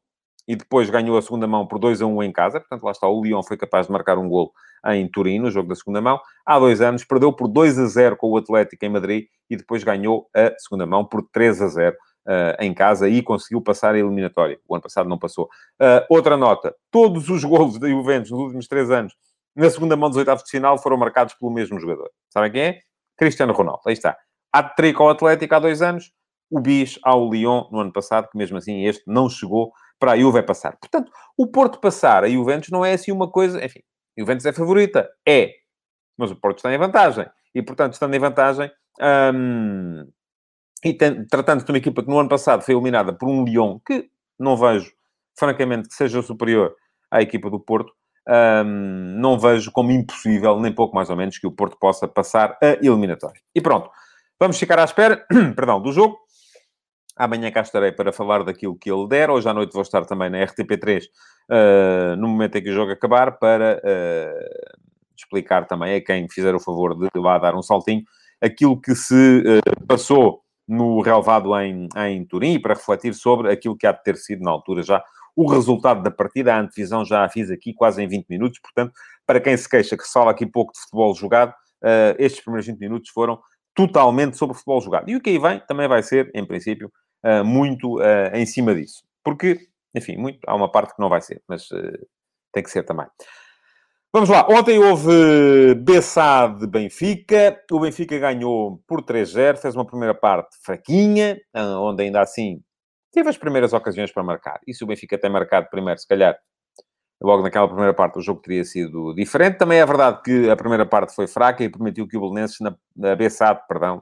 e 0.49 0.55
depois 0.55 0.89
ganhou 0.89 1.15
a 1.15 1.21
segunda 1.21 1.45
mão 1.45 1.67
por 1.67 1.77
2 1.77 2.01
a 2.01 2.07
1 2.07 2.23
em 2.23 2.31
casa. 2.31 2.59
Portanto, 2.59 2.81
lá 2.81 2.89
está, 2.89 3.07
o 3.07 3.23
Lyon 3.23 3.43
foi 3.43 3.55
capaz 3.55 3.85
de 3.85 3.93
marcar 3.93 4.17
um 4.17 4.27
golo 4.27 4.51
em 4.87 5.07
Turim, 5.07 5.37
no 5.37 5.51
jogo 5.51 5.69
da 5.69 5.75
segunda 5.75 6.01
mão. 6.01 6.19
Há 6.43 6.57
dois 6.57 6.81
anos, 6.81 7.05
perdeu 7.05 7.31
por 7.31 7.47
2 7.47 7.77
a 7.77 7.85
0 7.85 8.17
com 8.17 8.31
o 8.31 8.35
Atlético 8.37 8.83
em 8.83 8.89
Madrid 8.89 9.25
e 9.47 9.55
depois 9.55 9.83
ganhou 9.83 10.27
a 10.35 10.51
segunda 10.57 10.87
mão 10.87 11.05
por 11.05 11.21
3 11.31 11.61
a 11.61 11.67
0 11.67 11.95
uh, 11.95 12.63
em 12.63 12.73
casa 12.73 13.07
e 13.07 13.21
conseguiu 13.21 13.61
passar 13.61 13.93
a 13.93 13.99
eliminatória. 13.99 14.59
O 14.67 14.73
ano 14.73 14.81
passado 14.81 15.07
não 15.07 15.19
passou. 15.19 15.45
Uh, 15.79 16.03
outra 16.09 16.35
nota, 16.35 16.73
todos 16.89 17.29
os 17.29 17.43
golos 17.43 17.77
da 17.77 17.87
Juventus 17.87 18.31
nos 18.31 18.39
últimos 18.39 18.67
três 18.67 18.89
anos, 18.89 19.13
na 19.55 19.69
segunda 19.69 19.95
mão 19.95 20.09
dos 20.09 20.17
oitavos 20.17 20.43
de 20.43 20.49
final, 20.49 20.79
foram 20.79 20.97
marcados 20.97 21.35
pelo 21.35 21.51
mesmo 21.51 21.79
jogador. 21.79 22.09
Sabem 22.27 22.51
quem 22.51 22.61
é? 22.61 22.79
Cristiano 23.15 23.53
Ronaldo. 23.53 23.81
Aí 23.85 23.93
está. 23.93 24.17
Há 24.51 24.63
trico 24.63 25.03
ao 25.03 25.09
Atlético 25.09 25.53
há 25.53 25.59
dois 25.59 25.83
anos, 25.83 26.11
o 26.49 26.59
Bis 26.59 26.97
ao 27.03 27.29
Lyon 27.29 27.65
no 27.71 27.81
ano 27.81 27.93
passado, 27.93 28.27
que 28.31 28.37
mesmo 28.37 28.57
assim 28.57 28.85
este 28.85 29.03
não 29.05 29.29
chegou 29.29 29.71
para 29.99 30.13
a 30.13 30.17
Juve 30.17 30.41
passar. 30.43 30.77
Portanto, 30.77 31.11
o 31.37 31.47
Porto 31.47 31.79
passar 31.79 32.23
a 32.23 32.29
Juventus 32.29 32.69
não 32.69 32.85
é 32.85 32.93
assim 32.93 33.11
uma 33.11 33.29
coisa... 33.29 33.63
Enfim, 33.63 33.81
a 34.17 34.21
Juventus 34.21 34.45
é 34.45 34.53
favorita. 34.53 35.09
É. 35.27 35.51
Mas 36.17 36.31
o 36.31 36.35
Porto 36.35 36.57
está 36.57 36.73
em 36.73 36.77
vantagem. 36.77 37.25
E, 37.53 37.61
portanto, 37.61 37.93
estando 37.93 38.15
em 38.15 38.19
vantagem... 38.19 38.71
Hum, 39.01 40.05
e 40.83 40.93
tratando-se 40.93 41.65
de 41.65 41.71
uma 41.71 41.77
equipa 41.77 42.01
que 42.01 42.09
no 42.09 42.19
ano 42.19 42.29
passado 42.29 42.61
foi 42.61 42.73
eliminada 42.73 43.13
por 43.13 43.27
um 43.27 43.43
Lyon, 43.43 43.79
que 43.85 44.09
não 44.39 44.55
vejo, 44.55 44.91
francamente, 45.37 45.89
que 45.89 45.95
seja 45.95 46.21
superior 46.21 46.73
à 47.11 47.21
equipa 47.21 47.49
do 47.49 47.59
Porto, 47.59 47.91
hum, 48.65 49.15
não 49.19 49.37
vejo 49.37 49.71
como 49.71 49.91
impossível, 49.91 50.59
nem 50.59 50.73
pouco 50.73 50.95
mais 50.95 51.09
ou 51.09 51.17
menos, 51.17 51.37
que 51.37 51.47
o 51.47 51.51
Porto 51.51 51.77
possa 51.77 52.07
passar 52.07 52.57
a 52.61 52.77
eliminatória. 52.81 53.41
E 53.53 53.61
pronto. 53.61 53.89
Vamos 54.39 54.57
ficar 54.57 54.79
à 54.79 54.85
espera, 54.85 55.25
perdão, 55.53 55.81
do 55.81 55.91
jogo. 55.91 56.17
Amanhã 57.19 57.51
cá 57.51 57.59
estarei 57.59 57.91
para 57.91 58.13
falar 58.13 58.45
daquilo 58.45 58.77
que 58.77 58.89
ele 58.89 59.05
der. 59.05 59.29
Hoje 59.29 59.49
à 59.49 59.53
noite 59.53 59.73
vou 59.73 59.81
estar 59.81 60.05
também 60.05 60.29
na 60.29 60.37
RTP3, 60.37 61.03
uh, 61.03 61.07
eh, 61.51 62.15
no 62.15 62.29
momento 62.29 62.55
em 62.55 62.63
que 62.63 62.69
o 62.69 62.73
jogo 62.73 62.93
acabar, 62.93 63.37
para 63.37 63.81
uh, 63.83 64.79
explicar 65.17 65.67
também 65.67 65.95
a 65.95 66.01
quem 66.01 66.29
fizer 66.29 66.55
o 66.55 66.61
favor 66.61 66.95
de 66.95 67.09
lá 67.19 67.37
dar 67.37 67.55
um 67.55 67.61
saltinho 67.61 68.05
aquilo 68.39 68.79
que 68.79 68.95
se 68.95 69.43
uh, 69.43 69.85
passou 69.85 70.43
no 70.65 71.01
relevado 71.01 71.53
em, 71.59 71.89
em 72.07 72.23
Turim 72.23 72.53
e 72.53 72.59
para 72.59 72.73
refletir 72.73 73.13
sobre 73.13 73.51
aquilo 73.51 73.75
que 73.75 73.85
há 73.85 73.91
de 73.91 74.01
ter 74.01 74.15
sido 74.15 74.41
na 74.41 74.51
altura 74.51 74.81
já 74.81 75.03
o 75.35 75.45
resultado 75.45 76.01
da 76.01 76.11
partida. 76.11 76.55
A 76.55 76.61
antevisão 76.61 77.03
já 77.03 77.25
a 77.25 77.29
fiz 77.29 77.51
aqui 77.51 77.73
quase 77.73 78.01
em 78.01 78.07
20 78.07 78.29
minutos, 78.29 78.59
portanto, 78.59 78.93
para 79.27 79.41
quem 79.41 79.57
se 79.57 79.67
queixa 79.67 79.97
que 79.97 80.03
se 80.03 80.13
fala 80.13 80.31
aqui 80.31 80.45
pouco 80.45 80.71
de 80.71 80.79
futebol 80.79 81.13
jogado, 81.13 81.53
estes 82.17 82.41
primeiros 82.41 82.67
20 82.67 82.79
minutos 82.79 83.09
foram 83.09 83.39
totalmente 83.75 84.37
sobre 84.37 84.55
futebol 84.55 84.81
jogado. 84.81 85.09
E 85.09 85.15
o 85.15 85.21
que 85.21 85.29
aí 85.29 85.39
vem 85.39 85.59
também 85.67 85.87
vai 85.87 86.03
ser, 86.03 86.31
em 86.33 86.45
princípio, 86.45 86.91
muito 87.43 87.99
uh, 87.99 88.33
em 88.33 88.45
cima 88.45 88.73
disso. 88.73 89.03
Porque, 89.23 89.59
enfim, 89.95 90.17
muito, 90.17 90.39
há 90.47 90.55
uma 90.55 90.71
parte 90.71 90.95
que 90.95 91.01
não 91.01 91.09
vai 91.09 91.21
ser, 91.21 91.41
mas 91.47 91.69
uh, 91.71 92.07
tem 92.53 92.63
que 92.63 92.71
ser 92.71 92.83
também. 92.83 93.07
Vamos 94.11 94.29
lá. 94.29 94.47
Ontem 94.49 94.79
houve 94.79 95.75
Bessá 95.75 96.47
de 96.47 96.65
Benfica. 96.65 97.61
O 97.71 97.79
Benfica 97.79 98.17
ganhou 98.17 98.81
por 98.87 99.03
3-0. 99.03 99.57
Fez 99.57 99.75
uma 99.75 99.85
primeira 99.85 100.15
parte 100.15 100.57
fraquinha, 100.63 101.39
onde 101.53 102.03
ainda 102.03 102.19
assim 102.19 102.59
teve 103.11 103.29
as 103.29 103.37
primeiras 103.37 103.71
ocasiões 103.71 104.11
para 104.11 104.23
marcar. 104.23 104.59
E 104.65 104.73
se 104.73 104.83
o 104.83 104.87
Benfica 104.87 105.15
tem 105.15 105.29
marcado 105.29 105.67
primeiro, 105.69 105.99
se 105.99 106.07
calhar, 106.07 106.35
logo 107.21 107.43
naquela 107.43 107.67
primeira 107.67 107.93
parte, 107.93 108.17
o 108.17 108.21
jogo 108.21 108.41
teria 108.41 108.63
sido 108.65 109.13
diferente. 109.13 109.59
Também 109.59 109.79
é 109.79 109.85
verdade 109.85 110.23
que 110.23 110.49
a 110.49 110.55
primeira 110.55 110.87
parte 110.87 111.13
foi 111.13 111.27
fraca 111.27 111.63
e 111.63 111.69
permitiu 111.69 112.07
que 112.07 112.17
o 112.17 112.21
Belenenses, 112.21 112.59
na, 112.61 112.75
na 112.95 113.15
Bessade, 113.15 113.61
perdão, 113.67 114.01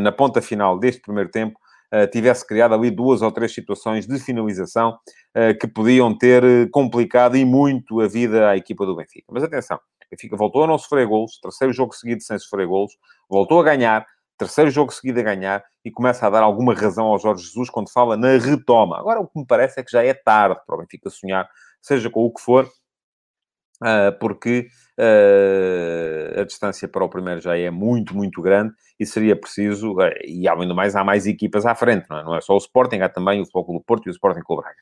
na 0.00 0.10
ponta 0.12 0.42
final 0.42 0.78
deste 0.78 1.00
primeiro 1.00 1.30
tempo, 1.30 1.58
eh, 1.58 1.61
tivesse 2.10 2.46
criado 2.46 2.74
ali 2.74 2.90
duas 2.90 3.20
ou 3.20 3.30
três 3.30 3.52
situações 3.52 4.06
de 4.06 4.18
finalização 4.18 4.98
uh, 5.36 5.58
que 5.58 5.66
podiam 5.66 6.16
ter 6.16 6.42
eh, 6.42 6.66
complicado 6.70 7.36
e 7.36 7.44
muito 7.44 8.00
a 8.00 8.08
vida 8.08 8.48
à 8.48 8.56
equipa 8.56 8.86
do 8.86 8.96
Benfica. 8.96 9.26
Mas 9.30 9.42
atenção, 9.42 9.78
Benfica 10.10 10.36
voltou 10.36 10.64
a 10.64 10.66
não 10.66 10.78
sofrer 10.78 11.06
golos, 11.06 11.38
terceiro 11.38 11.72
jogo 11.72 11.94
seguido 11.94 12.22
sem 12.22 12.38
sofrer 12.38 12.66
golos, 12.66 12.92
voltou 13.28 13.60
a 13.60 13.64
ganhar, 13.64 14.06
terceiro 14.38 14.70
jogo 14.70 14.90
seguido 14.92 15.20
a 15.20 15.22
ganhar 15.22 15.62
e 15.84 15.90
começa 15.90 16.26
a 16.26 16.30
dar 16.30 16.42
alguma 16.42 16.74
razão 16.74 17.06
ao 17.06 17.18
Jorge 17.18 17.44
Jesus 17.44 17.68
quando 17.68 17.92
fala 17.92 18.16
na 18.16 18.38
retoma. 18.38 18.98
Agora, 18.98 19.20
o 19.20 19.26
que 19.26 19.38
me 19.38 19.46
parece 19.46 19.78
é 19.78 19.82
que 19.82 19.92
já 19.92 20.02
é 20.02 20.14
tarde 20.14 20.60
para 20.66 20.76
o 20.76 20.78
Benfica 20.78 21.10
sonhar, 21.10 21.46
seja 21.82 22.08
com 22.08 22.24
o 22.24 22.32
que 22.32 22.40
for, 22.40 22.66
porque 24.18 24.68
uh, 24.98 26.40
a 26.40 26.44
distância 26.44 26.88
para 26.88 27.04
o 27.04 27.08
primeiro 27.08 27.40
já 27.40 27.56
é 27.56 27.70
muito, 27.70 28.14
muito 28.16 28.40
grande 28.42 28.72
e 28.98 29.06
seria 29.06 29.36
preciso, 29.36 29.94
uh, 29.94 30.10
e 30.24 30.48
além 30.48 30.68
do 30.68 30.74
mais, 30.74 30.96
há 30.96 31.04
mais 31.04 31.26
equipas 31.26 31.66
à 31.66 31.74
frente, 31.74 32.06
não 32.08 32.18
é? 32.18 32.24
Não 32.24 32.36
é 32.36 32.40
só 32.40 32.54
o 32.54 32.58
Sporting, 32.58 33.00
há 33.00 33.08
também 33.08 33.40
o 33.40 33.44
Futebol 33.44 33.64
Clube 33.64 33.84
Porto 33.86 34.06
e 34.06 34.10
o 34.10 34.12
Sporting 34.12 34.42
Clube 34.42 34.62
Braga. 34.62 34.76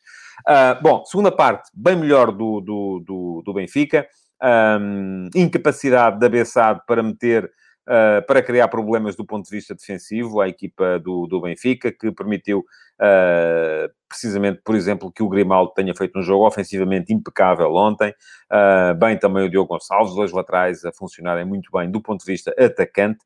Uh, 0.49 0.83
bom, 0.83 1.05
segunda 1.05 1.31
parte, 1.31 1.71
bem 1.75 1.97
melhor 1.97 2.33
do, 2.33 2.61
do, 2.61 3.03
do, 3.07 3.43
do 3.45 3.55
Benfica, 3.55 4.07
um, 4.43 5.29
incapacidade 5.35 6.19
da 6.19 6.29
Bessade 6.29 6.81
para 6.87 7.03
meter 7.03 7.51
uh, 7.87 8.25
para 8.27 8.43
criar 8.43 8.69
problemas 8.69 9.17
do 9.17 9.25
ponto 9.25 9.45
de 9.45 9.51
vista 9.51 9.75
defensivo 9.75 10.41
à 10.41 10.49
equipa 10.49 10.99
do, 10.99 11.27
do 11.27 11.41
Benfica, 11.41 11.93
que 11.93 12.11
permitiu 12.13 12.61
uh, 12.61 13.93
precisamente, 14.09 14.61
por 14.65 14.75
exemplo, 14.75 15.13
que 15.13 15.23
o 15.23 15.29
Grimaldo 15.29 15.73
tenha 15.75 15.95
feito 15.95 16.19
um 16.19 16.23
jogo 16.23 16.47
ofensivamente 16.47 17.13
impecável 17.13 17.73
ontem, 17.75 18.11
uh, 18.51 18.95
bem 18.95 19.19
também 19.19 19.47
o 19.47 19.51
Diogo 19.51 19.69
Gonçalves, 19.69 20.15
dois 20.15 20.33
laterais 20.33 20.85
a 20.85 20.93
funcionarem 20.93 21.45
muito 21.45 21.71
bem 21.73 21.91
do 21.91 22.01
ponto 22.01 22.25
de 22.25 22.33
vista 22.33 22.55
atacante, 22.59 23.19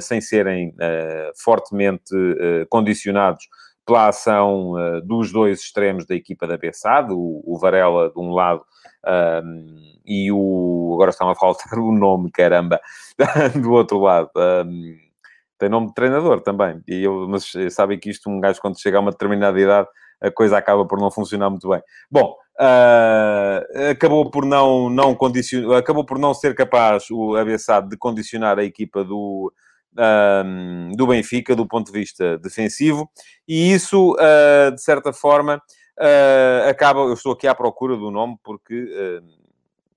sem 0.00 0.20
serem 0.20 0.74
fortemente 1.34 2.14
condicionados 2.70 3.46
pela 3.86 4.08
ação 4.08 4.72
uh, 4.72 5.00
dos 5.00 5.32
dois 5.32 5.60
extremos 5.60 6.04
da 6.04 6.14
equipa 6.14 6.46
da 6.46 6.58
Bessade, 6.58 7.12
o, 7.12 7.42
o 7.46 7.56
Varela 7.58 8.10
de 8.10 8.18
um 8.18 8.32
lado 8.32 8.64
um, 9.44 9.76
e 10.04 10.30
o. 10.32 10.92
Agora 10.94 11.10
está-me 11.10 11.30
a 11.30 11.36
faltar 11.36 11.78
o 11.78 11.92
nome, 11.92 12.30
caramba, 12.30 12.80
do 13.62 13.72
outro 13.72 13.98
lado. 14.00 14.30
Um, 14.36 14.96
tem 15.58 15.68
nome 15.68 15.86
de 15.86 15.94
treinador 15.94 16.40
também. 16.40 16.82
E 16.86 17.04
eu, 17.04 17.26
mas 17.28 17.52
sabem 17.70 17.98
que 17.98 18.10
isto, 18.10 18.28
um 18.28 18.40
gajo, 18.40 18.60
quando 18.60 18.80
chega 18.80 18.98
a 18.98 19.00
uma 19.00 19.12
determinada 19.12 19.58
idade, 19.58 19.88
a 20.20 20.30
coisa 20.30 20.58
acaba 20.58 20.84
por 20.86 21.00
não 21.00 21.10
funcionar 21.10 21.48
muito 21.48 21.68
bem. 21.68 21.80
Bom, 22.10 22.34
uh, 22.60 23.90
acabou 23.90 24.30
por 24.30 24.44
não, 24.44 24.90
não 24.90 25.14
condicionar, 25.14 25.78
acabou 25.78 26.04
por 26.04 26.18
não 26.18 26.34
ser 26.34 26.54
capaz 26.54 27.10
o 27.10 27.36
Abessado 27.36 27.88
de 27.88 27.96
condicionar 27.96 28.58
a 28.58 28.64
equipa 28.64 29.04
do, 29.04 29.52
do 30.96 31.06
Benfica 31.06 31.56
do 31.56 31.66
ponto 31.66 31.90
de 31.90 31.98
vista 31.98 32.38
defensivo, 32.38 33.10
e 33.46 33.72
isso, 33.72 34.14
uh, 34.14 34.74
de 34.74 34.82
certa 34.82 35.12
forma, 35.12 35.62
uh, 35.98 36.68
acaba. 36.68 37.00
Eu 37.00 37.14
estou 37.14 37.32
aqui 37.32 37.46
à 37.46 37.54
procura 37.54 37.96
do 37.96 38.10
nome 38.10 38.38
porque 38.42 39.22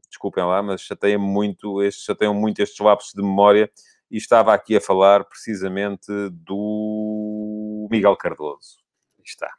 desculpem 0.10 0.44
lá, 0.44 0.62
mas 0.62 0.82
chateia 0.82 1.18
muito, 1.18 1.82
estes, 1.82 2.04
chateiam 2.04 2.34
muito 2.34 2.60
estes 2.62 2.80
lapsos 2.80 3.14
de 3.14 3.22
memória 3.22 3.72
e 4.12 4.18
estava 4.18 4.54
aqui 4.54 4.76
a 4.76 4.82
falar 4.82 5.24
precisamente 5.24 6.12
do 6.32 7.88
Miguel 7.92 8.18
Cardoso. 8.18 8.80
Está. 9.24 9.54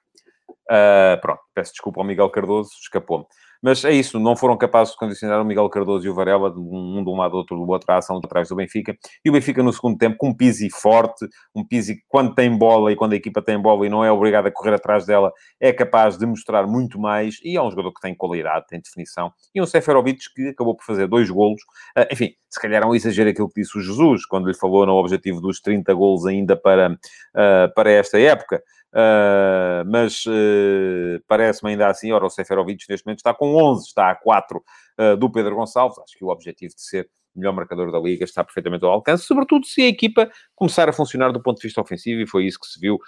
Uh, 0.50 1.20
pronto, 1.20 1.40
peço 1.54 1.72
desculpa 1.72 2.00
ao 2.00 2.06
Miguel 2.06 2.30
Cardoso, 2.30 2.70
escapou-me. 2.80 3.24
Mas 3.62 3.84
é 3.84 3.92
isso, 3.92 4.18
não 4.18 4.34
foram 4.34 4.56
capazes 4.56 4.94
de 4.94 4.98
condicionar 4.98 5.40
o 5.40 5.44
Miguel 5.44 5.68
Cardoso 5.68 6.06
e 6.06 6.10
o 6.10 6.14
Varela, 6.14 6.50
um 6.56 7.04
de 7.04 7.10
um 7.10 7.16
lado, 7.16 7.36
outro 7.36 7.56
do 7.56 7.68
outro, 7.68 7.92
a 7.92 7.98
ação 7.98 8.16
atrás 8.16 8.48
do 8.48 8.56
Benfica. 8.56 8.96
E 9.22 9.28
o 9.28 9.32
Benfica, 9.32 9.62
no 9.62 9.72
segundo 9.72 9.98
tempo, 9.98 10.16
com 10.16 10.30
um 10.30 10.34
Pizzi 10.34 10.70
forte, 10.70 11.28
um 11.54 11.62
Pizzi 11.62 11.96
que, 11.96 12.02
quando 12.08 12.34
tem 12.34 12.56
bola 12.56 12.90
e 12.90 12.96
quando 12.96 13.12
a 13.12 13.16
equipa 13.16 13.42
tem 13.42 13.60
bola 13.60 13.86
e 13.86 13.90
não 13.90 14.02
é 14.02 14.10
obrigado 14.10 14.46
a 14.46 14.50
correr 14.50 14.74
atrás 14.74 15.04
dela, 15.04 15.30
é 15.60 15.72
capaz 15.72 16.16
de 16.16 16.24
mostrar 16.24 16.66
muito 16.66 16.98
mais. 16.98 17.36
E 17.44 17.56
é 17.56 17.62
um 17.62 17.70
jogador 17.70 17.92
que 17.92 18.00
tem 18.00 18.14
qualidade, 18.14 18.66
tem 18.66 18.80
definição. 18.80 19.30
E 19.54 19.60
um 19.60 19.66
Seferovic 19.66 20.20
que 20.34 20.48
acabou 20.48 20.74
por 20.74 20.84
fazer 20.84 21.06
dois 21.06 21.28
golos. 21.28 21.60
Uh, 21.96 22.06
enfim, 22.10 22.30
se 22.48 22.58
calhar 22.58 22.82
é 22.82 22.86
um 22.86 22.94
exagero 22.94 23.28
aquilo 23.28 23.48
que 23.48 23.60
disse 23.60 23.76
o 23.76 23.82
Jesus, 23.82 24.24
quando 24.24 24.48
lhe 24.48 24.54
falou 24.54 24.86
no 24.86 24.94
objetivo 24.94 25.40
dos 25.40 25.60
30 25.60 25.92
golos 25.92 26.24
ainda 26.24 26.56
para, 26.56 26.92
uh, 26.92 27.74
para 27.74 27.90
esta 27.90 28.18
época. 28.18 28.62
Uh, 28.92 29.86
mas 29.86 30.24
uh, 30.26 31.22
parece-me 31.28 31.70
ainda 31.70 31.86
assim, 31.86 32.10
ora, 32.10 32.26
o 32.26 32.30
Seferovic 32.30 32.84
neste 32.88 33.06
momento 33.06 33.18
está 33.18 33.32
com 33.32 33.54
11, 33.54 33.86
está 33.86 34.10
a 34.10 34.16
4 34.16 34.58
uh, 34.58 35.16
do 35.16 35.30
Pedro 35.30 35.54
Gonçalves. 35.54 35.98
Acho 35.98 36.18
que 36.18 36.24
o 36.24 36.28
objetivo 36.28 36.74
de 36.74 36.82
ser 36.82 37.08
melhor 37.34 37.52
marcador 37.52 37.92
da 37.92 37.98
Liga 38.00 38.24
está 38.24 38.42
perfeitamente 38.42 38.84
ao 38.84 38.90
alcance, 38.90 39.24
sobretudo 39.24 39.64
se 39.64 39.82
a 39.82 39.86
equipa 39.86 40.28
começar 40.56 40.88
a 40.88 40.92
funcionar 40.92 41.30
do 41.30 41.40
ponto 41.40 41.58
de 41.58 41.68
vista 41.68 41.80
ofensivo, 41.80 42.20
e 42.20 42.26
foi 42.26 42.44
isso 42.44 42.58
que 42.58 42.66
se 42.66 42.80
viu, 42.80 42.98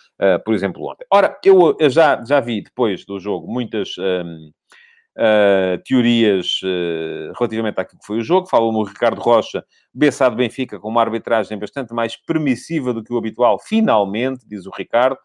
por 0.44 0.54
exemplo, 0.54 0.88
ontem. 0.88 1.04
Ora, 1.10 1.36
eu 1.44 1.76
já, 1.90 2.24
já 2.24 2.38
vi 2.38 2.62
depois 2.62 3.04
do 3.04 3.18
jogo 3.18 3.52
muitas. 3.52 3.98
Um, 3.98 4.52
Uh, 5.14 5.76
teorias 5.84 6.58
uh, 6.62 7.34
relativamente 7.38 7.78
àquilo 7.78 8.00
que 8.00 8.06
foi 8.06 8.20
o 8.20 8.24
jogo. 8.24 8.46
Falam 8.46 8.72
no 8.72 8.82
Ricardo 8.82 9.20
Rocha, 9.20 9.62
Bessado 9.92 10.34
Benfica, 10.34 10.80
com 10.80 10.88
uma 10.88 11.02
arbitragem 11.02 11.58
bastante 11.58 11.92
mais 11.92 12.16
permissiva 12.16 12.94
do 12.94 13.04
que 13.04 13.12
o 13.12 13.18
habitual, 13.18 13.58
finalmente, 13.58 14.48
diz 14.48 14.64
o 14.64 14.70
Ricardo. 14.70 15.18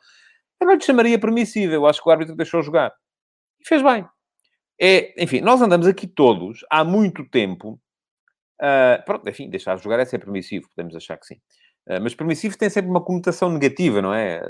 Eu 0.59 0.67
não 0.67 0.73
lhe 0.75 0.81
chamaria 0.81 1.19
permissivo, 1.19 1.73
eu 1.73 1.85
acho 1.85 2.01
que 2.01 2.09
o 2.09 2.11
árbitro 2.11 2.35
deixou 2.35 2.61
jogar. 2.61 2.93
E 3.59 3.67
fez 3.67 3.81
bem. 3.81 4.07
É, 4.79 5.23
enfim, 5.23 5.41
nós 5.41 5.61
andamos 5.61 5.87
aqui 5.87 6.07
todos 6.07 6.59
há 6.69 6.83
muito 6.83 7.27
tempo. 7.29 7.79
Uh, 8.61 9.03
pronto, 9.05 9.27
enfim, 9.29 9.49
deixar 9.49 9.77
jogar 9.77 9.99
é 9.99 10.05
ser 10.05 10.19
permissivo, 10.19 10.67
podemos 10.75 10.95
achar 10.95 11.17
que 11.17 11.25
sim. 11.25 11.35
Uh, 11.87 12.01
mas 12.01 12.15
permissivo 12.15 12.57
tem 12.57 12.69
sempre 12.69 12.89
uma 12.89 13.03
conotação 13.03 13.49
negativa, 13.51 14.01
não 14.01 14.13
é? 14.13 14.41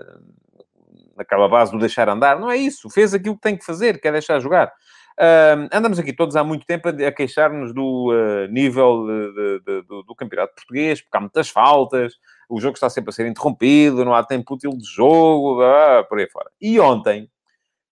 Naquela 1.16 1.48
base 1.48 1.72
do 1.72 1.80
deixar 1.80 2.10
andar. 2.10 2.40
Não 2.40 2.50
é 2.50 2.58
isso. 2.58 2.90
Fez 2.90 3.14
aquilo 3.14 3.36
que 3.36 3.42
tem 3.42 3.58
que 3.58 3.66
fazer, 3.66 4.00
quer 4.00 4.12
deixar 4.12 4.40
jogar. 4.40 4.72
Uh, 5.20 5.68
andamos 5.74 5.98
aqui 5.98 6.14
todos 6.14 6.36
há 6.36 6.44
muito 6.44 6.64
tempo 6.66 6.90
a, 6.90 7.12
queixar-nos 7.12 7.74
do 7.74 8.12
uh, 8.12 8.52
nível 8.52 9.08
de, 9.08 9.34
de, 9.34 9.60
de, 9.62 9.88
do, 9.88 10.16
campeonato 10.16 10.54
português, 10.54 11.02
porque 11.02 11.18
há 11.18 11.20
muitas 11.20 11.50
faltas, 11.50 12.14
o 12.48 12.62
jogo 12.62 12.76
está 12.76 12.88
sempre 12.88 13.10
a 13.10 13.14
ser 13.14 13.28
interrompido, 13.28 14.06
não 14.06 14.14
há 14.14 14.24
tempo 14.24 14.54
útil 14.54 14.72
de 14.72 14.86
jogo, 14.86 15.60
por 16.08 16.20
aí 16.20 16.30
fora. 16.30 16.52
E 16.62 16.80
ontem, 16.80 17.28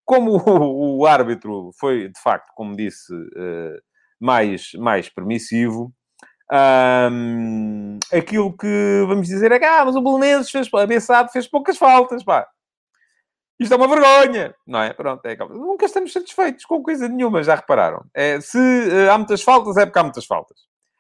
como 0.05 0.37
o, 0.47 0.99
o 0.99 1.05
árbitro 1.07 1.71
foi, 1.79 2.09
de 2.09 2.21
facto, 2.21 2.51
como 2.53 2.75
disse, 2.75 3.11
uh, 3.11 3.81
mais, 4.19 4.71
mais 4.73 5.09
permissivo, 5.09 5.91
um, 7.11 7.97
aquilo 8.13 8.55
que 8.55 9.03
vamos 9.07 9.27
dizer 9.27 9.51
é 9.51 9.57
que, 9.57 9.65
ah, 9.65 9.83
mas 9.83 9.95
o 9.95 10.01
Belenenses 10.01 10.51
fez, 10.51 10.69
a 11.09 11.27
fez 11.27 11.47
poucas 11.47 11.77
faltas, 11.77 12.23
pá. 12.23 12.47
Isto 13.59 13.73
é 13.73 13.77
uma 13.77 13.87
vergonha, 13.87 14.53
não 14.67 14.81
é? 14.81 14.91
Pronto, 14.93 15.25
é 15.25 15.35
Nunca 15.35 15.85
estamos 15.85 16.11
satisfeitos 16.11 16.65
com 16.65 16.83
coisa 16.83 17.07
nenhuma, 17.07 17.41
já 17.41 17.55
repararam? 17.55 18.05
É, 18.13 18.39
se 18.41 18.57
uh, 18.57 19.11
há 19.11 19.17
muitas 19.17 19.41
faltas, 19.41 19.77
é 19.77 19.85
porque 19.85 19.99
há 19.99 20.03
muitas 20.03 20.25
faltas. 20.25 20.59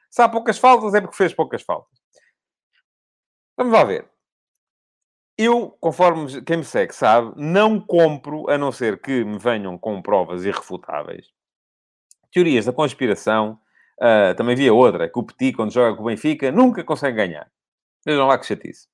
Se 0.09 0.21
há 0.21 0.29
poucas 0.29 0.57
faltas, 0.57 0.93
é 0.93 1.01
porque 1.01 1.17
fez 1.17 1.33
poucas 1.33 1.61
faltas. 1.61 1.99
Vamos 3.57 3.73
lá 3.73 3.83
ver. 3.83 4.09
Eu, 5.37 5.71
conforme 5.81 6.41
quem 6.43 6.57
me 6.57 6.63
segue 6.63 6.95
sabe, 6.95 7.33
não 7.35 7.79
compro, 7.79 8.49
a 8.49 8.57
não 8.57 8.71
ser 8.71 9.01
que 9.01 9.25
me 9.25 9.37
venham 9.37 9.77
com 9.77 10.01
provas 10.01 10.45
irrefutáveis. 10.45 11.27
Teorias 12.31 12.65
da 12.65 12.71
conspiração. 12.73 13.59
Uh, 13.99 14.35
também 14.35 14.53
havia 14.53 14.73
outra, 14.73 15.09
que 15.09 15.19
o 15.19 15.23
Petit, 15.23 15.53
quando 15.53 15.73
joga 15.73 15.95
com 15.95 16.03
o 16.03 16.05
Benfica, 16.07 16.51
nunca 16.51 16.83
consegue 16.83 17.17
ganhar. 17.17 17.49
Vejam 18.05 18.27
lá 18.27 18.37
que 18.37 18.45
chatice. 18.45 18.87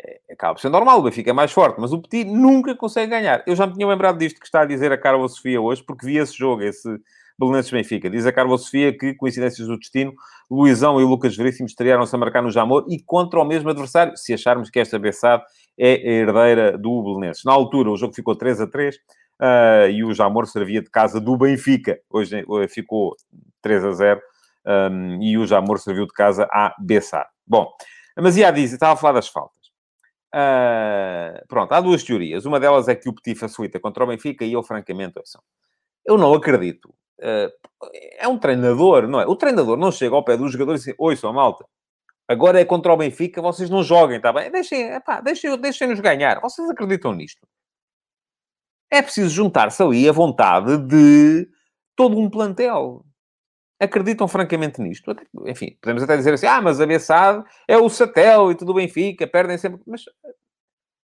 É, 0.00 0.20
acaba 0.32 0.58
ser 0.58 0.68
normal, 0.68 1.00
o 1.00 1.02
Benfica 1.02 1.30
é 1.30 1.32
mais 1.32 1.50
forte, 1.50 1.80
mas 1.80 1.92
o 1.92 2.00
Petit 2.00 2.24
nunca 2.24 2.74
consegue 2.74 3.10
ganhar. 3.10 3.42
Eu 3.46 3.56
já 3.56 3.66
me 3.66 3.74
tinha 3.74 3.86
lembrado 3.86 4.18
disto 4.18 4.38
que 4.38 4.46
está 4.46 4.60
a 4.60 4.64
dizer 4.64 4.92
a 4.92 4.98
Carla 4.98 5.28
Sofia 5.28 5.60
hoje, 5.60 5.82
porque 5.82 6.06
vi 6.06 6.16
esse 6.18 6.36
jogo, 6.36 6.62
esse 6.62 6.88
Belenenses 7.38 7.70
Benfica. 7.70 8.10
Diz 8.10 8.26
a 8.26 8.32
Carla 8.32 8.58
Sofia 8.58 8.96
que, 8.96 9.14
coincidências 9.14 9.68
do 9.68 9.78
destino, 9.78 10.12
Luizão 10.50 11.00
e 11.00 11.04
Lucas 11.04 11.36
Veríssimo 11.36 11.66
estrearam-se 11.66 12.14
a 12.14 12.18
marcar 12.18 12.42
no 12.42 12.50
Jamor 12.50 12.84
e 12.88 13.00
contra 13.00 13.40
o 13.40 13.44
mesmo 13.44 13.70
adversário, 13.70 14.16
se 14.16 14.34
acharmos 14.34 14.70
que 14.70 14.80
esta 14.80 14.98
Bessade 14.98 15.44
é 15.78 15.92
a 15.92 16.10
herdeira 16.10 16.76
do 16.76 17.02
Belenenses. 17.02 17.44
Na 17.44 17.52
altura, 17.52 17.90
o 17.90 17.96
jogo 17.96 18.12
ficou 18.12 18.34
3 18.34 18.62
a 18.62 18.66
3 18.66 18.96
uh, 18.96 18.98
eh, 19.40 19.90
e 19.92 20.04
o 20.04 20.12
Jamor 20.12 20.46
servia 20.48 20.82
de 20.82 20.90
casa 20.90 21.20
do 21.20 21.36
Benfica. 21.36 22.00
Hoje 22.10 22.44
uh, 22.48 22.68
ficou 22.68 23.14
3 23.62 23.84
a 23.84 23.92
0 23.92 24.20
um, 24.66 24.70
ehm, 24.70 25.22
e 25.22 25.38
o 25.38 25.46
Jamor 25.46 25.78
serviu 25.78 26.06
de 26.06 26.12
casa 26.12 26.48
à 26.50 26.74
Bessade. 26.80 27.28
Bom, 27.46 27.70
mas 28.16 28.36
ia 28.36 28.50
dizer, 28.50 28.74
estava 28.74 28.94
a 28.94 28.96
falar 28.96 29.12
das 29.12 29.28
faltas. 29.28 29.57
Uh, 30.34 31.46
pronto, 31.48 31.72
há 31.72 31.80
duas 31.80 32.02
teorias. 32.02 32.44
Uma 32.44 32.60
delas 32.60 32.88
é 32.88 32.94
que 32.94 33.08
o 33.08 33.14
Petit 33.14 33.34
facilita 33.38 33.80
contra 33.80 34.04
o 34.04 34.06
Benfica 34.06 34.44
e 34.44 34.52
eu, 34.52 34.62
francamente, 34.62 35.14
eu 36.04 36.18
não 36.18 36.34
acredito 36.34 36.94
Uh, 37.20 37.50
é 38.16 38.28
um 38.28 38.38
treinador, 38.38 39.08
não 39.08 39.20
é? 39.20 39.26
O 39.26 39.34
treinador 39.34 39.76
não 39.76 39.90
chega 39.90 40.14
ao 40.14 40.24
pé 40.24 40.36
dos 40.36 40.52
jogadores 40.52 40.82
e 40.82 40.90
diz, 40.90 40.94
oi, 40.98 41.16
sua 41.16 41.32
malta, 41.32 41.64
agora 42.28 42.60
é 42.60 42.64
contra 42.64 42.92
o 42.92 42.96
Benfica, 42.96 43.42
vocês 43.42 43.68
não 43.68 43.82
joguem, 43.82 44.18
está 44.18 44.32
bem? 44.32 44.50
Deixem, 44.50 44.82
epá, 44.92 45.20
deixem, 45.20 45.58
deixem-nos 45.60 46.00
ganhar. 46.00 46.40
Vocês 46.40 46.70
acreditam 46.70 47.12
nisto? 47.12 47.46
É 48.90 49.02
preciso 49.02 49.30
juntar-se 49.30 49.82
ali 49.82 50.08
a 50.08 50.12
vontade 50.12 50.78
de 50.78 51.48
todo 51.96 52.18
um 52.18 52.30
plantel. 52.30 53.04
Acreditam 53.80 54.26
francamente 54.26 54.80
nisto? 54.80 55.14
Enfim, 55.46 55.76
podemos 55.80 56.02
até 56.02 56.16
dizer 56.16 56.34
assim, 56.34 56.46
ah, 56.46 56.60
mas 56.60 56.80
a 56.80 56.86
Bessade 56.86 57.44
é 57.66 57.76
o 57.76 57.88
satélite 57.88 58.64
do 58.64 58.74
Benfica, 58.74 59.26
perdem 59.26 59.56
sempre... 59.56 59.80
Mas 59.86 60.02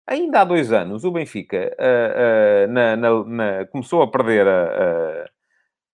ainda 0.06 0.40
há 0.40 0.44
dois 0.44 0.72
anos 0.72 1.04
o 1.04 1.12
Benfica 1.12 1.76
uh, 1.78 2.68
uh, 2.68 2.72
na, 2.72 2.96
na, 2.96 3.24
na, 3.24 3.66
começou 3.66 4.02
a 4.02 4.10
perder 4.10 4.48
a 4.48 5.26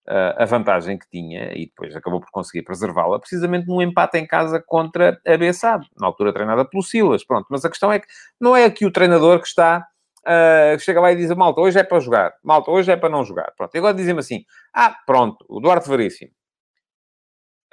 a 0.09 0.45
vantagem 0.45 0.97
que 0.97 1.07
tinha 1.07 1.53
e 1.53 1.67
depois 1.67 1.95
acabou 1.95 2.19
por 2.19 2.31
conseguir 2.31 2.63
preservá-la, 2.63 3.19
precisamente 3.19 3.67
num 3.67 3.79
empate 3.79 4.17
em 4.17 4.25
casa 4.25 4.61
contra 4.65 5.21
a 5.25 5.37
Bessade, 5.37 5.87
na 5.99 6.07
altura 6.07 6.33
treinada 6.33 6.65
pelo 6.65 6.81
Silas. 6.81 7.23
Pronto, 7.23 7.45
mas 7.49 7.63
a 7.63 7.69
questão 7.69 7.91
é 7.91 7.99
que 7.99 8.07
não 8.41 8.55
é 8.55 8.65
aqui 8.65 8.85
o 8.85 8.91
treinador 8.91 9.39
que 9.39 9.47
está. 9.47 9.85
Uh, 10.21 10.77
chega 10.79 10.99
lá 10.99 11.11
e 11.11 11.15
diz, 11.15 11.31
malta, 11.31 11.61
hoje 11.61 11.79
é 11.79 11.83
para 11.83 11.99
jogar, 11.99 12.33
malta, 12.43 12.69
hoje 12.71 12.91
é 12.91 12.97
para 12.97 13.09
não 13.09 13.23
jogar. 13.23 13.53
Pronto, 13.55 13.73
e 13.73 13.77
agora 13.77 13.93
dizem-me 13.93 14.19
assim, 14.19 14.43
ah, 14.73 14.95
pronto, 15.05 15.45
o 15.47 15.59
Duarte 15.59 15.87
Veríssimo. 15.87 16.31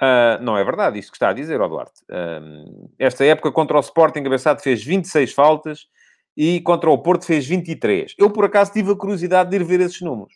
Uh, 0.01 0.41
não 0.43 0.57
é 0.57 0.63
verdade 0.63 0.99
isto 0.99 1.11
que 1.11 1.17
está 1.17 1.29
a 1.29 1.33
dizer, 1.33 1.59
ó 1.59 1.67
Duarte. 1.67 2.01
Uh, 2.03 2.89
esta 2.99 3.25
época 3.25 3.51
contra 3.51 3.77
o 3.77 3.79
Sporting, 3.79 4.19
a 4.19 4.29
Bessade 4.29 4.61
fez 4.61 4.83
26 4.83 5.33
faltas 5.33 5.87
e 6.35 6.61
contra 6.61 6.89
o 6.89 6.97
Porto 6.99 7.25
fez 7.25 7.47
23. 7.47 8.13
Eu, 8.17 8.29
por 8.29 8.45
acaso, 8.45 8.71
tive 8.71 8.91
a 8.91 8.95
curiosidade 8.95 9.49
de 9.49 9.55
ir 9.55 9.63
ver 9.63 9.79
esses 9.81 10.01
números. 10.01 10.33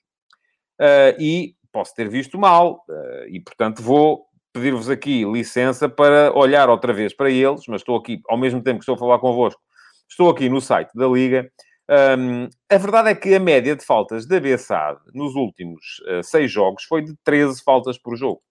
Uh, 0.80 1.14
e 1.20 1.56
posso 1.72 1.94
ter 1.94 2.10
visto 2.10 2.40
mal, 2.40 2.84
uh, 2.90 3.28
e 3.30 3.40
portanto 3.40 3.82
vou 3.82 4.26
pedir-vos 4.52 4.90
aqui 4.90 5.24
licença 5.24 5.88
para 5.88 6.36
olhar 6.36 6.70
outra 6.70 6.92
vez 6.92 7.14
para 7.14 7.30
eles, 7.30 7.64
mas 7.68 7.82
estou 7.82 7.96
aqui, 7.96 8.20
ao 8.28 8.38
mesmo 8.38 8.62
tempo 8.62 8.80
que 8.80 8.84
estou 8.84 8.96
a 8.96 8.98
falar 8.98 9.20
convosco, 9.20 9.62
estou 10.10 10.30
aqui 10.30 10.50
no 10.50 10.60
site 10.60 10.92
da 10.96 11.08
Liga. 11.08 11.50
Um, 11.90 12.48
a 12.70 12.78
verdade 12.78 13.10
é 13.10 13.16
que 13.16 13.34
a 13.36 13.40
média 13.40 13.76
de 13.76 13.86
faltas 13.86 14.26
da 14.26 14.40
BSAD 14.40 15.00
nos 15.14 15.36
últimos 15.36 15.82
uh, 16.08 16.24
seis 16.24 16.52
jogos 16.52 16.84
foi 16.84 17.02
de 17.02 17.14
13 17.24 17.62
faltas 17.64 17.98
por 17.98 18.16
jogo. 18.16 18.42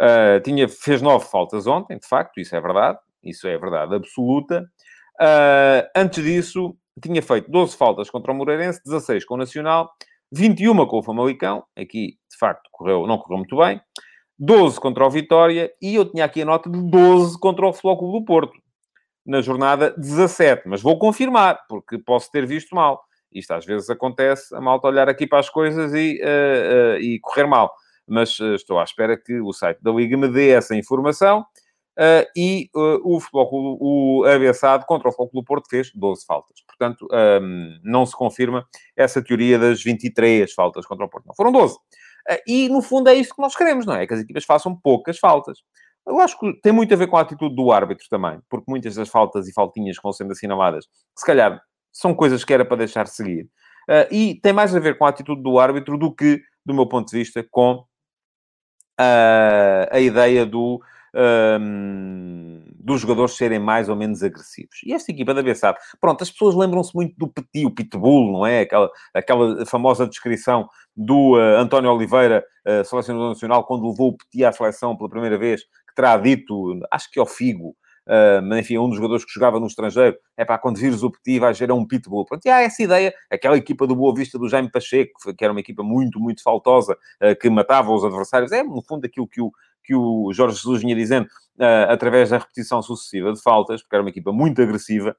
Uh, 0.00 0.40
tinha, 0.42 0.68
fez 0.68 1.02
nove 1.02 1.26
faltas 1.26 1.66
ontem, 1.66 1.98
de 1.98 2.06
facto, 2.06 2.40
isso 2.40 2.56
é 2.56 2.60
verdade, 2.60 2.98
isso 3.22 3.46
é 3.46 3.56
verdade 3.58 3.94
absoluta. 3.94 4.64
Uh, 5.20 5.86
antes 5.94 6.24
disso, 6.24 6.76
tinha 7.00 7.22
feito 7.22 7.50
12 7.50 7.76
faltas 7.76 8.10
contra 8.10 8.32
o 8.32 8.34
Moreirense, 8.34 8.82
16 8.84 9.24
com 9.24 9.34
o 9.34 9.38
Nacional, 9.38 9.90
21 10.32 10.86
com 10.86 10.98
o 10.98 11.02
Famalicão, 11.02 11.64
aqui 11.76 12.18
de 12.30 12.38
facto 12.38 12.68
correu, 12.72 13.06
não 13.06 13.18
correu 13.18 13.38
muito 13.38 13.56
bem, 13.56 13.80
12 14.38 14.80
contra 14.80 15.06
o 15.06 15.10
Vitória 15.10 15.72
e 15.80 15.94
eu 15.94 16.04
tinha 16.04 16.24
aqui 16.24 16.42
a 16.42 16.44
nota 16.44 16.70
de 16.70 16.80
12 16.90 17.38
contra 17.38 17.66
o 17.66 17.72
Futebol 17.72 17.98
Clube 17.98 18.18
do 18.18 18.24
Porto, 18.24 18.62
na 19.24 19.40
jornada 19.40 19.94
17, 19.96 20.68
mas 20.68 20.82
vou 20.82 20.98
confirmar, 20.98 21.60
porque 21.68 21.98
posso 21.98 22.30
ter 22.30 22.44
visto 22.46 22.74
mal. 22.74 23.00
Isto 23.32 23.52
às 23.52 23.64
vezes 23.64 23.88
acontece, 23.88 24.54
a 24.54 24.60
malta 24.60 24.88
olhar 24.88 25.08
aqui 25.08 25.26
para 25.26 25.38
as 25.38 25.48
coisas 25.48 25.94
e, 25.94 26.20
uh, 26.22 26.96
uh, 26.96 27.00
e 27.00 27.18
correr 27.20 27.46
mal. 27.46 27.72
Mas 28.06 28.38
uh, 28.40 28.54
estou 28.54 28.78
à 28.78 28.84
espera 28.84 29.16
que 29.16 29.40
o 29.40 29.52
site 29.52 29.82
da 29.82 29.90
Liga 29.90 30.16
me 30.16 30.28
dê 30.28 30.50
essa 30.50 30.74
informação 30.74 31.44
Uh, 31.98 32.24
e 32.34 32.70
uh, 32.74 33.00
o 33.04 33.20
Futebol 33.20 33.76
o 33.78 34.24
Abeçado 34.24 34.86
contra 34.86 35.10
o 35.10 35.12
Futebol 35.12 35.42
do 35.42 35.44
Porto 35.44 35.68
fez 35.68 35.92
12 35.94 36.24
faltas. 36.24 36.58
Portanto, 36.66 37.06
um, 37.10 37.14
ehm, 37.14 37.80
não 37.84 38.06
se 38.06 38.16
confirma 38.16 38.66
essa 38.96 39.22
teoria 39.22 39.58
das 39.58 39.82
23 39.82 40.50
faltas 40.54 40.86
contra 40.86 41.04
o 41.04 41.08
Porto. 41.08 41.26
Não, 41.26 41.34
foram 41.34 41.52
12. 41.52 41.74
Uh, 41.74 41.78
eh, 42.30 42.42
e, 42.46 42.68
no 42.70 42.80
fundo, 42.80 43.10
é 43.10 43.14
isso 43.14 43.34
que 43.34 43.42
nós 43.42 43.54
queremos, 43.54 43.84
não 43.84 43.94
é? 43.94 44.06
Que 44.06 44.14
as 44.14 44.20
equipas 44.20 44.44
façam 44.44 44.74
poucas 44.74 45.18
faltas. 45.18 45.58
Eu 46.06 46.18
acho 46.18 46.38
que 46.38 46.60
tem 46.62 46.72
muito 46.72 46.92
a 46.94 46.96
ver 46.96 47.08
com 47.08 47.16
a 47.16 47.20
atitude 47.20 47.54
do 47.54 47.70
árbitro 47.70 48.06
também, 48.08 48.40
porque 48.48 48.64
muitas 48.68 48.94
das 48.94 49.08
faltas 49.08 49.46
e 49.46 49.52
faltinhas 49.52 49.96
que 49.96 50.02
vão 50.02 50.12
sendo 50.12 50.32
assinaladas, 50.32 50.86
se 51.16 51.24
calhar, 51.24 51.60
são 51.92 52.14
coisas 52.14 52.42
que 52.42 52.52
era 52.54 52.64
para 52.64 52.78
deixar 52.78 53.06
seguir. 53.06 53.48
e 54.10 54.40
tem 54.42 54.52
mais 54.52 54.74
a 54.74 54.80
ver 54.80 54.98
com 54.98 55.04
a 55.04 55.10
atitude 55.10 55.42
do 55.42 55.60
árbitro 55.60 55.96
do 55.98 56.12
que, 56.12 56.40
do 56.64 56.74
meu 56.74 56.86
ponto 56.88 57.08
de 57.10 57.18
vista, 57.18 57.46
com 57.50 57.84
a 58.98 59.98
ideia 60.00 60.46
do 60.46 60.80
um, 61.14 62.62
dos 62.74 63.00
jogadores 63.00 63.36
serem 63.36 63.58
mais 63.58 63.88
ou 63.88 63.96
menos 63.96 64.22
agressivos. 64.22 64.80
E 64.84 64.92
esta 64.92 65.10
equipa 65.10 65.34
da 65.34 65.42
Bessade, 65.42 65.78
pronto, 66.00 66.22
as 66.22 66.30
pessoas 66.30 66.54
lembram-se 66.54 66.94
muito 66.94 67.14
do 67.16 67.28
Petit, 67.28 67.66
o 67.66 67.70
Pitbull, 67.70 68.32
não 68.32 68.46
é? 68.46 68.60
Aquela, 68.60 68.90
aquela 69.14 69.66
famosa 69.66 70.06
descrição 70.06 70.68
do 70.96 71.36
uh, 71.36 71.58
António 71.58 71.92
Oliveira, 71.92 72.44
uh, 72.66 72.84
selecionador 72.84 73.30
nacional, 73.30 73.64
quando 73.64 73.88
levou 73.88 74.10
o 74.10 74.16
Petit 74.16 74.44
à 74.44 74.52
seleção 74.52 74.96
pela 74.96 75.10
primeira 75.10 75.38
vez, 75.38 75.62
que 75.62 75.94
terá 75.94 76.16
dito, 76.16 76.80
acho 76.90 77.10
que 77.10 77.20
ao 77.20 77.26
Figo, 77.26 77.74
Uh, 77.74 77.91
mas 78.42 78.60
enfim, 78.60 78.78
um 78.78 78.88
dos 78.88 78.96
jogadores 78.96 79.24
que 79.24 79.32
jogava 79.32 79.60
no 79.60 79.66
estrangeiro, 79.66 80.16
é 80.36 80.44
para 80.44 80.58
quando 80.58 80.78
vires 80.78 81.02
o 81.02 81.10
Petit 81.10 81.38
vais 81.38 81.58
ver 81.58 81.70
um 81.72 81.86
Pitbull. 81.86 82.24
Pronto, 82.24 82.44
e 82.44 82.50
há 82.50 82.60
essa 82.62 82.82
ideia, 82.82 83.14
aquela 83.30 83.56
equipa 83.56 83.86
do 83.86 83.94
Boa 83.94 84.14
Vista 84.14 84.38
do 84.38 84.48
Jaime 84.48 84.70
Pacheco, 84.70 85.12
que 85.36 85.44
era 85.44 85.52
uma 85.52 85.60
equipa 85.60 85.82
muito, 85.82 86.18
muito 86.18 86.42
faltosa, 86.42 86.96
uh, 87.22 87.38
que 87.40 87.48
matava 87.48 87.92
os 87.92 88.04
adversários, 88.04 88.52
é 88.52 88.62
no 88.62 88.82
fundo 88.82 89.06
aquilo 89.06 89.28
que 89.28 89.40
o, 89.40 89.52
que 89.84 89.94
o 89.94 90.32
Jorge 90.32 90.56
Jesus 90.56 90.82
vinha 90.82 90.94
dizendo, 90.94 91.26
uh, 91.58 91.90
através 91.90 92.30
da 92.30 92.38
repetição 92.38 92.82
sucessiva 92.82 93.32
de 93.32 93.40
faltas, 93.40 93.82
porque 93.82 93.94
era 93.94 94.02
uma 94.02 94.10
equipa 94.10 94.32
muito 94.32 94.60
agressiva, 94.60 95.16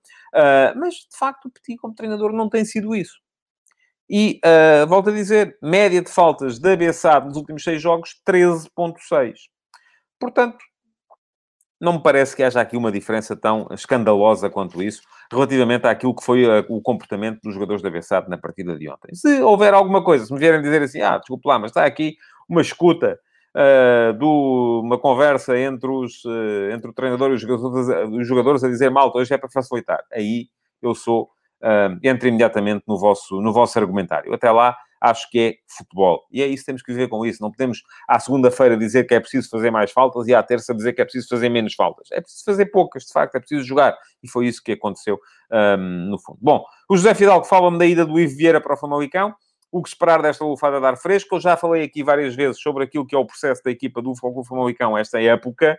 mas 0.76 0.96
de 0.96 1.18
facto 1.18 1.46
o 1.46 1.52
Petit, 1.52 1.78
como 1.78 1.94
treinador, 1.96 2.34
não 2.34 2.50
tem 2.50 2.66
sido 2.66 2.96
isso. 2.96 3.24
E, 4.10 4.40
uh, 4.46 4.86
volto 4.88 5.10
a 5.10 5.14
dizer, 5.14 5.58
média 5.62 6.02
de 6.02 6.10
faltas 6.10 6.60
da 6.60 6.76
BSAD 6.76 7.28
nos 7.28 7.38
últimos 7.38 7.64
seis 7.64 7.82
jogos, 7.82 8.22
13.6. 8.28 9.34
Portanto, 10.20 10.58
não 11.84 11.94
me 11.94 12.00
parece 12.02 12.34
que 12.34 12.42
haja 12.42 12.62
aqui 12.62 12.78
uma 12.78 12.92
diferença 12.92 13.36
tão 13.36 13.68
escandalosa 13.72 14.50
quanto 14.50 14.82
isso, 14.82 15.02
relativamente 15.30 15.86
àquilo 15.86 16.16
que 16.16 16.24
foi 16.24 16.46
o 16.70 16.82
comportamento 16.82 17.42
dos 17.44 17.54
jogadores 17.54 17.82
da 17.82 17.90
BSAD 17.90 18.30
na 18.30 18.38
partida 18.38 18.78
de 18.78 18.90
ontem. 18.90 19.14
Se 19.14 19.42
houver 19.42 19.74
alguma 19.74 20.02
coisa, 20.02 20.26
se 20.26 20.34
me 20.34 20.40
vierem 20.40 20.62
dizer 20.62 20.82
assim, 20.82 21.02
ah, 21.02 21.18
desculpe 21.18 21.46
lá, 21.46 21.60
mas 21.60 21.72
está 21.72 21.86
aqui 21.86 22.16
uma 22.48 22.62
escuta 22.62 23.20
uh, 23.54 24.14
de 24.18 24.24
uma 24.24 24.98
conversa 24.98 25.58
entre, 25.58 25.90
os, 25.90 26.24
uh, 26.24 26.72
entre 26.72 26.90
o 26.90 26.94
treinador 26.94 27.32
e 27.32 27.34
os 27.34 27.42
jogadores, 27.42 27.88
os 28.14 28.28
jogadores 28.28 28.64
a 28.64 28.70
dizer, 28.70 28.90
malta, 28.90 29.18
hoje 29.18 29.34
é 29.34 29.38
para 29.38 29.50
facilitar. 29.50 30.04
Aí 30.14 30.48
eu 30.82 30.96
sou, 30.96 31.30
uh, 31.62 32.00
entro 32.02 32.30
imediatamente 32.30 32.86
no 32.88 32.98
vosso, 32.98 33.42
no 33.42 33.52
vosso 33.52 33.78
argumentário. 33.78 34.34
Até 34.34 34.50
lá, 34.50 34.78
acho 35.04 35.30
que 35.30 35.40
é 35.40 35.56
futebol. 35.68 36.26
E 36.32 36.42
é 36.42 36.48
isso 36.48 36.66
temos 36.66 36.82
que 36.82 36.94
viver 36.94 37.10
com 37.10 37.26
isso. 37.26 37.42
Não 37.42 37.52
podemos, 37.52 37.84
à 38.08 38.18
segunda-feira, 38.20 38.78
dizer 38.78 39.04
que 39.04 39.14
é 39.14 39.20
preciso 39.20 39.50
fazer 39.50 39.70
mais 39.70 39.92
faltas 39.92 40.28
e 40.30 40.34
à 40.34 40.42
terça 40.42 40.74
dizer 40.74 40.94
que 40.94 41.02
é 41.02 41.04
preciso 41.04 41.28
fazer 41.28 41.50
menos 41.50 41.74
faltas. 41.74 42.08
É 42.10 42.22
preciso 42.22 42.46
fazer 42.46 42.68
poucas, 42.68 43.04
de 43.04 43.12
facto, 43.12 43.36
é 43.36 43.40
preciso 43.40 43.64
jogar. 43.64 43.98
E 44.24 44.30
foi 44.30 44.48
isso 44.48 44.64
que 44.64 44.72
aconteceu, 44.72 45.20
um, 45.52 46.10
no 46.10 46.18
fundo. 46.18 46.40
Bom, 46.42 46.64
o 46.90 46.96
José 46.96 47.14
Fidalgo 47.14 47.46
fala-me 47.46 47.78
da 47.78 47.86
ida 47.86 48.06
do 48.06 48.18
Ivo 48.18 48.38
Vieira 48.38 48.62
para 48.62 48.76
o 48.76 48.78
Famalicão 48.78 49.36
o 49.70 49.82
que 49.82 49.90
esperar 49.90 50.22
desta 50.22 50.46
lufada 50.46 50.80
de 50.80 50.86
ar 50.86 50.96
fresco. 50.96 51.36
Eu 51.36 51.40
já 51.42 51.58
falei 51.58 51.84
aqui 51.84 52.04
várias 52.04 52.34
vezes 52.34 52.62
sobre 52.62 52.84
aquilo 52.84 53.06
que 53.06 53.16
é 53.16 53.18
o 53.18 53.26
processo 53.26 53.62
da 53.64 53.72
equipa 53.72 54.02
do 54.02 54.16
Futebol 54.16 54.46
Famalicão 54.46 54.98
esta 54.98 55.20
época. 55.20 55.78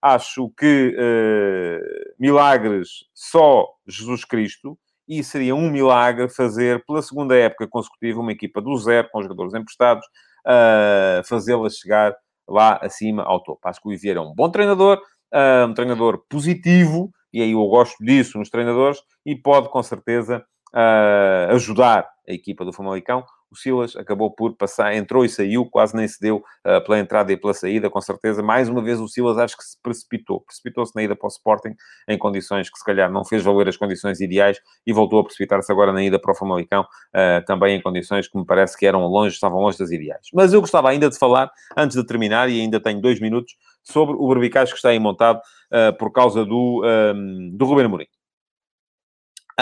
Acho 0.00 0.48
que 0.56 0.96
uh, 0.96 2.14
milagres 2.18 3.04
só 3.12 3.66
Jesus 3.86 4.24
Cristo 4.24 4.78
e 5.08 5.22
seria 5.22 5.54
um 5.54 5.70
milagre 5.70 6.28
fazer 6.28 6.84
pela 6.86 7.02
segunda 7.02 7.36
época 7.36 7.68
consecutiva 7.68 8.20
uma 8.20 8.32
equipa 8.32 8.60
do 8.60 8.76
zero, 8.76 9.08
com 9.10 9.22
jogadores 9.22 9.54
emprestados, 9.54 10.06
uh, 10.46 11.26
fazê-la 11.26 11.68
chegar 11.70 12.14
lá 12.48 12.78
acima 12.82 13.22
ao 13.22 13.42
topo. 13.42 13.60
Acho 13.64 13.80
que 13.80 13.88
o 13.88 13.92
Ivier 13.92 14.16
é 14.16 14.20
um 14.20 14.34
bom 14.34 14.50
treinador, 14.50 15.00
uh, 15.32 15.66
um 15.66 15.74
treinador 15.74 16.22
positivo, 16.28 17.10
e 17.32 17.40
aí 17.40 17.52
eu 17.52 17.66
gosto 17.66 17.96
disso 18.04 18.38
nos 18.38 18.50
treinadores, 18.50 19.00
e 19.24 19.34
pode 19.34 19.68
com 19.70 19.82
certeza 19.82 20.44
uh, 20.74 21.54
ajudar 21.54 22.08
a 22.28 22.32
equipa 22.32 22.64
do 22.64 22.72
Famalicão. 22.72 23.24
O 23.52 23.56
Silas 23.56 23.94
acabou 23.96 24.30
por 24.30 24.56
passar, 24.56 24.94
entrou 24.94 25.26
e 25.26 25.28
saiu, 25.28 25.66
quase 25.66 25.94
nem 25.94 26.08
se 26.08 26.18
deu 26.18 26.38
uh, 26.38 26.82
pela 26.86 26.98
entrada 26.98 27.30
e 27.30 27.36
pela 27.36 27.52
saída, 27.52 27.90
com 27.90 28.00
certeza. 28.00 28.42
Mais 28.42 28.66
uma 28.66 28.82
vez, 28.82 28.98
o 28.98 29.06
Silas 29.06 29.36
acho 29.36 29.58
que 29.58 29.62
se 29.62 29.76
precipitou. 29.82 30.40
Precipitou-se 30.40 30.96
na 30.96 31.02
ida 31.02 31.14
para 31.14 31.26
o 31.26 31.28
Sporting, 31.28 31.74
em 32.08 32.16
condições 32.16 32.70
que 32.70 32.78
se 32.78 32.84
calhar 32.84 33.12
não 33.12 33.26
fez 33.26 33.42
valer 33.42 33.68
as 33.68 33.76
condições 33.76 34.20
ideais 34.20 34.58
e 34.86 34.92
voltou 34.92 35.20
a 35.20 35.24
precipitar-se 35.24 35.70
agora 35.70 35.92
na 35.92 36.02
ida 36.02 36.18
para 36.18 36.32
o 36.32 36.34
Famalicão, 36.34 36.80
uh, 36.80 37.44
também 37.44 37.76
em 37.76 37.82
condições 37.82 38.26
que 38.26 38.38
me 38.38 38.46
parece 38.46 38.74
que 38.74 38.86
eram 38.86 39.06
longe, 39.06 39.34
estavam 39.34 39.60
longe 39.60 39.76
das 39.76 39.90
ideais. 39.90 40.28
Mas 40.32 40.54
eu 40.54 40.60
gostava 40.62 40.88
ainda 40.88 41.10
de 41.10 41.18
falar, 41.18 41.50
antes 41.76 41.94
de 41.94 42.06
terminar, 42.06 42.48
e 42.48 42.58
ainda 42.58 42.80
tenho 42.80 43.02
dois 43.02 43.20
minutos, 43.20 43.54
sobre 43.82 44.16
o 44.16 44.28
Berbicaz 44.28 44.70
que 44.70 44.76
está 44.76 44.88
aí 44.88 44.98
montado 44.98 45.38
uh, 45.38 45.96
por 45.98 46.10
causa 46.10 46.42
do, 46.46 46.82
um, 47.14 47.50
do 47.54 47.66
Ruben 47.66 47.84
Amorim. 47.84 48.06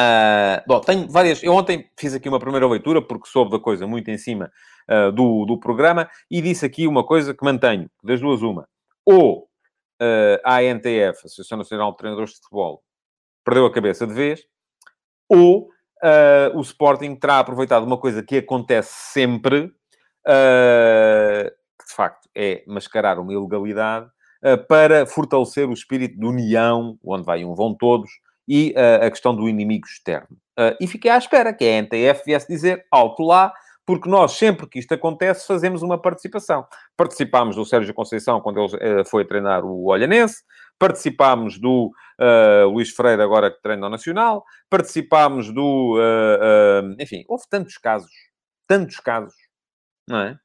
Uh, 0.01 0.63
bom, 0.67 0.81
tenho 0.81 1.09
várias. 1.09 1.43
Eu 1.43 1.53
ontem 1.53 1.91
fiz 1.99 2.15
aqui 2.15 2.29
uma 2.29 2.39
primeira 2.39 2.67
leitura, 2.67 3.03
porque 3.03 3.29
soube 3.29 3.51
da 3.51 3.59
coisa 3.59 3.87
muito 3.87 4.11
em 4.11 4.17
cima 4.17 4.51
uh, 4.89 5.13
do, 5.13 5.45
do 5.45 5.59
programa, 5.59 6.09
e 6.31 6.41
disse 6.41 6.65
aqui 6.65 6.87
uma 6.87 7.05
coisa 7.05 7.35
que 7.35 7.45
mantenho, 7.45 7.91
das 8.03 8.21
duas, 8.21 8.41
uma. 8.41 8.67
Ou 9.05 9.43
uh, 10.01 10.41
a 10.45 10.59
ANTF, 10.59 11.25
Associação 11.25 11.59
Nacional 11.59 11.91
de 11.91 11.99
Treinadores 11.99 12.31
de 12.31 12.37
Futebol, 12.37 12.83
perdeu 13.45 13.67
a 13.67 13.73
cabeça 13.73 14.07
de 14.07 14.15
vez, 14.15 14.43
ou 15.29 15.65
uh, 15.65 16.57
o 16.57 16.61
Sporting 16.63 17.15
terá 17.17 17.41
aproveitado 17.41 17.85
uma 17.85 17.99
coisa 17.99 18.23
que 18.23 18.39
acontece 18.39 19.13
sempre, 19.13 19.73
que 20.23 21.87
de 21.87 21.95
facto 21.95 22.29
é 22.35 22.63
mascarar 22.67 23.19
uma 23.19 23.33
ilegalidade, 23.33 24.09
para 24.69 25.07
fortalecer 25.07 25.69
o 25.69 25.73
espírito 25.73 26.19
de 26.19 26.27
união, 26.27 26.99
onde 27.05 27.25
vai 27.25 27.45
um, 27.45 27.55
vão 27.55 27.75
todos 27.75 28.11
e 28.53 28.75
uh, 28.77 29.07
a 29.07 29.11
questão 29.11 29.33
do 29.33 29.49
inimigo 29.49 29.87
externo. 29.87 30.37
Uh, 30.59 30.75
e 30.81 30.89
fiquei 30.89 31.09
à 31.09 31.17
espera 31.17 31.55
que 31.55 31.65
a 31.65 31.83
NTF 31.83 32.25
viesse 32.27 32.49
dizer 32.49 32.85
alto 32.91 33.23
lá, 33.23 33.53
porque 33.87 34.11
nós, 34.11 34.33
sempre 34.33 34.69
que 34.69 34.81
isto 34.81 34.93
acontece, 34.93 35.47
fazemos 35.47 35.83
uma 35.83 35.97
participação. 35.97 36.67
Participámos 36.97 37.55
do 37.55 37.65
Sérgio 37.65 37.95
Conceição 37.95 38.41
quando 38.41 38.59
ele 38.59 39.03
uh, 39.03 39.05
foi 39.05 39.25
treinar 39.25 39.65
o 39.65 39.85
Olhanense, 39.87 40.43
participámos 40.81 41.59
do 41.61 41.93
Luís 42.73 42.91
Freire, 42.91 43.23
agora 43.23 43.51
que 43.51 43.63
treina 43.63 43.87
o 43.87 43.91
Nacional, 43.91 44.45
participámos 44.69 45.53
do... 45.53 45.99
Enfim, 46.99 47.23
houve 47.29 47.45
tantos 47.51 47.77
casos, 47.79 48.11
tantos 48.67 48.97
casos, 48.97 49.35
não 50.09 50.21
é? 50.21 50.39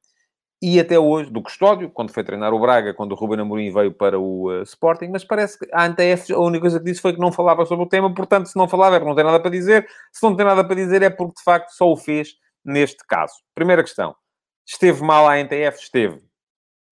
E 0.68 0.80
até 0.80 0.98
hoje, 0.98 1.30
do 1.30 1.44
Custódio, 1.44 1.92
quando 1.92 2.12
foi 2.12 2.24
treinar 2.24 2.52
o 2.52 2.60
Braga, 2.60 2.92
quando 2.92 3.12
o 3.12 3.16
Ruben 3.16 3.42
Amorim 3.42 3.72
veio 3.72 3.94
para 3.94 4.20
o 4.20 4.50
uh, 4.50 4.64
Sporting, 4.64 5.10
mas 5.10 5.24
parece 5.24 5.60
que 5.60 5.68
a 5.72 5.84
ANTF, 5.84 6.34
a 6.34 6.40
única 6.40 6.62
coisa 6.62 6.80
que 6.80 6.86
disse 6.86 7.02
foi 7.02 7.14
que 7.14 7.20
não 7.20 7.32
falava 7.32 7.64
sobre 7.68 7.86
o 7.86 7.88
tema, 7.88 8.12
portanto, 8.12 8.48
se 8.48 8.56
não 8.56 8.68
falava 8.68 8.96
é 8.96 9.00
porque 9.00 9.10
não 9.10 9.16
tem 9.16 9.26
nada 9.26 9.40
para 9.40 9.52
dizer, 9.52 9.88
se 10.12 10.24
não 10.24 10.36
tem 10.36 10.44
nada 10.44 10.64
para 10.64 10.76
dizer 10.76 11.04
é 11.04 11.10
porque, 11.12 11.36
de 11.38 11.44
facto, 11.44 11.70
só 11.70 11.92
o 11.92 11.96
fez 11.96 12.36
neste 12.64 13.06
caso. 13.06 13.34
Primeira 13.54 13.84
questão. 13.84 14.16
Esteve 14.66 15.04
mal 15.04 15.28
a 15.28 15.34
ANTF? 15.36 15.80
Esteve. 15.80 16.20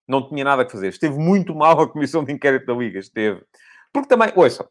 Não 0.06 0.28
tinha 0.28 0.44
nada 0.44 0.62
a 0.62 0.70
fazer. 0.70 0.88
Esteve 0.88 1.18
muito 1.18 1.52
mal 1.52 1.80
a 1.80 1.88
Comissão 1.88 2.22
de 2.22 2.32
Inquérito 2.32 2.66
da 2.66 2.74
Liga? 2.74 3.00
Esteve. 3.00 3.42
Porque 3.92 4.08
também, 4.08 4.30
ouçam, 4.36 4.68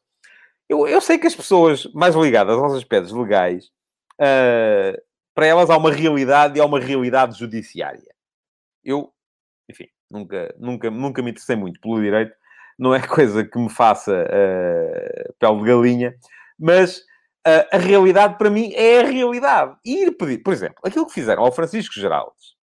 eu, 0.69 0.87
eu 0.87 1.01
sei 1.01 1.17
que 1.17 1.27
as 1.27 1.35
pessoas 1.35 1.85
mais 1.93 2.15
ligadas 2.15 2.57
aos 2.57 2.73
aspectos 2.73 3.11
legais, 3.11 3.65
uh, 4.15 4.97
para 5.35 5.45
elas 5.45 5.69
há 5.69 5.75
uma 5.75 5.91
realidade 5.91 6.57
e 6.57 6.61
há 6.61 6.65
uma 6.65 6.79
realidade 6.79 7.37
judiciária. 7.37 8.12
Eu, 8.83 9.13
enfim, 9.69 9.87
nunca, 10.09 10.53
nunca, 10.57 10.91
nunca 10.91 11.21
me 11.21 11.31
interessei 11.31 11.55
muito 11.55 11.79
pelo 11.79 12.01
direito, 12.01 12.35
não 12.77 12.93
é 12.93 12.99
coisa 13.05 13.43
que 13.45 13.57
me 13.57 13.69
faça 13.69 14.11
uh, 14.11 15.33
pele 15.39 15.59
de 15.59 15.65
galinha, 15.65 16.15
mas 16.57 16.99
uh, 17.47 17.67
a 17.71 17.77
realidade 17.77 18.37
para 18.37 18.49
mim 18.49 18.71
é 18.73 19.01
a 19.01 19.05
realidade. 19.05 19.77
E 19.85 20.03
ir 20.03 20.11
pedir, 20.11 20.39
por 20.39 20.53
exemplo, 20.53 20.79
aquilo 20.83 21.05
que 21.05 21.13
fizeram 21.13 21.43
ao 21.43 21.51
Francisco 21.51 21.93
Geraldes, 21.95 22.55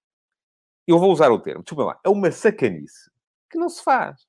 eu 0.86 0.98
vou 0.98 1.12
usar 1.12 1.30
o 1.30 1.38
termo, 1.38 1.62
desculpa 1.62 1.84
lá, 1.84 2.00
é 2.04 2.08
uma 2.08 2.30
sacanice 2.30 3.10
que 3.50 3.58
não 3.58 3.68
se 3.68 3.82
faz. 3.82 4.28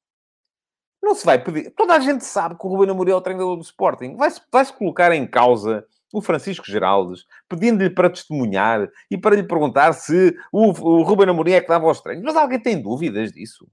Não 1.02 1.16
se 1.16 1.26
vai 1.26 1.44
pedir. 1.44 1.72
Toda 1.72 1.96
a 1.96 2.00
gente 2.00 2.24
sabe 2.24 2.56
que 2.56 2.66
o 2.66 2.70
Ruben 2.70 2.92
Amorim 2.92 3.12
é 3.12 3.16
o 3.16 3.22
treinador 3.22 3.56
do 3.56 3.64
Sporting. 3.64 4.16
Vai-se 4.16 4.40
vai 4.52 4.64
-se 4.64 4.72
colocar 4.72 5.12
em 5.12 5.26
causa 5.26 5.86
o 6.12 6.22
Francisco 6.22 6.66
Geraldes, 6.66 7.26
pedindo-lhe 7.48 7.90
para 7.90 8.10
testemunhar 8.10 8.90
e 9.10 9.18
para 9.18 9.36
lhe 9.36 9.44
perguntar 9.44 9.94
se 9.94 10.36
o, 10.52 10.68
o 10.68 11.04
Ruben 11.04 11.30
Amorim 11.30 11.54
é 11.54 11.62
que 11.62 11.68
dava 11.68 11.88
aos 11.88 12.02
treinos. 12.02 12.24
Mas 12.24 12.36
alguém 12.36 12.60
tem 12.60 12.82
dúvidas 12.82 13.32
disso? 13.32 13.68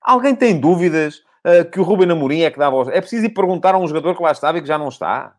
Alguém 0.00 0.34
tem 0.34 0.58
dúvidas 0.58 1.18
uh, 1.44 1.68
que 1.70 1.80
o 1.80 1.82
Ruben 1.82 2.10
Amorim 2.10 2.42
é 2.42 2.50
que 2.50 2.58
dava 2.58 2.76
aos... 2.76 2.88
É 2.88 3.00
preciso 3.00 3.26
ir 3.26 3.34
perguntar 3.34 3.74
a 3.74 3.78
um 3.78 3.86
jogador 3.86 4.16
que 4.16 4.22
lá 4.22 4.32
estava 4.32 4.58
e 4.58 4.62
que 4.62 4.68
já 4.68 4.78
não 4.78 4.88
está? 4.88 5.36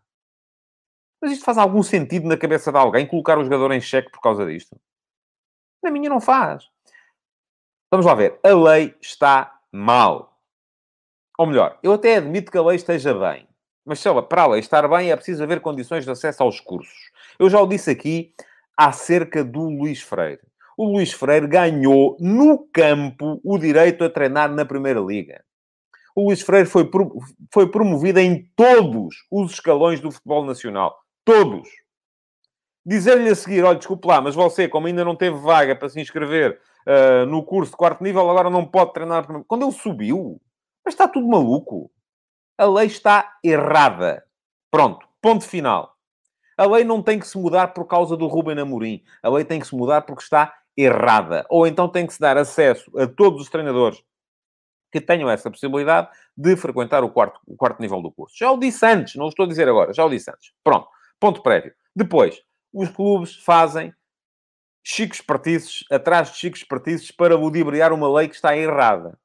Mas 1.21 1.31
isto 1.31 1.45
faz 1.45 1.57
algum 1.57 1.83
sentido 1.83 2.27
na 2.27 2.35
cabeça 2.35 2.71
de 2.71 2.77
alguém 2.77 3.05
colocar 3.05 3.37
o 3.37 3.43
jogador 3.43 3.71
em 3.71 3.81
xeque 3.81 4.11
por 4.11 4.21
causa 4.21 4.45
disto? 4.45 4.79
Na 5.83 5.91
minha 5.91 6.09
não 6.09 6.19
faz. 6.19 6.69
Vamos 7.91 8.05
lá 8.05 8.15
ver. 8.15 8.39
A 8.43 8.49
lei 8.49 8.95
está 9.01 9.59
mal. 9.71 10.39
Ou 11.37 11.45
melhor, 11.45 11.77
eu 11.83 11.93
até 11.93 12.17
admito 12.17 12.51
que 12.51 12.57
a 12.57 12.61
lei 12.63 12.75
esteja 12.75 13.13
bem. 13.13 13.47
Mas 13.85 14.03
lá, 14.03 14.21
para 14.21 14.43
a 14.43 14.47
lei 14.47 14.59
estar 14.59 14.87
bem 14.87 15.11
é 15.11 15.15
preciso 15.15 15.43
haver 15.43 15.59
condições 15.59 16.05
de 16.05 16.11
acesso 16.11 16.43
aos 16.43 16.59
cursos. 16.59 17.11
Eu 17.39 17.49
já 17.49 17.59
o 17.59 17.67
disse 17.67 17.89
aqui 17.89 18.33
acerca 18.77 19.43
do 19.43 19.69
Luís 19.69 20.01
Freire. 20.01 20.41
O 20.77 20.85
Luís 20.85 21.11
Freire 21.11 21.47
ganhou 21.47 22.15
no 22.19 22.67
campo 22.73 23.39
o 23.43 23.57
direito 23.57 24.03
a 24.03 24.09
treinar 24.09 24.51
na 24.51 24.65
Primeira 24.65 24.99
Liga. 24.99 25.43
O 26.15 26.25
Luís 26.25 26.41
Freire 26.41 26.67
foi, 26.67 26.89
foi 27.51 27.69
promovido 27.69 28.19
em 28.19 28.49
todos 28.55 29.15
os 29.31 29.53
escalões 29.53 29.99
do 29.99 30.11
futebol 30.11 30.45
nacional. 30.45 30.95
Todos. 31.23 31.69
Dizer-lhe 32.85 33.29
a 33.29 33.35
seguir, 33.35 33.63
olha, 33.63 33.77
desculpe 33.77 34.07
lá, 34.07 34.19
mas 34.19 34.33
você, 34.33 34.67
como 34.67 34.87
ainda 34.87 35.05
não 35.05 35.15
teve 35.15 35.37
vaga 35.37 35.75
para 35.75 35.89
se 35.89 36.01
inscrever 36.01 36.59
uh, 36.87 37.25
no 37.27 37.43
curso 37.43 37.71
de 37.71 37.77
quarto 37.77 38.03
nível, 38.03 38.27
agora 38.29 38.49
não 38.49 38.65
pode 38.65 38.93
treinar. 38.93 39.25
Quando 39.47 39.65
ele 39.65 39.71
subiu, 39.71 40.41
mas 40.83 40.93
está 40.93 41.07
tudo 41.07 41.27
maluco. 41.27 41.91
A 42.61 42.65
lei 42.67 42.85
está 42.85 43.39
errada. 43.43 44.23
Pronto, 44.69 45.07
ponto 45.19 45.43
final. 45.43 45.97
A 46.55 46.63
lei 46.67 46.83
não 46.83 47.01
tem 47.01 47.17
que 47.17 47.27
se 47.27 47.35
mudar 47.35 47.69
por 47.69 47.85
causa 47.85 48.15
do 48.15 48.27
Ruben 48.27 48.59
Amorim. 48.59 49.03
A 49.23 49.29
lei 49.29 49.43
tem 49.43 49.59
que 49.59 49.65
se 49.65 49.75
mudar 49.75 50.03
porque 50.03 50.21
está 50.21 50.55
errada. 50.77 51.43
Ou 51.49 51.65
então 51.65 51.89
tem 51.89 52.05
que 52.05 52.13
se 52.13 52.19
dar 52.19 52.37
acesso 52.37 52.95
a 52.99 53.07
todos 53.07 53.41
os 53.41 53.49
treinadores 53.49 54.03
que 54.91 55.01
tenham 55.01 55.27
essa 55.27 55.49
possibilidade 55.49 56.09
de 56.37 56.55
frequentar 56.55 57.03
o 57.03 57.09
quarto, 57.09 57.39
o 57.47 57.55
quarto 57.55 57.81
nível 57.81 57.99
do 57.99 58.11
curso. 58.11 58.35
Já 58.37 58.51
o 58.51 58.59
disse 58.59 58.85
antes, 58.85 59.15
não 59.15 59.25
o 59.25 59.29
estou 59.29 59.45
a 59.45 59.49
dizer 59.49 59.67
agora, 59.67 59.91
já 59.91 60.05
o 60.05 60.09
disse 60.11 60.29
antes. 60.29 60.53
Pronto, 60.63 60.87
ponto 61.19 61.41
prévio. 61.41 61.73
Depois, 61.95 62.43
os 62.71 62.89
clubes 62.89 63.37
fazem 63.37 63.91
chicos 64.83 65.19
partiços 65.19 65.83
atrás 65.89 66.31
de 66.31 66.37
chicos 66.37 66.63
partiços 66.63 67.09
para 67.09 67.35
ludibriar 67.35 67.91
uma 67.91 68.07
lei 68.19 68.27
que 68.27 68.35
está 68.35 68.55
errada 68.55 69.17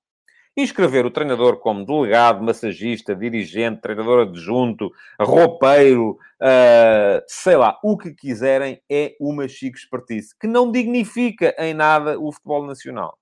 inscrever 0.56 1.04
o 1.04 1.10
treinador 1.10 1.58
como 1.58 1.84
delegado, 1.84 2.42
massagista, 2.42 3.14
dirigente, 3.14 3.82
treinador 3.82 4.26
adjunto, 4.26 4.90
roupeiro, 5.20 6.12
uh, 6.40 7.22
sei 7.26 7.56
lá, 7.56 7.78
o 7.82 7.96
que 7.98 8.14
quiserem, 8.14 8.80
é 8.90 9.14
uma 9.20 9.46
chique 9.46 9.78
expertise, 9.78 10.34
que 10.38 10.46
não 10.46 10.72
dignifica 10.72 11.54
em 11.58 11.74
nada 11.74 12.18
o 12.18 12.32
futebol 12.32 12.66
nacional. 12.66 13.18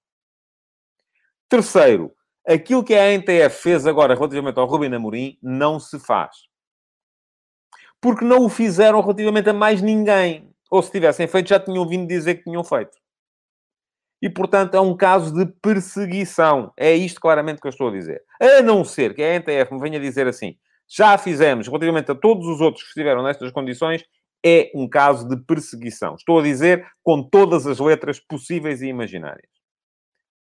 Terceiro, 1.48 2.12
aquilo 2.46 2.84
que 2.84 2.94
a 2.94 3.12
NTF 3.12 3.62
fez 3.62 3.86
agora 3.86 4.14
relativamente 4.14 4.58
ao 4.58 4.66
Rubem 4.66 4.94
Amorim 4.94 5.36
não 5.42 5.80
se 5.80 5.98
faz. 5.98 6.46
Porque 8.00 8.24
não 8.24 8.44
o 8.44 8.48
fizeram 8.48 9.00
relativamente 9.00 9.48
a 9.48 9.52
mais 9.52 9.82
ninguém. 9.82 10.50
Ou 10.70 10.82
se 10.82 10.90
tivessem 10.90 11.26
feito, 11.26 11.48
já 11.48 11.58
tinham 11.58 11.88
vindo 11.88 12.06
dizer 12.06 12.36
que 12.36 12.44
tinham 12.44 12.62
feito 12.62 13.03
e, 14.24 14.30
portanto, 14.30 14.74
é 14.74 14.80
um 14.80 14.96
caso 14.96 15.34
de 15.34 15.44
perseguição. 15.60 16.72
É 16.78 16.94
isto 16.94 17.20
claramente 17.20 17.60
que 17.60 17.66
eu 17.66 17.70
estou 17.70 17.88
a 17.88 17.92
dizer. 17.92 18.22
A 18.40 18.62
não 18.62 18.82
ser 18.82 19.14
que 19.14 19.22
a 19.22 19.34
NTF 19.34 19.74
me 19.74 19.78
venha 19.78 20.00
dizer 20.00 20.26
assim, 20.26 20.56
já 20.88 21.18
fizemos 21.18 21.66
relativamente 21.66 22.10
a 22.10 22.14
todos 22.14 22.46
os 22.46 22.58
outros 22.58 22.82
que 22.82 22.88
estiveram 22.88 23.22
nestas 23.22 23.52
condições, 23.52 24.02
é 24.42 24.70
um 24.74 24.88
caso 24.88 25.28
de 25.28 25.36
perseguição. 25.44 26.14
Estou 26.14 26.38
a 26.38 26.42
dizer 26.42 26.86
com 27.02 27.22
todas 27.22 27.66
as 27.66 27.78
letras 27.78 28.18
possíveis 28.18 28.80
e 28.80 28.86
imaginárias. 28.86 29.50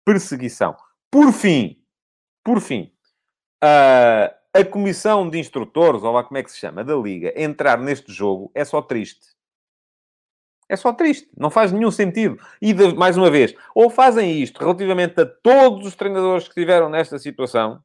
Perseguição. 0.05 0.77
Por 1.11 1.33
fim, 1.33 1.75
por 2.41 2.61
fim, 2.61 2.89
a, 3.61 4.33
a 4.53 4.63
comissão 4.63 5.29
de 5.29 5.37
instrutores, 5.37 6.03
ou 6.03 6.13
lá 6.13 6.23
como 6.23 6.37
é 6.37 6.43
que 6.43 6.51
se 6.53 6.57
chama, 6.57 6.85
da 6.85 6.95
Liga, 6.95 7.33
entrar 7.35 7.77
neste 7.77 8.13
jogo 8.13 8.49
é 8.55 8.63
só 8.63 8.81
triste. 8.81 9.33
É 10.69 10.75
só 10.75 10.93
triste, 10.93 11.29
não 11.37 11.49
faz 11.49 11.71
nenhum 11.71 11.91
sentido. 11.91 12.37
E, 12.61 12.73
de, 12.73 12.93
mais 12.95 13.17
uma 13.17 13.29
vez, 13.29 13.53
ou 13.75 13.89
fazem 13.89 14.41
isto 14.41 14.59
relativamente 14.59 15.19
a 15.21 15.25
todos 15.25 15.87
os 15.87 15.95
treinadores 15.95 16.43
que 16.45 16.49
estiveram 16.49 16.89
nesta 16.89 17.19
situação, 17.19 17.79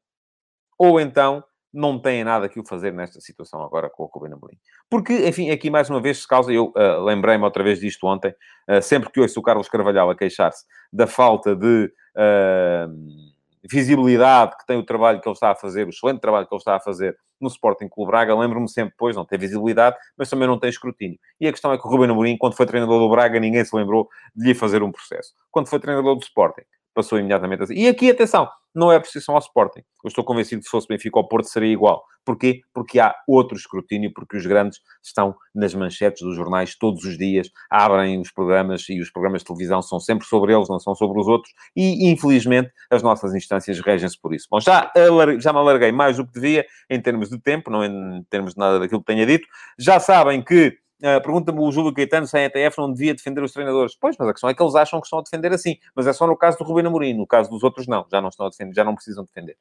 ou 0.79 1.01
então 1.01 1.43
não 1.73 2.01
têm 2.01 2.25
nada 2.25 2.49
que 2.49 2.59
o 2.59 2.67
fazer 2.67 2.93
nesta 2.93 3.21
situação 3.21 3.63
agora 3.63 3.91
com 3.91 4.05
o 4.05 4.07
Ruben 4.07 4.33
Amorim. 4.33 4.59
Porque, 4.89 5.29
enfim, 5.29 5.51
aqui 5.51 5.71
mais 5.71 5.91
uma 5.91 6.01
vez 6.01 6.23
se 6.23 6.29
causa, 6.29 6.53
eu 6.53 6.73
uh, 6.77 7.05
lembrei-me 7.05 7.45
outra 7.45 7.63
vez 7.63 7.79
disto 7.79 8.07
ontem, 8.07 8.35
uh, 8.69 8.81
sempre 8.81 9.11
que 9.11 9.21
ouço 9.21 9.39
o 9.39 9.43
Carlos 9.43 9.69
Carvalhal 9.69 10.09
a 10.11 10.17
queixar-se 10.17 10.65
da 10.93 11.07
falta 11.07 11.55
de... 11.55 11.93
Uh, 12.17 13.38
visibilidade 13.65 14.57
que 14.57 14.67
tem 14.67 14.77
o 14.79 14.83
trabalho 14.83 15.21
que 15.21 15.29
ele 15.29 15.35
está 15.35 15.51
a 15.51 15.55
fazer, 15.55 15.87
o 15.87 15.91
excelente 15.91 16.21
trabalho 16.21 16.47
que 16.47 16.55
ele 16.55 16.61
está 16.61 16.77
a 16.77 16.81
fazer 16.81 17.17
no 17.41 17.49
Sporting 17.49 17.89
Clube 17.89 18.11
Braga, 18.11 18.35
lembro-me 18.35 18.69
sempre 18.69 18.91
depois, 18.91 19.15
não 19.15 19.25
tem 19.25 19.39
visibilidade, 19.39 19.97
mas 20.17 20.29
também 20.29 20.49
não 20.49 20.59
tem 20.59 20.71
escrutínio. 20.71 21.19
E 21.41 21.47
a 21.47 21.53
questão 21.53 21.73
é 21.73 21.79
que 21.79 21.87
o 21.87 21.91
Ruben 21.91 22.11
Amorim, 22.11 22.37
quando 22.37 22.55
foi 22.55 22.67
treinador 22.67 22.99
do 22.99 23.09
Braga, 23.09 23.39
ninguém 23.39 23.65
se 23.65 23.75
lembrou 23.75 24.09
de 24.35 24.49
lhe 24.49 24.55
fazer 24.55 24.83
um 24.83 24.91
processo. 24.91 25.33
Quando 25.51 25.69
foi 25.69 25.79
treinador 25.79 26.17
do 26.17 26.23
Sporting, 26.23 26.63
passou 26.95 27.19
imediatamente 27.19 27.63
assim. 27.63 27.75
E 27.75 27.87
aqui, 27.87 28.11
atenção, 28.11 28.49
não 28.75 28.93
é 28.93 28.97
a 28.97 29.01
posição 29.01 29.35
ao 29.35 29.41
Sporting. 29.41 29.81
Eu 30.05 30.09
estou 30.09 30.25
convencido 30.25 30.61
que 30.61 30.67
se 30.67 30.71
fosse 30.71 30.87
Benfica 30.87 31.19
ou 31.19 31.27
Porto 31.27 31.49
seria 31.49 31.73
igual. 31.73 32.03
Porquê? 32.25 32.61
Porque 32.75 33.01
há 33.01 33.15
outro 33.27 33.57
escrutínio, 33.57 34.13
porque 34.13 34.37
os 34.37 34.45
grandes 34.45 34.79
estão 35.03 35.35
nas 35.55 35.75
manchetes 35.75 36.23
dos 36.23 36.37
jornais 36.37 36.77
todos 36.77 37.03
os 37.05 37.17
dias, 37.17 37.51
abrem 37.71 38.21
os 38.21 38.31
programas 38.31 38.87
e 38.89 39.01
os 39.01 39.11
programas 39.11 39.41
de 39.41 39.47
televisão 39.47 39.81
são 39.81 39.99
sempre 39.99 40.27
sobre 40.27 40.55
eles, 40.55 40.69
não 40.69 40.79
são 40.79 40.95
sobre 40.95 41.19
os 41.19 41.27
outros, 41.27 41.53
e 41.75 42.11
infelizmente 42.11 42.71
as 42.91 43.03
nossas 43.03 43.35
instâncias 43.35 43.81
regem-se 43.81 44.21
por 44.21 44.35
isso. 44.35 44.47
Bom, 44.51 44.61
já, 44.61 44.93
já 45.39 45.53
me 45.53 45.59
alarguei 45.59 45.91
mais 45.91 46.19
do 46.19 46.27
que 46.27 46.33
devia 46.33 46.67
em 46.91 47.01
termos 47.01 47.31
de 47.31 47.41
tempo, 47.41 47.71
não 47.71 47.83
em 47.83 48.23
termos 48.29 48.53
de 48.53 48.59
nada 48.59 48.79
daquilo 48.79 49.01
que 49.01 49.07
tenha 49.07 49.25
dito. 49.25 49.49
Já 49.79 49.99
sabem 49.99 50.43
que 50.43 50.77
Uh, 51.01 51.23
Pergunta-me 51.23 51.61
o 51.61 51.71
Júlio 51.71 51.95
Caetano 51.95 52.27
se 52.27 52.37
a 52.37 52.45
ETF 52.45 52.79
não 52.79 52.93
devia 52.93 53.15
defender 53.15 53.43
os 53.43 53.53
treinadores. 53.53 53.97
Pois, 53.99 54.17
mas 54.19 54.29
a 54.29 54.33
questão 54.33 54.51
é 54.51 54.55
que 54.55 54.63
eles 54.63 54.75
acham 54.75 55.01
que 55.01 55.07
estão 55.07 55.19
a 55.21 55.23
defender 55.23 55.53
assim. 55.53 55.77
Mas 55.95 56.07
é 56.07 56.13
só 56.13 56.27
no 56.27 56.37
caso 56.37 56.59
do 56.59 56.65
Rubén 56.65 56.87
Amorim. 56.87 57.15
No 57.15 57.27
caso 57.27 57.49
dos 57.51 57.63
outros, 57.63 57.87
não. 57.87 58.07
Já 58.11 58.21
não 58.21 58.29
estão 58.29 58.47
a 58.47 58.51
defender, 58.51 58.75
já 58.75 58.85
não 58.85 58.95
precisam 58.95 59.25
defender. 59.25 59.57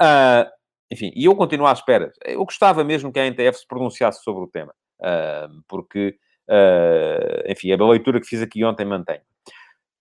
Uh, 0.00 0.50
enfim, 0.90 1.12
e 1.14 1.24
eu 1.24 1.36
continuo 1.36 1.66
à 1.66 1.72
espera. 1.72 2.12
Eu 2.24 2.44
gostava 2.44 2.82
mesmo 2.82 3.12
que 3.12 3.20
a 3.20 3.26
NTF 3.26 3.60
se 3.60 3.66
pronunciasse 3.66 4.22
sobre 4.24 4.42
o 4.42 4.48
tema. 4.48 4.74
Uh, 5.00 5.62
porque, 5.68 6.16
enfim, 7.46 7.70
a 7.72 7.76
leitura 7.76 8.20
que 8.20 8.26
fiz 8.26 8.42
aqui 8.42 8.64
ontem 8.64 8.84
mantém. 8.84 9.20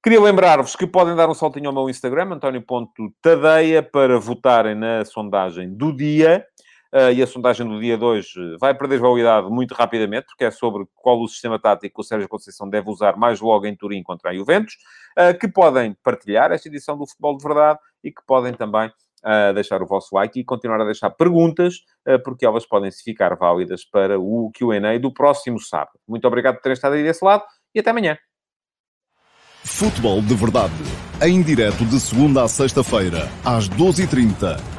Queria 0.02 0.22
lembrar-vos 0.22 0.78
que 0.78 0.88
podem 0.88 1.14
dar 1.14 1.30
um 1.30 1.34
saltinho 1.34 1.68
ao 1.68 1.74
meu 1.74 1.90
Instagram, 1.90 2.34
António.tadeia, 2.34 3.84
para 3.84 4.18
votarem 4.18 4.74
na 4.74 5.04
sondagem 5.04 5.76
do 5.76 5.94
dia. 5.94 6.46
Uh, 6.92 7.14
e 7.14 7.22
a 7.22 7.28
sondagem 7.28 7.68
do 7.68 7.80
dia 7.80 7.96
de 7.96 8.04
hoje 8.04 8.34
vai 8.60 8.74
perder 8.74 9.00
validade 9.00 9.48
muito 9.48 9.76
rapidamente, 9.76 10.26
porque 10.26 10.44
é 10.44 10.50
sobre 10.50 10.86
qual 10.96 11.22
o 11.22 11.28
sistema 11.28 11.60
tático 11.60 11.94
que 11.94 12.02
o 12.02 12.04
Sérgio 12.04 12.28
Conceição 12.28 12.68
deve 12.68 12.90
usar 12.90 13.16
mais 13.16 13.40
logo 13.40 13.68
em 13.68 13.76
Turim 13.76 14.02
contra 14.02 14.32
a 14.32 14.34
Juventus, 14.34 14.74
uh, 15.18 15.38
que 15.38 15.48
podem 15.48 15.96
partilhar 16.04 16.52
esta 16.52 16.68
edição 16.68 16.98
do 16.98 17.08
Futebol 17.08 17.38
de 17.38 17.44
Verdade 17.44 17.80
e 18.04 18.12
que 18.12 18.22
podem 18.26 18.56
também 18.56 18.88
uh, 18.90 19.54
deixar 19.54 19.84
o 19.84 19.86
vosso 19.86 20.16
like 20.16 20.40
e 20.40 20.44
continuar 20.44 20.82
a 20.82 20.86
deixar 20.86 21.12
perguntas, 21.12 21.76
porque 22.24 22.44
elas 22.44 22.66
podem 22.66 22.90
se 22.90 23.04
ficar 23.04 23.36
válidas 23.36 23.86
para 23.86 24.20
o 24.20 24.50
Q&A 24.56 24.98
do 24.98 25.14
próximo 25.14 25.60
sábado. 25.60 26.00
Muito 26.08 26.26
obrigado 26.26 26.56
por 26.56 26.64
terem 26.64 26.74
estado 26.74 26.96
aí 26.96 27.04
desse 27.04 27.24
lado 27.24 27.44
e 27.76 27.80
até 27.80 27.92
amanhã. 27.92 28.18
Futebol 29.64 30.22
de 30.22 30.34
Verdade. 30.34 30.74
Em 31.22 31.44
direto 31.44 31.86
de 31.86 32.00
segunda 32.00 32.44
a 32.44 32.48
sexta-feira, 32.48 33.30
às 33.46 33.70
12h30 33.70 34.79